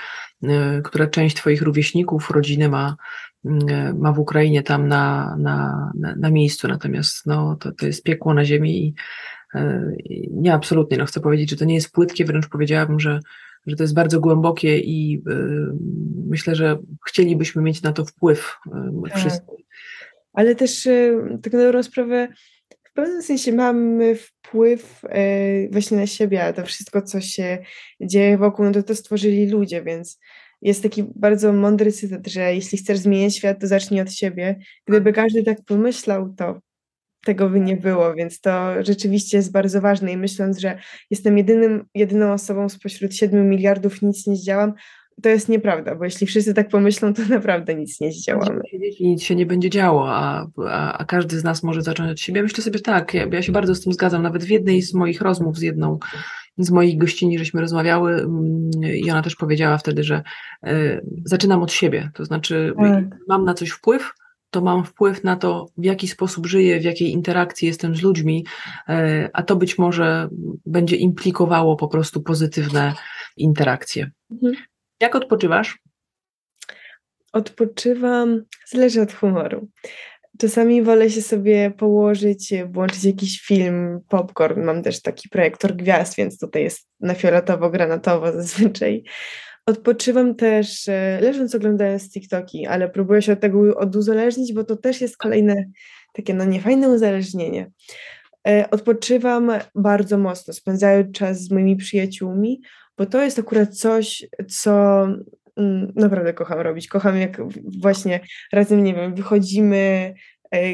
które 0.83 1.07
część 1.07 1.35
Twoich 1.35 1.61
rówieśników, 1.61 2.29
rodziny 2.29 2.69
ma, 2.69 2.95
ma 3.95 4.13
w 4.13 4.19
Ukrainie 4.19 4.63
tam 4.63 4.87
na, 4.87 5.35
na, 5.39 5.91
na, 5.95 6.15
na 6.15 6.31
miejscu. 6.31 6.67
Natomiast 6.67 7.25
no, 7.25 7.55
to, 7.55 7.71
to 7.71 7.85
jest 7.85 8.03
piekło 8.03 8.33
na 8.33 8.45
ziemi 8.45 8.85
i 8.85 8.93
nie 10.31 10.53
absolutnie. 10.53 10.97
No, 10.97 11.05
chcę 11.05 11.19
powiedzieć, 11.19 11.49
że 11.49 11.55
to 11.55 11.65
nie 11.65 11.75
jest 11.75 11.91
płytkie, 11.91 12.25
wręcz 12.25 12.49
powiedziałabym, 12.49 12.99
że, 12.99 13.19
że 13.67 13.75
to 13.75 13.83
jest 13.83 13.93
bardzo 13.93 14.19
głębokie 14.19 14.79
i 14.79 15.23
y, 15.29 15.71
myślę, 16.27 16.55
że 16.55 16.77
chcielibyśmy 17.07 17.61
mieć 17.61 17.81
na 17.81 17.93
to 17.93 18.05
wpływ 18.05 18.57
wszyscy. 19.15 19.39
Tak. 19.39 19.55
Ale 20.33 20.55
też 20.55 20.87
tak 21.41 21.53
na 21.53 21.59
dobrą 21.59 21.83
sprawę 21.83 22.27
w 22.89 22.93
pewnym 22.93 23.21
sensie 23.21 23.51
mamy 23.51 24.15
wpływ 24.15 25.01
e, 25.09 25.69
właśnie 25.69 25.97
na 25.97 26.07
siebie, 26.07 26.43
a 26.43 26.53
to 26.53 26.65
wszystko, 26.65 27.01
co 27.01 27.21
się 27.21 27.57
dzieje 28.01 28.37
wokół, 28.37 28.65
no 28.65 28.71
to 28.71 28.83
to 28.83 28.95
stworzyli 28.95 29.49
ludzie, 29.49 29.83
więc 29.83 30.19
jest 30.61 30.83
taki 30.83 31.03
bardzo 31.15 31.53
mądry 31.53 31.91
cytat, 31.91 32.27
że 32.27 32.55
jeśli 32.55 32.77
chcesz 32.77 32.97
zmienić 32.97 33.35
świat, 33.35 33.61
to 33.61 33.67
zacznij 33.67 34.01
od 34.01 34.13
siebie. 34.13 34.59
Gdyby 34.85 35.13
każdy 35.13 35.43
tak 35.43 35.57
pomyślał, 35.65 36.33
to 36.37 36.59
tego 37.29 37.49
by 37.49 37.59
nie 37.59 37.77
było, 37.77 38.13
więc 38.13 38.41
to 38.41 38.83
rzeczywiście 38.83 39.37
jest 39.37 39.51
bardzo 39.51 39.81
ważne 39.81 40.11
i 40.11 40.17
myśląc, 40.17 40.59
że 40.59 40.77
jestem 41.09 41.37
jedynym, 41.37 41.85
jedyną 41.95 42.33
osobą 42.33 42.69
spośród 42.69 43.15
7 43.15 43.49
miliardów, 43.49 44.01
nic 44.01 44.27
nie 44.27 44.35
zdziałam, 44.35 44.73
to 45.23 45.29
jest 45.29 45.49
nieprawda, 45.49 45.95
bo 45.95 46.03
jeśli 46.05 46.27
wszyscy 46.27 46.53
tak 46.53 46.69
pomyślą, 46.69 47.13
to 47.13 47.21
naprawdę 47.37 47.75
nic 47.75 48.01
nie 48.01 48.11
zdziałamy. 48.11 48.61
Nic 48.99 49.23
się 49.23 49.35
nie 49.35 49.45
będzie 49.45 49.69
działo, 49.69 50.09
a, 50.09 50.47
a, 50.67 50.97
a, 50.97 51.05
każdy 51.05 51.39
z 51.39 51.43
nas 51.43 51.63
może 51.63 51.81
zacząć 51.81 52.11
od 52.11 52.19
siebie. 52.19 52.43
Myślę 52.43 52.63
sobie 52.63 52.79
tak, 52.79 53.13
ja, 53.13 53.27
ja, 53.31 53.41
się 53.41 53.51
bardzo 53.51 53.75
z 53.75 53.81
tym 53.81 53.93
zgadzam. 53.93 54.23
Nawet 54.23 54.43
w 54.43 54.49
jednej 54.49 54.81
z 54.81 54.93
moich 54.93 55.21
rozmów 55.21 55.57
z 55.57 55.61
jedną 55.61 55.99
z 56.57 56.71
moich 56.71 56.97
gościni, 56.97 57.39
żeśmy 57.39 57.61
rozmawiały 57.61 58.13
mm, 58.13 58.71
i 58.95 59.11
ona 59.11 59.21
też 59.21 59.35
powiedziała 59.35 59.77
wtedy, 59.77 60.03
że 60.03 60.23
y, 60.67 61.01
zaczynam 61.25 61.63
od 61.63 61.71
siebie, 61.71 62.11
to 62.13 62.25
znaczy 62.25 62.73
tak. 62.77 63.03
mam 63.27 63.45
na 63.45 63.53
coś 63.53 63.69
wpływ, 63.69 64.13
to 64.49 64.61
mam 64.61 64.85
wpływ 64.85 65.23
na 65.23 65.35
to, 65.35 65.65
w 65.77 65.83
jaki 65.83 66.07
sposób 66.07 66.45
żyję, 66.45 66.79
w 66.79 66.83
jakiej 66.83 67.11
interakcji 67.11 67.67
jestem 67.67 67.95
z 67.95 68.01
ludźmi, 68.01 68.45
y, 68.89 68.93
a 69.33 69.43
to 69.43 69.55
być 69.55 69.77
może 69.77 70.29
będzie 70.65 70.95
implikowało 70.95 71.75
po 71.75 71.87
prostu 71.87 72.21
pozytywne 72.21 72.93
interakcje. 73.37 74.11
Mhm. 74.31 74.53
Jak 75.01 75.15
odpoczywasz? 75.15 75.79
Odpoczywam, 77.33 78.43
zależy 78.67 79.01
od 79.01 79.13
humoru. 79.13 79.69
Czasami 80.39 80.83
wolę 80.83 81.09
się 81.09 81.21
sobie 81.21 81.71
położyć, 81.71 82.53
włączyć 82.71 83.03
jakiś 83.03 83.41
film, 83.41 83.99
popcorn. 84.09 84.63
Mam 84.63 84.83
też 84.83 85.01
taki 85.01 85.29
projektor 85.29 85.75
gwiazd, 85.75 86.15
więc 86.17 86.39
tutaj 86.39 86.63
jest 86.63 86.87
na 86.99 87.13
fioletowo-granatowo 87.13 88.31
zazwyczaj. 88.33 89.03
Odpoczywam 89.69 90.35
też 90.35 90.87
e, 90.87 91.19
leżąc 91.21 91.55
oglądając 91.55 92.11
TikToki, 92.11 92.67
ale 92.67 92.89
próbuję 92.89 93.21
się 93.21 93.33
od 93.33 93.39
tego 93.39 93.77
oduzależnić, 93.77 94.53
bo 94.53 94.63
to 94.63 94.75
też 94.75 95.01
jest 95.01 95.17
kolejne 95.17 95.65
takie 96.13 96.33
no 96.33 96.45
niefajne 96.45 96.89
uzależnienie. 96.89 97.71
E, 98.47 98.69
odpoczywam 98.71 99.51
bardzo 99.75 100.17
mocno, 100.17 100.53
spędzając 100.53 101.11
czas 101.11 101.41
z 101.41 101.51
moimi 101.51 101.75
przyjaciółmi, 101.75 102.61
bo 102.97 103.05
to 103.05 103.21
jest 103.21 103.39
akurat 103.39 103.77
coś, 103.77 104.27
co 104.49 105.03
mm, 105.57 105.93
naprawdę 105.95 106.33
kocham 106.33 106.59
robić. 106.59 106.87
Kocham, 106.87 107.17
jak 107.17 107.41
właśnie 107.81 108.19
razem, 108.51 108.83
nie 108.83 108.93
wiem, 108.93 109.15
wychodzimy 109.15 110.13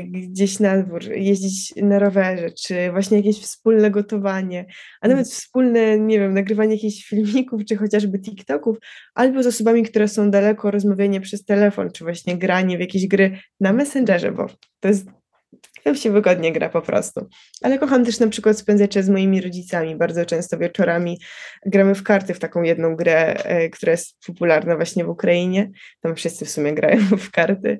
gdzieś 0.05 0.59
na 0.59 0.83
dwór, 0.83 1.03
jeździć 1.03 1.73
na 1.75 1.99
rowerze, 1.99 2.51
czy 2.51 2.91
właśnie 2.91 3.17
jakieś 3.17 3.41
wspólne 3.41 3.91
gotowanie, 3.91 4.65
a 5.01 5.07
nawet 5.07 5.27
wspólne, 5.27 5.99
nie 5.99 6.19
wiem, 6.19 6.33
nagrywanie 6.33 6.75
jakichś 6.75 7.05
filmików, 7.05 7.65
czy 7.65 7.75
chociażby 7.75 8.19
TikToków, 8.19 8.77
albo 9.13 9.43
z 9.43 9.47
osobami, 9.47 9.83
które 9.83 10.07
są 10.07 10.31
daleko, 10.31 10.71
rozmawianie 10.71 11.21
przez 11.21 11.45
telefon, 11.45 11.91
czy 11.91 12.03
właśnie 12.03 12.37
granie 12.37 12.77
w 12.77 12.79
jakieś 12.79 13.07
gry 13.07 13.37
na 13.59 13.73
Messengerze, 13.73 14.31
bo 14.31 14.47
to 14.79 14.87
jest 14.87 15.05
tam 15.85 15.95
się 15.95 16.11
wygodnie 16.11 16.51
gra 16.51 16.69
po 16.69 16.81
prostu. 16.81 17.27
Ale 17.61 17.79
kocham 17.79 18.05
też 18.05 18.19
na 18.19 18.27
przykład 18.27 18.57
spędzać 18.57 18.91
czas 18.91 19.05
z 19.05 19.09
moimi 19.09 19.41
rodzicami. 19.41 19.95
Bardzo 19.95 20.25
często 20.25 20.57
wieczorami 20.57 21.19
gramy 21.65 21.95
w 21.95 22.03
karty 22.03 22.33
w 22.33 22.39
taką 22.39 22.61
jedną 22.61 22.95
grę, 22.95 23.33
e, 23.33 23.69
która 23.69 23.91
jest 23.91 24.17
popularna 24.27 24.75
właśnie 24.75 25.05
w 25.05 25.09
Ukrainie. 25.09 25.71
Tam 26.01 26.15
wszyscy 26.15 26.45
w 26.45 26.49
sumie 26.49 26.73
grają 26.73 27.01
w 27.17 27.31
karty. 27.31 27.79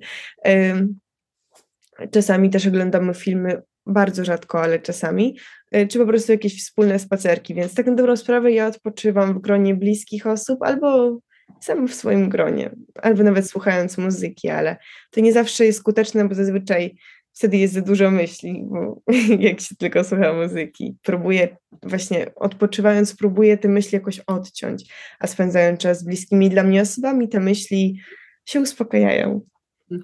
Czasami 2.12 2.50
też 2.50 2.68
oglądamy 2.68 3.14
filmy, 3.14 3.62
bardzo 3.86 4.26
rzadko, 4.26 4.62
ale 4.62 4.80
czasami, 4.80 5.38
e, 5.72 5.88
czy 5.88 6.00
po 6.00 6.06
prostu 6.06 6.32
jakieś 6.32 6.64
wspólne 6.64 7.00
spacerki. 7.00 7.56
Więc 7.56 7.76
tak 7.76 7.86
na 7.86 7.96
dobrą 7.96 8.18
sprawę 8.18 8.52
ja 8.52 8.68
odpoczywam 8.68 9.34
w 9.34 9.42
gronie 9.42 9.76
bliskich 9.76 10.28
osób 10.28 10.64
albo 10.64 11.20
sam 11.62 11.88
w 11.88 11.94
swoim 11.94 12.30
gronie, 12.30 12.76
albo 13.02 13.24
nawet 13.24 13.50
słuchając 13.50 13.98
muzyki, 13.98 14.50
ale 14.50 14.78
to 15.12 15.22
nie 15.22 15.34
zawsze 15.34 15.66
jest 15.66 15.80
skuteczne, 15.80 16.30
bo 16.30 16.36
zazwyczaj 16.36 16.96
wtedy 17.34 17.58
jest 17.58 17.74
za 17.74 17.82
dużo 17.82 18.12
myśli, 18.12 18.66
bo 18.68 19.02
jak 19.40 19.62
się 19.62 19.76
tylko 19.76 20.04
słucha 20.04 20.34
muzyki. 20.34 20.98
Próbuję 21.02 21.58
właśnie 21.84 22.32
odpoczywając, 22.36 23.16
próbuję 23.16 23.58
te 23.58 23.68
myśli 23.68 23.96
jakoś 23.96 24.20
odciąć, 24.20 24.94
a 25.20 25.28
spędzając 25.28 25.80
czas 25.80 26.00
z 26.00 26.04
bliskimi 26.04 26.50
dla 26.50 26.64
mnie 26.64 26.82
osobami, 26.82 27.30
te 27.30 27.40
myśli 27.40 28.00
się 28.46 28.62
uspokajają. 28.62 29.42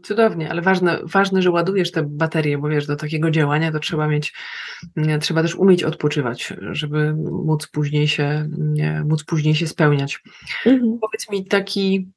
Cudownie, 0.03 0.49
ale 0.49 0.61
ważne, 0.61 0.99
ważne, 1.03 1.41
że 1.41 1.51
ładujesz 1.51 1.91
te 1.91 2.03
baterie, 2.03 2.57
bo 2.57 2.67
wiesz, 2.67 2.87
do 2.87 2.95
takiego 2.95 3.31
działania 3.31 3.71
to 3.71 3.79
trzeba 3.79 4.07
mieć, 4.07 4.33
trzeba 5.21 5.41
też 5.41 5.55
umieć 5.55 5.83
odpoczywać, 5.83 6.53
żeby 6.71 7.13
móc 7.45 7.67
później 7.67 8.07
się, 8.07 8.49
móc 9.05 9.23
później 9.23 9.55
się 9.55 9.67
spełniać. 9.67 10.23
Mhm. 10.65 10.99
Powiedz 11.01 11.29
mi 11.29 11.45
taki 11.45 12.11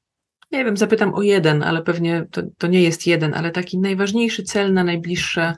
nie 0.53 0.65
wiem, 0.65 0.77
zapytam 0.77 1.15
o 1.15 1.23
jeden, 1.23 1.63
ale 1.63 1.83
pewnie 1.83 2.27
to, 2.31 2.43
to 2.59 2.67
nie 2.67 2.83
jest 2.83 3.07
jeden, 3.07 3.35
ale 3.35 3.51
taki 3.51 3.79
najważniejszy 3.79 4.43
cel 4.43 4.73
na 4.73 4.85
najbliższe 4.85 5.55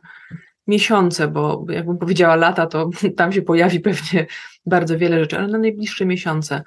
miesiące, 0.66 1.28
bo 1.28 1.66
jakbym 1.68 1.98
powiedziała 1.98 2.36
lata, 2.36 2.66
to 2.66 2.90
tam 3.16 3.32
się 3.32 3.42
pojawi 3.42 3.80
pewnie 3.80 4.26
bardzo 4.66 4.98
wiele 4.98 5.20
rzeczy, 5.20 5.38
ale 5.38 5.48
na 5.48 5.58
najbliższe 5.58 6.06
miesiące, 6.06 6.62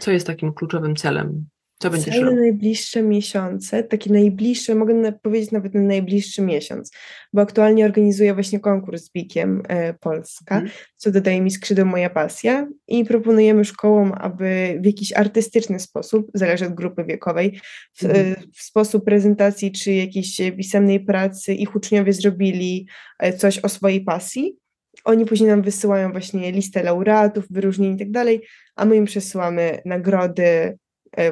co 0.00 0.10
jest 0.10 0.26
takim 0.26 0.52
kluczowym 0.52 0.96
celem? 0.96 1.46
Co 1.78 1.90
będziesz 1.90 2.18
robił? 2.18 2.40
najbliższe 2.40 3.02
miesiące, 3.02 3.82
takie 3.82 4.12
najbliższe, 4.12 4.74
mogę 4.74 5.12
powiedzieć 5.12 5.50
nawet 5.50 5.74
na 5.74 5.80
najbliższy 5.80 6.42
miesiąc, 6.42 6.90
bo 7.32 7.42
aktualnie 7.42 7.84
organizuję 7.84 8.34
właśnie 8.34 8.60
konkurs 8.60 9.04
z 9.04 9.12
Bikiem 9.12 9.62
e, 9.68 9.94
Polska, 9.94 10.54
Mhm. 10.54 10.72
co 10.96 11.10
dodaje 11.10 11.40
mi 11.40 11.50
skrzydeł 11.50 11.86
moja 11.86 12.10
pasja 12.10 12.68
i 12.88 13.04
proponujemy 13.04 13.64
szkołom, 13.64 14.12
aby 14.16 14.78
w 14.82 14.86
jakiś 14.86 15.12
artystyczny 15.12 15.80
sposób, 15.80 16.30
zależy 16.34 16.66
od 16.66 16.74
grupy 16.74 17.04
wiekowej, 17.04 17.60
w, 18.00 18.04
e, 18.04 18.36
w 18.56 18.62
sposób 18.62 19.04
prezentacji 19.04 19.72
czy 19.72 19.92
jakiejś 19.92 20.40
pisemnej 20.56 21.00
pracy 21.00 21.54
ich 21.54 21.76
uczniowie 21.76 22.12
zrobili 22.12 22.86
e, 23.18 23.32
coś 23.32 23.58
o 23.58 23.68
swojej 23.68 24.00
pasji. 24.00 24.56
Oni 25.04 25.26
później 25.26 25.50
nam 25.50 25.62
wysyłają 25.62 26.12
właśnie 26.12 26.52
listę 26.52 26.82
laureatów, 26.82 27.44
wyróżnień 27.50 27.94
i 27.94 27.98
tak 27.98 28.10
dalej, 28.10 28.42
a 28.76 28.84
my 28.84 28.96
im 28.96 29.04
przesyłamy 29.04 29.78
nagrody 29.84 30.78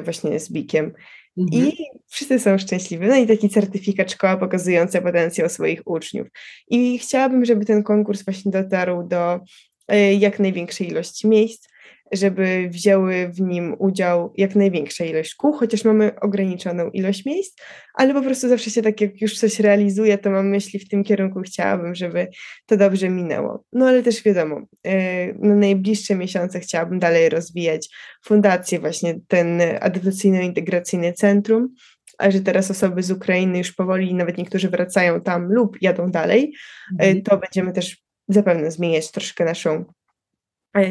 właśnie 0.03 0.39
z 0.39 0.51
Bikiem. 0.51 0.93
Mhm. 1.37 1.67
I 1.67 1.85
wszyscy 2.07 2.39
są 2.39 2.57
szczęśliwi. 2.57 3.07
No 3.07 3.15
i 3.15 3.27
taki 3.27 3.49
certyfikat 3.49 4.11
szkoła 4.11 4.37
pokazujący 4.37 5.01
potencjał 5.01 5.49
swoich 5.49 5.81
uczniów. 5.85 6.27
I 6.67 6.99
chciałabym, 6.99 7.45
żeby 7.45 7.65
ten 7.65 7.83
konkurs 7.83 8.23
właśnie 8.25 8.51
dotarł 8.51 9.07
do 9.07 9.39
e, 9.87 10.13
jak 10.13 10.39
największej 10.39 10.87
ilości 10.87 11.27
miejsc, 11.27 11.67
żeby 12.11 12.69
wzięły 12.71 13.27
w 13.27 13.41
nim 13.41 13.75
udział 13.79 14.33
jak 14.37 14.55
największa 14.55 15.05
ilość 15.05 15.29
szkół, 15.31 15.53
chociaż 15.53 15.83
mamy 15.83 16.19
ograniczoną 16.19 16.89
ilość 16.89 17.25
miejsc, 17.25 17.61
ale 17.93 18.13
po 18.13 18.21
prostu 18.21 18.49
zawsze 18.49 18.69
się 18.69 18.81
tak, 18.81 19.01
jak 19.01 19.21
już 19.21 19.39
coś 19.39 19.59
realizuje, 19.59 20.17
to 20.17 20.29
mam 20.29 20.49
myśli 20.49 20.79
w 20.79 20.89
tym 20.89 21.03
kierunku, 21.03 21.41
chciałabym, 21.41 21.95
żeby 21.95 22.27
to 22.65 22.77
dobrze 22.77 23.09
minęło. 23.09 23.63
No 23.73 23.87
ale 23.87 24.03
też 24.03 24.23
wiadomo, 24.23 24.61
e, 24.83 25.33
na 25.33 25.55
najbliższe 25.55 26.15
miesiące 26.15 26.59
chciałabym 26.59 26.99
dalej 26.99 27.29
rozwijać 27.29 27.89
fundację, 28.25 28.79
właśnie 28.79 29.19
ten 29.27 29.61
adaptacyjno-integracyjny 29.81 31.13
centrum, 31.13 31.73
a 32.17 32.31
że 32.31 32.41
teraz 32.41 32.71
osoby 32.71 33.03
z 33.03 33.11
Ukrainy 33.11 33.57
już 33.57 33.71
powoli, 33.71 34.13
nawet 34.13 34.37
niektórzy 34.37 34.69
wracają 34.69 35.21
tam 35.21 35.53
lub 35.53 35.81
jadą 35.81 36.11
dalej, 36.11 36.53
e, 36.99 37.03
Mhm. 37.03 37.21
to 37.21 37.37
będziemy 37.37 37.73
też 37.73 37.97
zapewne 38.27 38.71
zmieniać 38.71 39.11
troszkę 39.11 39.45
naszą 39.45 39.85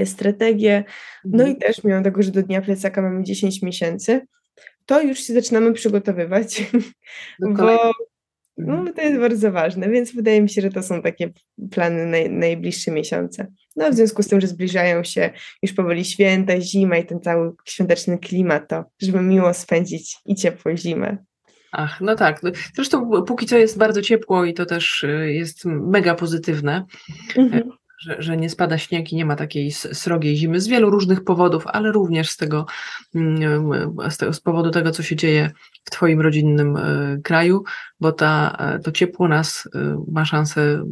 strategię. 0.05 0.85
No 1.25 1.45
Mhm. 1.45 1.57
i 1.57 1.61
też 1.61 1.85
mimo 1.85 2.03
tego, 2.03 2.23
że 2.23 2.31
do 2.31 2.43
Dnia 2.43 2.63
Plecaka 2.63 3.03
mamy 3.03 3.25
10 3.25 3.63
miesięcy, 3.63 4.27
to 4.87 5.03
już 5.03 5.19
się 5.19 5.33
zaczynamy 5.35 5.73
przygotowywać, 5.73 6.63
bo 7.59 7.93
no, 8.59 8.93
to 8.93 9.03
jest 9.03 9.21
bardzo 9.21 9.53
ważne, 9.53 9.89
więc 9.89 10.15
wydaje 10.15 10.43
mi 10.43 10.51
się, 10.51 10.63
że 10.63 10.71
to 10.71 10.83
są 10.83 11.03
takie 11.03 11.33
plany 11.71 12.07
na 12.07 12.39
najbliższe 12.39 12.91
miesiące. 12.91 13.47
No 13.77 13.91
w 13.91 13.95
związku 13.95 14.23
z 14.23 14.29
tym, 14.29 14.41
że 14.41 14.47
zbliżają 14.47 15.05
się 15.05 15.31
już 15.63 15.73
powoli 15.73 16.05
święta, 16.05 16.61
zima 16.61 16.97
i 16.97 17.07
ten 17.07 17.21
cały 17.21 17.53
świąteczny 17.65 18.19
klimat, 18.19 18.69
to 18.69 18.85
żeby 19.03 19.23
miło 19.23 19.55
spędzić 19.55 20.17
i 20.27 20.35
ciepłą 20.35 20.77
zimę. 20.77 21.17
Ach, 21.73 22.01
no 22.01 22.15
tak. 22.15 22.41
Zresztą 22.75 23.11
póki 23.27 23.47
co 23.47 23.59
jest 23.59 23.79
bardzo 23.79 24.03
ciepło 24.03 24.45
i 24.45 24.55
to 24.55 24.67
też 24.67 25.05
y, 25.05 25.33
jest 25.33 25.65
mega 25.65 26.15
pozytywne, 26.15 26.85
Mhm. 27.37 27.71
Że, 27.99 28.17
że 28.19 28.37
nie 28.37 28.51
spada 28.51 28.79
śnieg 28.79 29.13
i 29.13 29.17
nie 29.17 29.25
ma 29.25 29.37
takiej 29.37 29.73
srogiej 29.73 30.37
zimy 30.37 30.61
z 30.61 30.69
wielu 30.69 30.91
różnych 30.91 31.25
powodów, 31.25 31.67
ale 31.67 31.93
również 31.93 32.31
z 32.31 32.37
tego, 32.37 32.67
mm, 33.15 33.91
z, 34.11 34.17
tego, 34.17 34.33
z 34.33 34.41
powodu 34.41 34.71
tego, 34.71 34.91
co 34.91 35.03
się 35.03 35.17
dzieje 35.17 35.51
w 35.85 35.91
Twoim 35.91 36.21
rodzinnym 36.21 36.77
y, 36.77 37.21
kraju, 37.25 37.65
bo 38.01 38.13
ta, 38.13 38.57
e, 38.59 38.79
to 38.79 38.93
ciepło 38.93 39.29
nas 39.29 39.69
ma 40.09 40.25
szansę 40.25 40.85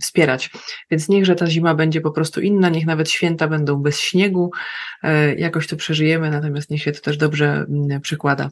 wspierać. 0.00 0.50
Więc 0.90 1.08
niechże 1.08 1.34
ta 1.34 1.46
zima 1.46 1.74
będzie 1.74 2.00
po 2.00 2.10
prostu 2.10 2.40
inna, 2.40 2.68
niech 2.68 2.86
nawet 2.86 3.10
święta 3.10 3.48
będą 3.48 3.76
bez 3.76 4.00
śniegu, 4.00 4.50
e, 5.02 5.34
jakoś 5.34 5.66
to 5.66 5.76
przeżyjemy, 5.76 6.30
natomiast 6.30 6.70
niech 6.70 6.82
się 6.82 6.92
to 6.92 7.00
też 7.00 7.16
dobrze 7.16 7.66
mm, 7.68 8.00
przekłada. 8.00 8.50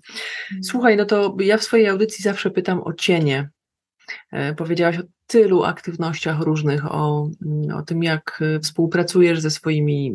Słuchaj, 0.63 0.97
no 0.97 1.05
to 1.05 1.37
ja 1.41 1.59
w 1.59 1.65
swojej 1.65 1.89
audycji 1.89 2.23
zawsze 2.23 2.51
pytam 2.51 2.81
o 2.85 2.93
cienie. 2.93 3.49
E, 4.33 4.55
Powiedziałaś 4.55 4.99
o 4.99 5.03
tylu 5.27 5.65
aktywnościach 5.65 6.41
różnych, 6.41 6.93
o, 6.93 7.29
mm, 7.47 7.77
o 7.77 7.83
tym, 7.83 8.03
jak 8.03 8.41
e, 8.43 8.61
współpracujesz 8.61 9.41
ze 9.41 9.51
swoimi 9.51 10.15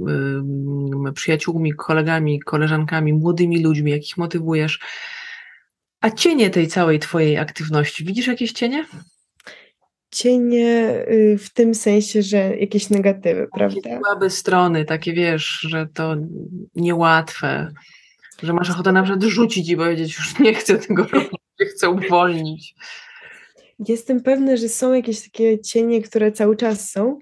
przyjaciółmi, 1.14 1.74
kolegami, 1.74 2.40
koleżankami, 2.40 3.14
młodymi 3.14 3.64
ludźmi, 3.64 3.92
jak 3.92 4.02
ich 4.02 4.18
motywujesz. 4.18 4.80
A 6.02 6.12
cienie 6.12 6.50
tej 6.50 6.68
całej 6.68 7.00
Twojej 7.00 7.38
aktywności, 7.38 8.06
widzisz 8.06 8.28
jakieś 8.28 8.52
cienie? 8.52 8.86
Cienie 10.12 11.06
y, 11.12 11.38
w 11.38 11.54
tym 11.54 11.76
sensie, 11.76 12.22
że 12.22 12.58
jakieś 12.58 12.90
negatywy, 12.90 13.48
prawda? 13.56 13.82
Takie 13.84 14.00
słabe 14.00 14.30
strony, 14.30 14.86
takie 14.86 15.14
wiesz, 15.14 15.60
że 15.62 15.88
to 15.94 16.16
niełatwe, 16.76 17.74
że 18.44 18.54
masz 18.54 18.70
ochotę 18.70 18.92
na 18.92 19.04
przykład 19.04 19.24
rzucić 19.24 19.70
i 19.70 19.78
powiedzieć, 19.78 20.18
już 20.18 20.40
nie 20.40 20.54
chcę 20.54 20.78
tego 20.78 21.04
robić, 21.04 21.30
chcę 21.76 21.90
uwolnić. 21.90 22.76
Jestem 23.88 24.22
pewna, 24.22 24.58
że 24.58 24.70
są 24.70 24.94
jakieś 24.94 25.24
takie 25.24 25.60
cienie, 25.60 26.02
które 26.02 26.32
cały 26.32 26.56
czas 26.56 26.92
są, 26.92 27.20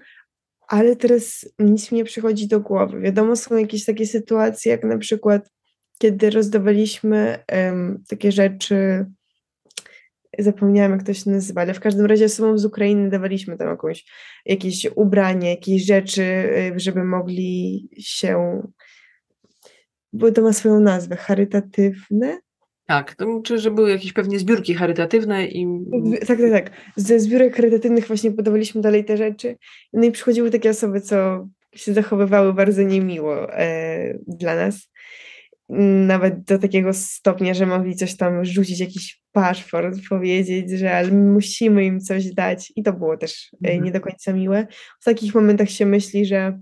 ale 0.68 0.96
teraz 0.96 1.52
nic 1.58 1.92
mi 1.92 1.98
nie 1.98 2.04
przychodzi 2.04 2.48
do 2.48 2.60
głowy. 2.60 3.00
Wiadomo, 3.00 3.36
są 3.36 3.56
jakieś 3.56 3.84
takie 3.84 4.06
sytuacje, 4.06 4.72
jak 4.72 4.84
na 4.84 4.98
przykład, 4.98 5.50
kiedy 5.98 6.30
rozdawaliśmy 6.30 7.44
em, 7.46 8.02
takie 8.08 8.32
rzeczy, 8.32 9.06
zapomniałam, 10.38 10.92
jak 10.92 11.02
to 11.02 11.14
się 11.14 11.30
nazywa, 11.30 11.60
ale 11.60 11.74
w 11.74 11.80
każdym 11.80 12.06
razie 12.06 12.24
osobom 12.24 12.58
z 12.58 12.64
Ukrainy 12.64 13.10
dawaliśmy 13.10 13.56
tam 13.56 13.68
jakąś, 13.68 14.04
jakieś 14.46 14.86
ubranie, 14.96 15.50
jakieś 15.50 15.84
rzeczy, 15.84 16.24
żeby 16.76 17.04
mogli 17.04 17.88
się, 17.98 18.62
bo 20.12 20.32
to 20.32 20.42
ma 20.42 20.52
swoją 20.52 20.80
nazwę, 20.80 21.16
charytatywne? 21.16 22.40
Tak, 22.92 23.14
to, 23.14 23.40
czy 23.44 23.58
że 23.58 23.70
były 23.70 23.90
jakieś 23.90 24.12
pewnie 24.12 24.38
zbiórki 24.38 24.74
charytatywne 24.74 25.46
i 25.46 25.66
Tak, 26.26 26.38
tak, 26.38 26.50
tak. 26.50 26.70
Ze 26.96 27.20
zbiórek 27.20 27.56
charytatywnych 27.56 28.06
właśnie 28.06 28.32
podawaliśmy 28.32 28.80
dalej 28.80 29.04
te 29.04 29.16
rzeczy. 29.16 29.56
No 29.92 30.04
i 30.04 30.10
przychodziły 30.10 30.50
takie 30.50 30.70
osoby, 30.70 31.00
co 31.00 31.48
się 31.74 31.94
zachowywały 31.94 32.54
bardzo 32.54 32.82
niemiło 32.82 33.54
e, 33.54 34.18
dla 34.28 34.56
nas. 34.56 34.88
Nawet 36.06 36.44
do 36.44 36.58
takiego 36.58 36.92
stopnia, 36.92 37.54
że 37.54 37.66
mogli 37.66 37.96
coś 37.96 38.16
tam 38.16 38.44
rzucić, 38.44 38.80
jakiś 38.80 39.22
paszport, 39.32 39.98
powiedzieć, 40.08 40.70
że 40.70 40.96
ale 40.96 41.08
my 41.08 41.32
musimy 41.32 41.84
im 41.84 42.00
coś 42.00 42.34
dać. 42.34 42.72
I 42.76 42.82
to 42.82 42.92
było 42.92 43.16
też 43.16 43.50
e, 43.64 43.68
Mhm. 43.68 43.84
nie 43.84 43.92
do 43.92 44.00
końca 44.00 44.32
miłe. 44.32 44.66
W 45.00 45.04
takich 45.04 45.34
momentach 45.34 45.70
się 45.70 45.86
myśli, 45.86 46.26
że 46.26 46.58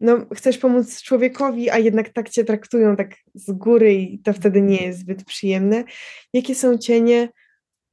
no, 0.00 0.26
chcesz 0.34 0.58
pomóc 0.58 1.02
człowiekowi, 1.02 1.70
a 1.70 1.78
jednak 1.78 2.08
tak 2.08 2.30
cię 2.30 2.44
traktują 2.44 2.96
tak 2.96 3.14
z 3.34 3.52
góry 3.52 3.94
i 3.94 4.18
to 4.18 4.32
wtedy 4.32 4.62
nie 4.62 4.86
jest 4.86 4.98
zbyt 4.98 5.24
przyjemne. 5.24 5.84
Jakie 6.32 6.54
są 6.54 6.78
cienie? 6.78 7.28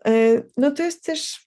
E, 0.07 0.41
No 0.57 0.71
to 0.71 0.83
jest 0.83 1.03
też 1.03 1.45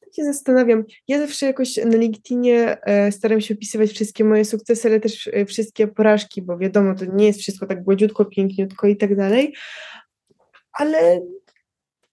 tak 0.00 0.14
się 0.14 0.24
zastanawiam. 0.24 0.84
Ja 1.08 1.18
zawsze 1.18 1.46
jakoś 1.46 1.76
na 1.76 1.96
LinkedInie 1.96 2.76
e, 2.82 3.12
staram 3.12 3.40
się 3.40 3.54
opisywać 3.54 3.90
wszystkie 3.90 4.24
moje 4.24 4.44
sukcesy, 4.44 4.88
ale 4.88 5.00
też 5.00 5.30
e, 5.32 5.46
wszystkie 5.46 5.86
porażki, 5.86 6.42
bo 6.42 6.58
wiadomo, 6.58 6.94
to 6.94 7.04
nie 7.04 7.26
jest 7.26 7.40
wszystko 7.40 7.66
tak 7.66 7.84
gładziutko, 7.84 8.24
piękniutko 8.24 8.86
i 8.86 8.96
tak 8.96 9.16
dalej. 9.16 9.54
Ale 10.72 11.20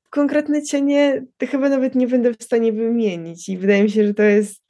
konkretne 0.09 0.63
cienie 0.63 1.25
chyba 1.49 1.69
nawet 1.69 1.95
nie 1.95 2.07
będę 2.07 2.33
w 2.33 2.43
stanie 2.43 2.73
wymienić 2.73 3.49
i 3.49 3.57
wydaje 3.57 3.83
mi 3.83 3.89
się, 3.89 4.07
że 4.07 4.13
to 4.13 4.23
jest 4.23 4.63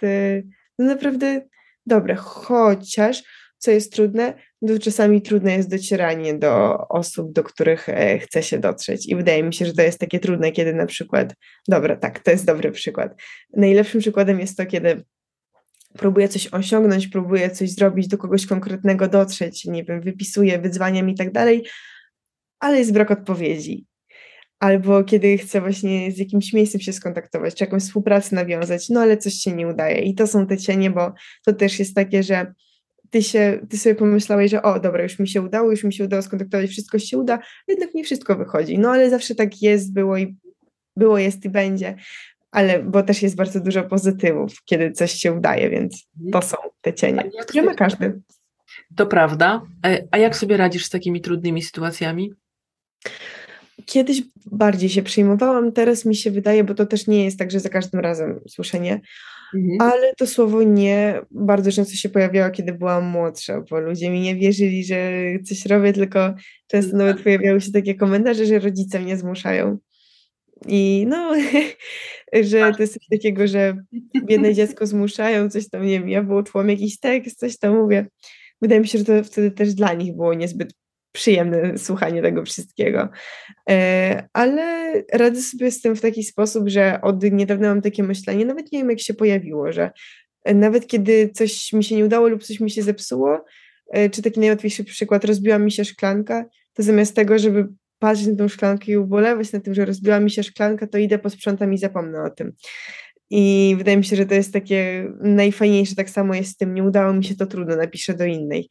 no 0.80 0.86
naprawdę 0.86 1.41
dobre, 1.89 2.15
chociaż 2.15 3.23
co 3.57 3.71
jest 3.71 3.93
trudne, 3.93 4.33
to 4.67 4.79
czasami 4.79 5.21
trudne 5.21 5.53
jest 5.53 5.69
docieranie 5.69 6.33
do 6.33 6.77
osób, 6.87 7.33
do 7.33 7.43
których 7.43 7.89
e, 7.89 8.19
chce 8.19 8.43
się 8.43 8.59
dotrzeć 8.59 9.09
i 9.09 9.15
wydaje 9.15 9.43
mi 9.43 9.53
się, 9.53 9.65
że 9.65 9.73
to 9.73 9.81
jest 9.81 9.99
takie 9.99 10.19
trudne, 10.19 10.51
kiedy 10.51 10.73
na 10.73 10.85
przykład, 10.85 11.33
dobra, 11.67 11.95
tak, 11.95 12.19
to 12.19 12.31
jest 12.31 12.45
dobry 12.45 12.71
przykład. 12.71 13.21
Najlepszym 13.57 14.01
przykładem 14.01 14.39
jest 14.39 14.57
to, 14.57 14.65
kiedy 14.65 15.03
próbuję 15.97 16.29
coś 16.29 16.47
osiągnąć, 16.47 17.07
próbuję 17.07 17.49
coś 17.49 17.71
zrobić, 17.71 18.07
do 18.07 18.17
kogoś 18.17 18.45
konkretnego 18.45 19.07
dotrzeć, 19.07 19.65
nie 19.65 19.83
wiem, 19.83 20.01
wypisuję, 20.01 20.59
wyzwaniam 20.59 21.09
i 21.09 21.15
tak 21.15 21.31
dalej, 21.31 21.65
ale 22.59 22.77
jest 22.77 22.93
brak 22.93 23.11
odpowiedzi. 23.11 23.85
Albo 24.60 25.03
kiedy 25.03 25.38
chcę 25.38 25.62
właśnie 25.62 26.12
z 26.12 26.18
jakimś 26.18 26.53
miejscem 26.53 26.82
się 26.82 26.93
skontaktować, 26.93 27.55
czy 27.55 27.64
jakąś 27.64 27.84
współpracę 27.84 28.36
nawiązać, 28.36 28.89
no 28.89 28.99
ale 28.99 29.18
coś 29.18 29.34
się 29.34 29.51
nie 29.51 29.68
udaje. 29.68 30.01
I 30.01 30.16
to 30.16 30.28
są 30.28 30.47
te 30.47 30.57
cienie, 30.57 30.89
bo 30.89 31.14
to 31.45 31.53
też 31.53 31.80
jest 31.80 31.95
takie, 31.95 32.24
że 32.24 32.53
ty, 33.10 33.24
się, 33.24 33.60
ty 33.70 33.78
sobie 33.78 33.95
pomyślałeś, 33.95 34.51
że 34.51 34.62
o, 34.62 34.80
dobra, 34.80 35.03
już 35.03 35.20
mi 35.20 35.28
się 35.28 35.41
udało, 35.41 35.72
już 35.72 35.84
mi 35.84 35.93
się 35.93 36.03
udało 36.03 36.22
skontaktować, 36.22 36.70
wszystko 36.70 36.99
się 36.99 37.18
uda, 37.18 37.39
jednak 37.68 37.93
nie 37.93 38.03
wszystko 38.03 38.36
wychodzi. 38.36 38.80
No 38.80 38.89
ale 38.89 39.10
zawsze 39.10 39.36
tak 39.36 39.62
jest, 39.62 39.93
było 39.93 40.18
i 40.18 40.38
było, 40.95 41.18
jest 41.18 41.45
i 41.45 41.49
będzie. 41.49 41.95
Ale 42.51 42.84
bo 42.84 43.03
też 43.03 43.22
jest 43.22 43.36
bardzo 43.36 43.60
dużo 43.60 43.84
pozytywów, 43.84 44.64
kiedy 44.66 44.91
coś 44.91 45.12
się 45.12 45.34
udaje, 45.34 45.70
więc 45.70 46.07
to 46.32 46.41
są 46.41 46.57
te 46.82 46.93
cienie, 46.93 47.30
które 47.41 47.64
ma 47.64 47.74
każdy. 47.74 48.22
To 48.95 49.05
prawda. 49.05 49.62
E, 49.86 50.07
A 50.12 50.18
jak 50.18 50.36
sobie 50.36 50.57
radzisz 50.57 50.86
z 50.86 50.89
takimi 50.89 51.22
trudnymi 51.22 51.62
sytuacjami? 51.62 52.34
Kiedyś 53.86 54.21
bardziej 54.45 54.89
się 54.89 55.03
przejmowałam, 55.03 55.71
teraz 55.71 56.05
mi 56.05 56.15
się 56.15 56.32
wydaje, 56.32 56.63
bo 56.63 56.73
to 56.73 56.86
też 56.86 57.07
nie 57.07 57.25
jest 57.25 57.39
tak, 57.39 57.51
że 57.51 57.59
za 57.59 57.69
każdym 57.69 57.99
razem 57.99 58.39
słyszę 58.47 58.80
nie, 58.80 59.01
mhm. 59.55 59.91
ale 59.91 60.13
to 60.17 60.27
słowo 60.27 60.63
nie 60.63 61.21
bardzo 61.32 61.71
często 61.71 61.95
się 61.95 62.09
pojawiało, 62.09 62.51
kiedy 62.51 62.73
byłam 62.73 63.05
młodsza, 63.05 63.63
bo 63.69 63.80
ludzie 63.80 64.09
mi 64.09 64.21
nie 64.21 64.36
wierzyli, 64.36 64.86
że 64.86 65.11
coś 65.45 65.65
robię, 65.65 65.93
tylko 65.93 66.34
często 66.67 66.97
nawet 66.97 67.15
tak. 67.15 67.23
pojawiały 67.23 67.61
się 67.61 67.71
takie 67.71 67.95
komentarze, 67.95 68.45
że 68.45 68.59
rodzice 68.59 68.99
mnie 68.99 69.17
zmuszają. 69.17 69.77
I 70.67 71.05
no, 71.09 71.34
że 72.49 72.73
to 72.73 72.82
jest 72.84 72.93
coś 72.93 73.07
takiego, 73.11 73.47
że 73.47 73.77
biedne 74.25 74.53
dziecko 74.53 74.88
zmuszają, 74.88 75.49
coś 75.49 75.69
tam, 75.69 75.86
nie 75.86 75.99
wiem, 75.99 76.09
ja 76.09 76.23
wyuczyłam 76.23 76.69
jakiś 76.69 76.99
tekst, 76.99 77.39
coś 77.39 77.57
tam 77.57 77.77
mówię. 77.77 78.07
Wydaje 78.61 78.82
mi 78.82 78.88
się, 78.88 78.97
że 78.97 79.05
to 79.05 79.23
wtedy 79.23 79.51
też 79.51 79.73
dla 79.73 79.93
nich 79.93 80.15
było 80.15 80.34
niezbyt 80.34 80.73
przyjemne 81.12 81.78
słuchanie 81.78 82.22
tego 82.22 82.45
wszystkiego. 82.45 83.10
E, 83.70 84.28
ale 84.34 84.93
radzę 85.14 85.41
sobie 85.41 85.72
z 85.72 85.82
tym 85.82 85.95
w 85.95 86.01
taki 86.01 86.24
sposób, 86.24 86.70
że 86.70 87.01
od 87.01 87.24
niedawna 87.24 87.70
mam 87.70 87.82
takie 87.82 88.03
myślenie, 88.03 88.45
nawet 88.45 88.72
nie 88.72 88.80
wiem 88.80 88.89
jak 88.89 88.99
się 88.99 89.14
pojawiło, 89.14 89.72
że 89.72 89.91
nawet 90.45 90.88
kiedy 90.88 91.30
coś 91.34 91.74
mi 91.74 91.84
się 91.84 91.95
nie 91.95 92.05
udało 92.05 92.28
lub 92.28 92.43
coś 92.43 92.60
mi 92.60 92.72
się 92.72 92.84
zepsuło, 92.84 93.45
e, 93.91 94.10
czy 94.10 94.22
taki 94.22 94.39
najłatwiejszy 94.39 94.84
przykład, 94.84 95.26
rozbiła 95.26 95.60
mi 95.60 95.72
się 95.72 95.86
szklanka, 95.86 96.45
to 96.74 96.84
zamiast 96.84 97.16
tego, 97.16 97.39
żeby 97.39 97.68
patrzeć 97.99 98.28
na 98.28 98.36
tą 98.36 98.47
szklankę 98.47 98.91
i 98.91 98.97
ubolewać 98.97 99.51
na 99.51 99.60
tym, 99.60 99.74
że 99.74 99.86
rozbiła 99.86 100.20
mi 100.20 100.32
się 100.32 100.43
szklanka, 100.43 100.88
to 100.88 100.97
idę, 100.97 101.20
posprzątam 101.20 101.74
i 101.74 101.78
zapomnę 101.78 102.24
o 102.24 102.30
tym. 102.30 102.53
I 103.30 103.76
wydaje 103.78 103.97
mi 103.97 104.05
się, 104.05 104.16
że 104.16 104.26
to 104.26 104.34
jest 104.34 104.53
takie 104.53 105.12
najfajniejsze. 105.22 105.95
Tak 105.95 106.10
samo 106.10 106.36
jest 106.36 106.51
z 106.51 106.57
tym, 106.57 106.74
nie 106.74 106.84
udało 106.84 107.14
mi 107.14 107.24
się, 107.24 107.36
to 107.36 107.45
trudno, 107.45 107.76
napiszę 107.76 108.14
do 108.14 108.26
innej. 108.26 108.70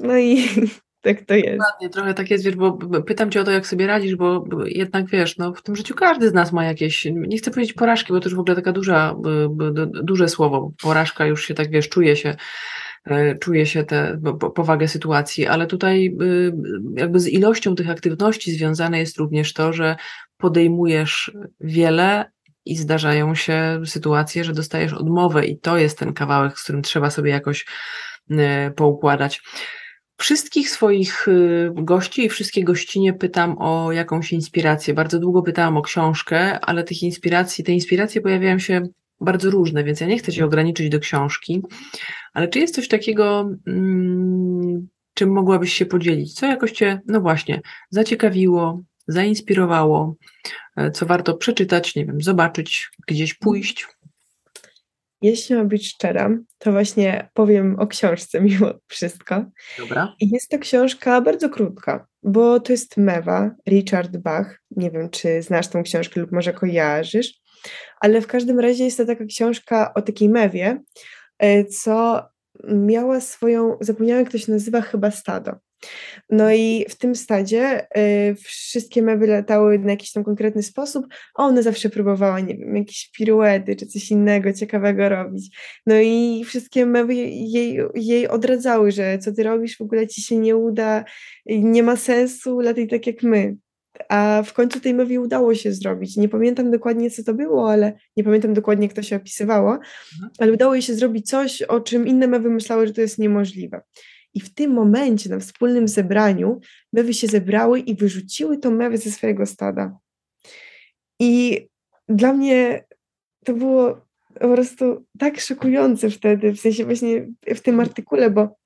No 0.00 0.18
i 0.18 0.44
tak 1.06 1.24
to 1.26 1.34
jest. 1.34 1.58
Dokładnie, 1.58 1.90
trochę 1.90 2.14
tak 2.14 2.30
jest, 2.30 2.44
wiesz, 2.44 2.56
bo 2.56 2.78
pytam 3.02 3.30
cię 3.30 3.40
o 3.40 3.44
to, 3.44 3.50
jak 3.50 3.66
sobie 3.66 3.86
radzisz, 3.86 4.16
bo 4.16 4.44
jednak 4.64 5.06
wiesz, 5.06 5.38
no 5.38 5.54
w 5.54 5.62
tym 5.62 5.76
życiu 5.76 5.94
każdy 5.94 6.28
z 6.28 6.32
nas 6.32 6.52
ma 6.52 6.64
jakieś, 6.64 7.06
nie 7.12 7.38
chcę 7.38 7.50
powiedzieć 7.50 7.72
porażki, 7.72 8.12
bo 8.12 8.20
to 8.20 8.28
już 8.28 8.36
w 8.36 8.40
ogóle 8.40 8.56
taka 8.56 8.72
duża, 8.72 9.16
duże 10.02 10.28
słowo, 10.28 10.72
porażka 10.82 11.26
już 11.26 11.46
się 11.46 11.54
tak, 11.54 11.70
wiesz, 11.70 11.88
czuje 11.88 12.16
się 12.16 12.36
e, 13.06 13.38
czuje 13.38 13.66
się 13.66 13.84
tę 13.84 14.20
powagę 14.54 14.88
sytuacji, 14.88 15.46
ale 15.46 15.66
tutaj 15.66 16.16
jakby 16.96 17.20
z 17.20 17.28
ilością 17.28 17.74
tych 17.74 17.90
aktywności 17.90 18.52
związane 18.52 18.98
jest 18.98 19.18
również 19.18 19.52
to, 19.52 19.72
że 19.72 19.96
podejmujesz 20.36 21.32
wiele 21.60 22.30
i 22.64 22.76
zdarzają 22.76 23.34
się 23.34 23.80
sytuacje, 23.84 24.44
że 24.44 24.52
dostajesz 24.52 24.92
odmowę 24.92 25.46
i 25.46 25.58
to 25.58 25.78
jest 25.78 25.98
ten 25.98 26.12
kawałek, 26.12 26.58
z 26.58 26.62
którym 26.62 26.82
trzeba 26.82 27.10
sobie 27.10 27.30
jakoś 27.30 27.66
e, 28.30 28.70
poukładać. 28.70 29.40
Wszystkich 30.16 30.70
swoich 30.70 31.28
y, 31.28 31.70
gości 31.74 32.24
i 32.24 32.28
wszystkie 32.28 32.64
gościnie 32.64 33.12
pytam 33.12 33.56
o 33.58 33.92
jakąś 33.92 34.32
inspirację. 34.32 34.94
Bardzo 34.94 35.18
długo 35.18 35.42
pytałam 35.42 35.76
o 35.76 35.82
książkę, 35.82 36.60
ale 36.60 36.84
tych 36.84 37.02
inspiracji, 37.02 37.64
te 37.64 37.72
inspiracje 37.72 38.20
pojawiają 38.20 38.58
się 38.58 38.82
bardzo 39.20 39.50
różne, 39.50 39.84
więc 39.84 40.00
ja 40.00 40.06
nie 40.06 40.18
chcę 40.18 40.32
się 40.32 40.44
ograniczyć 40.44 40.88
do 40.88 41.00
książki. 41.00 41.62
Ale 42.34 42.48
czy 42.48 42.58
jest 42.58 42.74
coś 42.74 42.88
takiego, 42.88 43.50
mm, 43.66 44.88
czym 45.14 45.32
mogłabyś 45.32 45.72
się 45.72 45.86
podzielić? 45.86 46.34
Co 46.34 46.46
jakoś 46.46 46.72
cię, 46.72 47.00
no 47.06 47.20
właśnie, 47.20 47.60
zaciekawiło, 47.90 48.82
zainspirowało, 49.08 50.16
e, 50.76 50.90
co 50.90 51.06
warto 51.06 51.36
przeczytać, 51.36 51.94
nie 51.94 52.06
wiem, 52.06 52.20
zobaczyć, 52.20 52.90
gdzieś 53.08 53.34
pójść? 53.34 53.86
Jeśli 55.26 55.56
mam 55.56 55.68
być 55.68 55.88
szczera, 55.88 56.30
to 56.58 56.72
właśnie 56.72 57.28
powiem 57.34 57.76
o 57.78 57.86
książce 57.86 58.40
mimo 58.40 58.72
wszystko. 58.86 59.44
Dobra. 59.78 60.14
I 60.20 60.30
jest 60.32 60.50
to 60.50 60.58
książka 60.58 61.20
bardzo 61.20 61.48
krótka, 61.48 62.06
bo 62.22 62.60
to 62.60 62.72
jest 62.72 62.96
Mewa, 62.96 63.50
Richard 63.68 64.16
Bach. 64.16 64.60
Nie 64.70 64.90
wiem, 64.90 65.10
czy 65.10 65.42
znasz 65.42 65.68
tą 65.68 65.82
książkę 65.82 66.20
lub 66.20 66.32
może 66.32 66.52
kojarzysz, 66.52 67.40
ale 68.00 68.20
w 68.20 68.26
każdym 68.26 68.60
razie 68.60 68.84
jest 68.84 68.96
to 68.96 69.06
taka 69.06 69.24
książka 69.24 69.94
o 69.94 70.02
takiej 70.02 70.28
mewie, 70.28 70.82
e, 71.38 71.64
co 71.64 72.22
miała 72.68 73.20
swoją, 73.20 73.76
zapomniałem 73.80 74.24
jak 74.24 74.32
to 74.32 74.38
się 74.38 74.52
nazywa, 74.52 74.80
chyba 74.80 75.10
stado. 75.10 75.52
No 76.30 76.52
i 76.52 76.86
w 76.88 76.98
tym 76.98 77.14
stadzie 77.14 77.86
y, 78.30 78.34
wszystkie 78.34 79.02
mewy 79.02 79.26
latały 79.26 79.78
na 79.78 79.90
jakiś 79.90 80.12
tam 80.12 80.24
konkretny 80.24 80.62
sposób, 80.62 81.06
a 81.34 81.44
ona 81.44 81.62
zawsze 81.62 81.90
próbowała, 81.90 82.40
nie 82.40 82.56
wiem, 82.56 82.76
jakieś 82.76 83.10
piruety 83.10 83.76
czy 83.76 83.86
coś 83.86 84.10
innego 84.10 84.52
ciekawego 84.52 85.08
robić. 85.08 85.56
No 85.86 85.94
i 86.00 86.44
wszystkie 86.44 86.86
mewy 86.86 87.14
jej, 87.14 87.78
jej 87.94 88.28
odradzały, 88.28 88.92
że 88.92 89.18
co 89.18 89.32
ty 89.32 89.42
robisz, 89.42 89.76
w 89.76 89.82
ogóle 89.82 90.06
ci 90.06 90.22
się 90.22 90.36
nie 90.36 90.56
uda, 90.56 91.04
nie 91.46 91.82
ma 91.82 91.96
sensu, 91.96 92.60
lataj 92.60 92.88
tak 92.88 93.06
jak 93.06 93.22
my. 93.22 93.56
A 94.08 94.42
w 94.46 94.52
końcu 94.52 94.80
tej 94.80 94.94
mewie 94.94 95.20
udało 95.20 95.54
się 95.54 95.72
zrobić. 95.72 96.16
Nie 96.16 96.28
pamiętam 96.28 96.70
dokładnie, 96.70 97.10
co 97.10 97.24
to 97.24 97.34
było, 97.34 97.70
ale 97.70 97.92
nie 98.16 98.24
pamiętam 98.24 98.54
dokładnie, 98.54 98.86
jak 98.86 98.96
to 98.96 99.02
się 99.02 99.16
opisywało, 99.16 99.70
mhm. 99.72 100.30
ale 100.38 100.52
udało 100.52 100.74
jej 100.74 100.82
się 100.82 100.94
zrobić 100.94 101.28
coś, 101.28 101.62
o 101.62 101.80
czym 101.80 102.06
inne 102.06 102.26
mewy 102.26 102.50
myślały, 102.50 102.86
że 102.86 102.92
to 102.92 103.00
jest 103.00 103.18
niemożliwe. 103.18 103.80
I 104.36 104.40
w 104.40 104.54
tym 104.54 104.70
momencie, 104.72 105.30
na 105.30 105.38
wspólnym 105.38 105.88
zebraniu, 105.88 106.60
mewy 106.92 107.14
się 107.14 107.26
zebrały 107.26 107.80
i 107.80 107.96
wyrzuciły 107.96 108.58
tą 108.58 108.70
mewę 108.70 108.98
ze 108.98 109.10
swojego 109.10 109.46
stada. 109.46 109.98
I 111.20 111.66
dla 112.08 112.32
mnie 112.32 112.84
to 113.44 113.54
było 113.54 114.06
po 114.40 114.54
prostu 114.54 115.06
tak 115.18 115.40
szokujące 115.40 116.10
wtedy, 116.10 116.52
w 116.52 116.60
sensie 116.60 116.84
właśnie 116.84 117.26
w 117.46 117.60
tym 117.60 117.80
artykule, 117.80 118.30
bo 118.30 118.56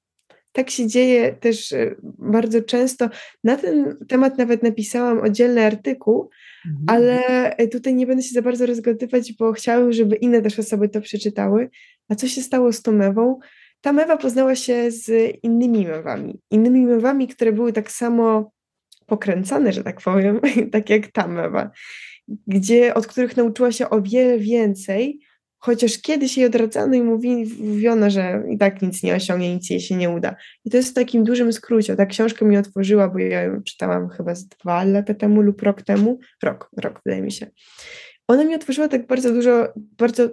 tak 0.53 0.71
się 0.71 0.87
dzieje 0.87 1.33
też 1.33 1.73
e, 1.73 1.95
bardzo 2.19 2.63
często. 2.63 3.11
Na 3.45 3.57
ten 3.57 3.97
temat 4.09 4.39
nawet 4.39 4.63
napisałam 4.63 5.19
oddzielny 5.21 5.65
artykuł, 5.65 6.31
mhm. 6.67 6.85
ale 6.87 7.21
tutaj 7.73 7.95
nie 7.95 8.07
będę 8.07 8.23
się 8.23 8.33
za 8.33 8.43
bardzo 8.43 8.67
rozgadywać, 8.67 9.33
bo 9.33 9.53
chciałabym, 9.53 9.93
żeby 9.93 10.17
inne 10.17 10.43
też 10.43 10.59
osoby 10.59 10.89
to 10.89 11.01
przeczytały. 11.01 11.71
A 12.09 12.15
co 12.15 12.29
się 12.29 12.43
stało 12.43 12.73
z 12.73 12.83
tą 12.83 12.93
mewą? 12.93 13.39
Ta 13.81 13.93
mewa 13.93 14.17
poznała 14.17 14.55
się 14.55 14.91
z 14.91 15.37
innymi 15.43 15.87
mewami. 15.87 16.41
Innymi 16.51 16.87
mewami, 16.87 17.29
które 17.29 17.53
były 17.53 17.73
tak 17.73 17.91
samo 17.91 18.53
pokręcone, 19.07 19.73
że 19.73 19.85
tak 19.85 20.01
powiem, 20.01 20.41
tak 20.73 20.91
jak 20.91 21.13
ta 21.13 21.29
mewa, 21.29 21.71
gdzie, 22.47 22.95
od 22.95 23.07
których 23.07 23.37
nauczyła 23.37 23.73
się 23.73 23.91
o 23.91 24.03
wiele 24.03 24.39
więcej, 24.39 25.21
chociaż 25.59 25.99
kiedyś 25.99 26.37
jej 26.37 26.47
odradzano 26.47 26.95
i 26.95 27.03
mówiono, 27.03 28.11
że 28.11 28.43
i 28.51 28.59
tak 28.59 28.83
nic 28.83 29.03
nie 29.03 29.15
osiągnie, 29.15 29.55
nic 29.55 29.71
jej 29.71 29.81
się 29.81 29.97
nie 29.97 30.11
uda. 30.11 30.37
I 30.65 30.71
to 30.71 30.77
jest 30.77 30.91
w 30.91 30.95
takim 30.95 31.25
dużym 31.25 31.53
skrócie. 31.53 31.97
Ta 31.97 32.07
książka 32.07 32.45
mi 32.45 32.57
otworzyła, 32.57 33.09
bo 33.09 33.19
ja 33.19 33.43
ją 33.43 33.63
czytałam 33.63 34.09
chyba 34.09 34.35
z 34.35 34.49
dwa 34.49 34.85
lata 34.85 35.15
temu 35.15 35.41
lub 35.41 35.63
rok 35.63 35.83
temu. 35.83 36.19
Rok, 36.43 36.71
rok 36.77 37.01
wydaje 37.07 37.23
mi 37.23 37.33
się. 37.33 37.47
Ona 38.29 38.45
mi 38.45 38.55
otworzyła 38.55 38.89
tak 38.89 39.07
bardzo 39.07 39.33
dużo, 39.33 39.69
bardzo 39.77 40.29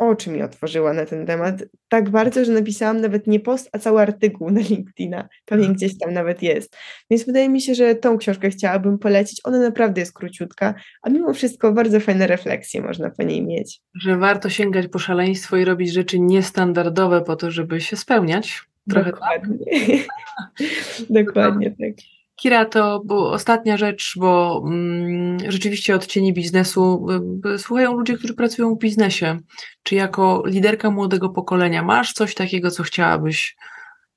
oczy 0.00 0.30
mi 0.30 0.42
otworzyła 0.42 0.92
na 0.92 1.06
ten 1.06 1.26
temat. 1.26 1.64
Tak 1.88 2.10
bardzo, 2.10 2.44
że 2.44 2.52
napisałam 2.52 3.00
nawet 3.00 3.26
nie 3.26 3.40
post, 3.40 3.68
a 3.72 3.78
cały 3.78 4.00
artykuł 4.00 4.50
na 4.50 4.60
LinkedIna. 4.60 5.28
Pewnie 5.44 5.64
mhm. 5.64 5.76
gdzieś 5.76 5.98
tam 5.98 6.12
nawet 6.12 6.42
jest. 6.42 6.76
Więc 7.10 7.26
wydaje 7.26 7.48
mi 7.48 7.60
się, 7.60 7.74
że 7.74 7.94
tą 7.94 8.18
książkę 8.18 8.50
chciałabym 8.50 8.98
polecić. 8.98 9.40
Ona 9.44 9.58
naprawdę 9.58 10.00
jest 10.00 10.12
króciutka, 10.12 10.74
a 11.02 11.10
mimo 11.10 11.34
wszystko 11.34 11.72
bardzo 11.72 12.00
fajne 12.00 12.26
refleksje 12.26 12.82
można 12.82 13.10
po 13.10 13.22
niej 13.22 13.46
mieć. 13.46 13.80
Że 13.94 14.16
warto 14.16 14.50
sięgać 14.50 14.88
po 14.88 14.98
szaleństwo 14.98 15.56
i 15.56 15.64
robić 15.64 15.92
rzeczy 15.92 16.20
niestandardowe 16.20 17.20
po 17.20 17.36
to, 17.36 17.50
żeby 17.50 17.80
się 17.80 17.96
spełniać. 17.96 18.62
Trochę 18.90 19.12
tak? 19.12 19.20
Dokładnie. 19.20 19.58
Tak? 19.58 20.66
Dokładnie 21.24 21.70
tak. 21.70 22.19
Kira, 22.40 22.64
to 22.64 23.02
ostatnia 23.08 23.76
rzecz, 23.76 24.14
bo 24.16 24.62
mm, 24.66 25.38
rzeczywiście 25.50 25.94
od 25.94 26.06
cieni 26.06 26.32
biznesu 26.32 27.06
y, 27.44 27.48
y, 27.48 27.58
słuchają 27.58 27.96
ludzie, 27.96 28.18
którzy 28.18 28.34
pracują 28.34 28.74
w 28.74 28.78
biznesie. 28.78 29.38
Czy 29.82 29.94
jako 29.94 30.42
liderka 30.46 30.90
młodego 30.90 31.28
pokolenia 31.28 31.82
masz 31.82 32.12
coś 32.12 32.34
takiego, 32.34 32.70
co 32.70 32.82
chciałabyś 32.82 33.56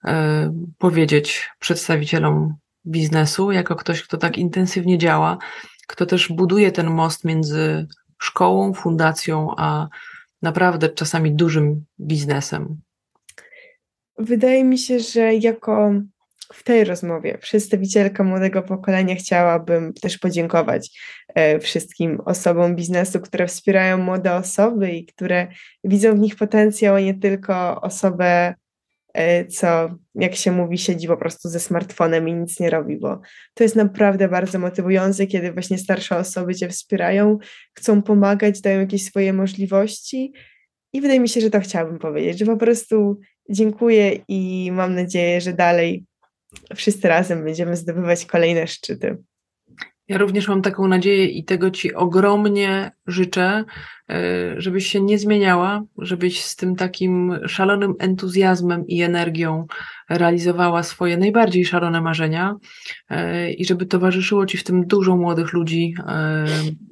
y, 0.06 0.10
powiedzieć 0.78 1.50
przedstawicielom 1.60 2.56
biznesu, 2.86 3.52
jako 3.52 3.76
ktoś, 3.76 4.04
kto 4.04 4.18
tak 4.18 4.38
intensywnie 4.38 4.98
działa, 4.98 5.38
kto 5.88 6.06
też 6.06 6.30
buduje 6.30 6.72
ten 6.72 6.90
most 6.90 7.26
między 7.26 7.88
szkołą, 8.22 8.74
fundacją, 8.74 9.50
a 9.58 9.88
naprawdę 10.42 10.90
czasami 10.90 11.36
dużym 11.36 11.86
biznesem? 12.00 12.82
Wydaje 14.18 14.64
mi 14.64 14.78
się, 14.78 15.00
że 15.00 15.36
jako 15.36 15.94
w 16.54 16.64
tej 16.64 16.84
rozmowie 16.84 17.38
przedstawicielka 17.38 18.24
młodego 18.24 18.62
pokolenia 18.62 19.16
chciałabym 19.16 19.94
też 19.94 20.18
podziękować 20.18 21.00
e, 21.36 21.60
wszystkim 21.60 22.22
osobom 22.26 22.76
biznesu, 22.76 23.20
które 23.20 23.48
wspierają 23.48 23.98
młode 23.98 24.36
osoby 24.36 24.92
i 24.92 25.06
które 25.06 25.48
widzą 25.84 26.16
w 26.16 26.20
nich 26.20 26.36
potencjał, 26.36 26.96
a 26.96 27.00
nie 27.00 27.14
tylko 27.14 27.82
osobę, 27.82 28.54
e, 29.14 29.46
co 29.46 29.90
jak 30.16 30.36
się 30.36 30.52
mówi, 30.52 30.78
siedzi 30.78 31.08
po 31.08 31.18
prostu 31.18 31.50
ze 31.50 31.60
smartfonem 31.60 32.30
i 32.30 32.34
nic 32.34 32.60
nie 32.60 32.70
robi, 32.70 32.98
bo 32.98 33.22
to 33.54 33.64
jest 33.64 33.76
naprawdę 33.76 34.28
bardzo 34.28 34.60
motywujące, 34.60 35.28
kiedy 35.28 35.52
właśnie 35.52 35.78
starsze 35.78 36.18
osoby 36.18 36.56
cię 36.56 36.70
wspierają, 36.70 37.38
chcą 37.74 38.02
pomagać, 38.02 38.62
dają 38.62 38.80
jakieś 38.80 39.06
swoje 39.06 39.34
możliwości. 39.34 40.34
I 40.94 41.02
wydaje 41.02 41.20
mi 41.20 41.30
się, 41.30 41.42
że 41.42 41.50
to 41.50 41.60
chciałabym 41.60 42.00
powiedzieć, 42.00 42.40
że 42.40 42.46
po 42.46 42.58
prostu 42.58 43.20
dziękuję 43.50 44.20
i 44.28 44.72
mam 44.72 44.96
nadzieję, 44.96 45.42
że 45.42 45.54
dalej 45.54 46.06
wszyscy 46.76 47.08
razem 47.08 47.44
będziemy 47.44 47.76
zdobywać 47.76 48.26
kolejne 48.26 48.68
szczyty. 48.68 49.18
Ja 50.08 50.18
również 50.18 50.48
mam 50.48 50.62
taką 50.62 50.88
nadzieję 50.88 51.26
i 51.26 51.46
tego 51.46 51.72
Ci 51.72 51.94
ogromnie 51.94 52.92
życzę, 53.08 53.64
e, 54.10 54.62
żebyś 54.62 54.88
się 54.88 55.02
nie 55.02 55.20
zmieniała, 55.20 55.84
żebyś 55.98 56.44
z 56.46 56.56
tym 56.56 56.76
takim 56.76 57.40
szalonym 57.48 57.94
entuzjazmem 58.00 58.88
i 58.88 59.02
energią 59.02 59.66
realizowała 60.10 60.84
swoje 60.84 61.18
najbardziej 61.18 61.66
szalone 61.66 62.02
marzenia 62.02 62.56
e, 63.10 63.52
i 63.52 63.66
żeby 63.66 63.86
towarzyszyło 63.86 64.46
Ci 64.46 64.58
w 64.58 64.64
tym 64.64 64.88
dużo 64.88 65.18
młodych 65.18 65.54
ludzi, 65.54 65.94
e, 66.08 66.46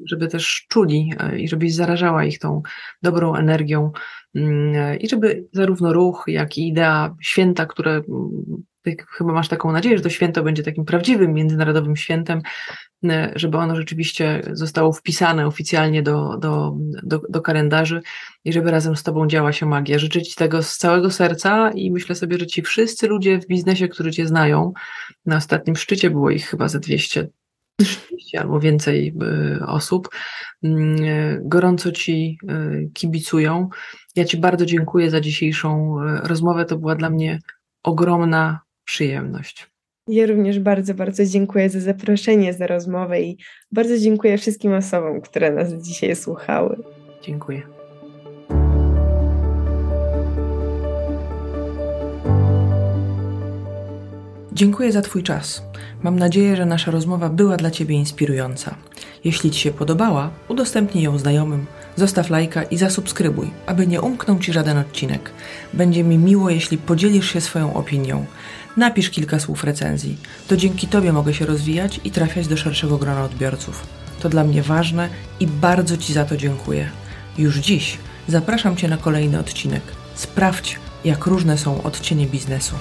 żeby 0.06 0.28
też 0.28 0.66
czuli 0.70 1.14
i 1.38 1.48
żebyś 1.48 1.76
zarażała 1.76 2.26
ich 2.26 2.40
tą 2.40 2.62
dobrą 3.02 3.36
energią 3.36 3.92
mm, 4.36 5.00
i 5.00 5.10
żeby 5.10 5.48
zarówno 5.54 5.94
ruch, 5.94 6.24
jak 6.28 6.58
i 6.58 6.68
idea 6.68 7.16
święta, 7.22 7.66
które 7.66 8.02
ty 8.82 8.96
chyba 9.18 9.34
masz 9.34 9.48
taką 9.48 9.72
nadzieję, 9.72 9.98
że 9.98 10.04
to 10.04 10.10
święto 10.10 10.44
będzie 10.44 10.64
takim 10.64 10.86
prawdziwym 10.86 11.34
międzynarodowym 11.34 11.96
świętem, 11.96 12.42
e, 13.04 13.32
żeby 13.36 13.58
ono 13.58 13.76
rzeczywiście 13.76 14.42
zostało 14.52 14.94
wpisane 14.94 15.48
oficjalnie 15.48 16.04
do, 16.04 16.38
do, 16.38 16.76
do, 17.04 17.22
do 17.30 17.42
kalendarzy 17.42 18.02
i 18.46 18.54
żeby 18.54 18.72
razem 18.72 18.96
z 18.96 19.04
Tobą 19.04 19.28
działa 19.28 19.54
się 19.54 19.66
magia. 19.66 20.00
Życzę 20.00 20.22
Ci 20.22 20.36
tego 20.36 20.64
z 20.64 20.78
całego 20.78 21.12
serca 21.12 21.72
i 21.72 21.92
myślę 21.92 22.16
sobie, 22.16 22.38
że 22.38 22.48
Ci 22.48 22.62
wszyscy 22.62 23.08
ludzie 23.08 23.40
w 23.40 23.48
biznesie, 23.48 23.88
którzy 23.88 24.12
Cię 24.12 24.28
znają, 24.28 24.74
na 25.26 25.36
ostatnim 25.36 25.76
szczycie 25.76 26.10
było 26.10 26.30
ich 26.30 26.46
chyba 26.46 26.68
ze 26.68 26.80
200 26.80 27.28
albo 28.40 28.60
więcej 28.60 29.14
e, 29.22 29.66
osób, 29.66 30.10
mm, 30.64 30.96
e, 31.04 31.40
gorąco 31.42 31.92
Ci 31.92 32.38
kibicują. 32.94 33.70
Ja 34.16 34.26
Ci 34.26 34.38
bardzo 34.38 34.66
dziękuję 34.66 35.10
za 35.10 35.22
dzisiejszą 35.22 35.96
rozmowę. 36.24 36.66
To 36.66 36.78
była 36.78 36.96
dla 36.96 37.10
mnie 37.10 37.40
ogromna 37.84 38.60
przyjemność. 38.86 39.72
Ja 40.08 40.26
również 40.28 40.60
bardzo, 40.60 40.94
bardzo 40.94 41.26
dziękuję 41.26 41.70
za 41.70 41.80
zaproszenie, 41.80 42.54
za 42.54 42.68
rozmowę 42.68 43.22
i 43.22 43.38
bardzo 43.72 43.98
dziękuję 43.98 44.38
wszystkim 44.38 44.74
osobom, 44.74 45.22
które 45.22 45.52
nas 45.52 45.74
dzisiaj 45.74 46.16
słuchały. 46.16 46.84
Dziękuję. 47.22 47.62
Dziękuję 54.54 54.92
za 54.92 55.02
Twój 55.02 55.24
czas. 55.24 55.64
Mam 56.04 56.20
nadzieję, 56.20 56.56
że 56.56 56.66
nasza 56.66 56.92
rozmowa 56.92 57.30
była 57.30 57.58
dla 57.58 57.72
Ciebie 57.72 57.96
inspirująca. 57.96 58.76
Jeśli 59.24 59.52
Ci 59.52 59.60
się 59.60 59.72
podobała, 59.72 60.30
udostępnij 60.48 61.04
ją 61.04 61.18
znajomym, 61.18 61.66
zostaw 61.96 62.30
lajka 62.30 62.64
i 62.64 62.78
zasubskrybuj, 62.78 63.52
aby 63.66 63.88
nie 63.88 64.02
umknął 64.02 64.40
Ci 64.40 64.54
żaden 64.54 64.78
odcinek. 64.78 65.32
Będzie 65.74 66.04
mi 66.04 66.18
miło, 66.18 66.50
jeśli 66.50 66.78
podzielisz 66.78 67.34
się 67.34 67.42
swoją 67.42 67.74
opinią. 67.74 68.26
Napisz 68.78 69.10
kilka 69.10 69.40
słów 69.40 69.64
recenzji. 69.64 70.18
To 70.48 70.58
dzięki 70.58 70.88
Tobie 70.88 71.14
mogę 71.14 71.34
się 71.34 71.46
rozwijać 71.46 72.00
i 72.04 72.12
trafiać 72.12 72.48
do 72.48 72.58
szerszego 72.58 72.98
grona 72.98 73.24
odbiorców. 73.24 73.88
To 74.22 74.30
dla 74.30 74.44
mnie 74.44 74.64
ważne 74.64 75.10
i 75.40 75.48
bardzo 75.48 75.98
Ci 75.98 76.14
za 76.14 76.26
to 76.26 76.38
dziękuję. 76.38 76.90
Już 77.38 77.58
dziś 77.58 77.98
zapraszam 78.28 78.78
Cię 78.78 78.88
na 78.88 78.98
kolejny 78.98 79.40
odcinek. 79.40 79.82
Sprawdź, 80.16 80.80
jak 81.06 81.26
różne 81.26 81.58
są 81.58 81.84
odcienie 81.84 82.28
biznesu. 82.28 82.76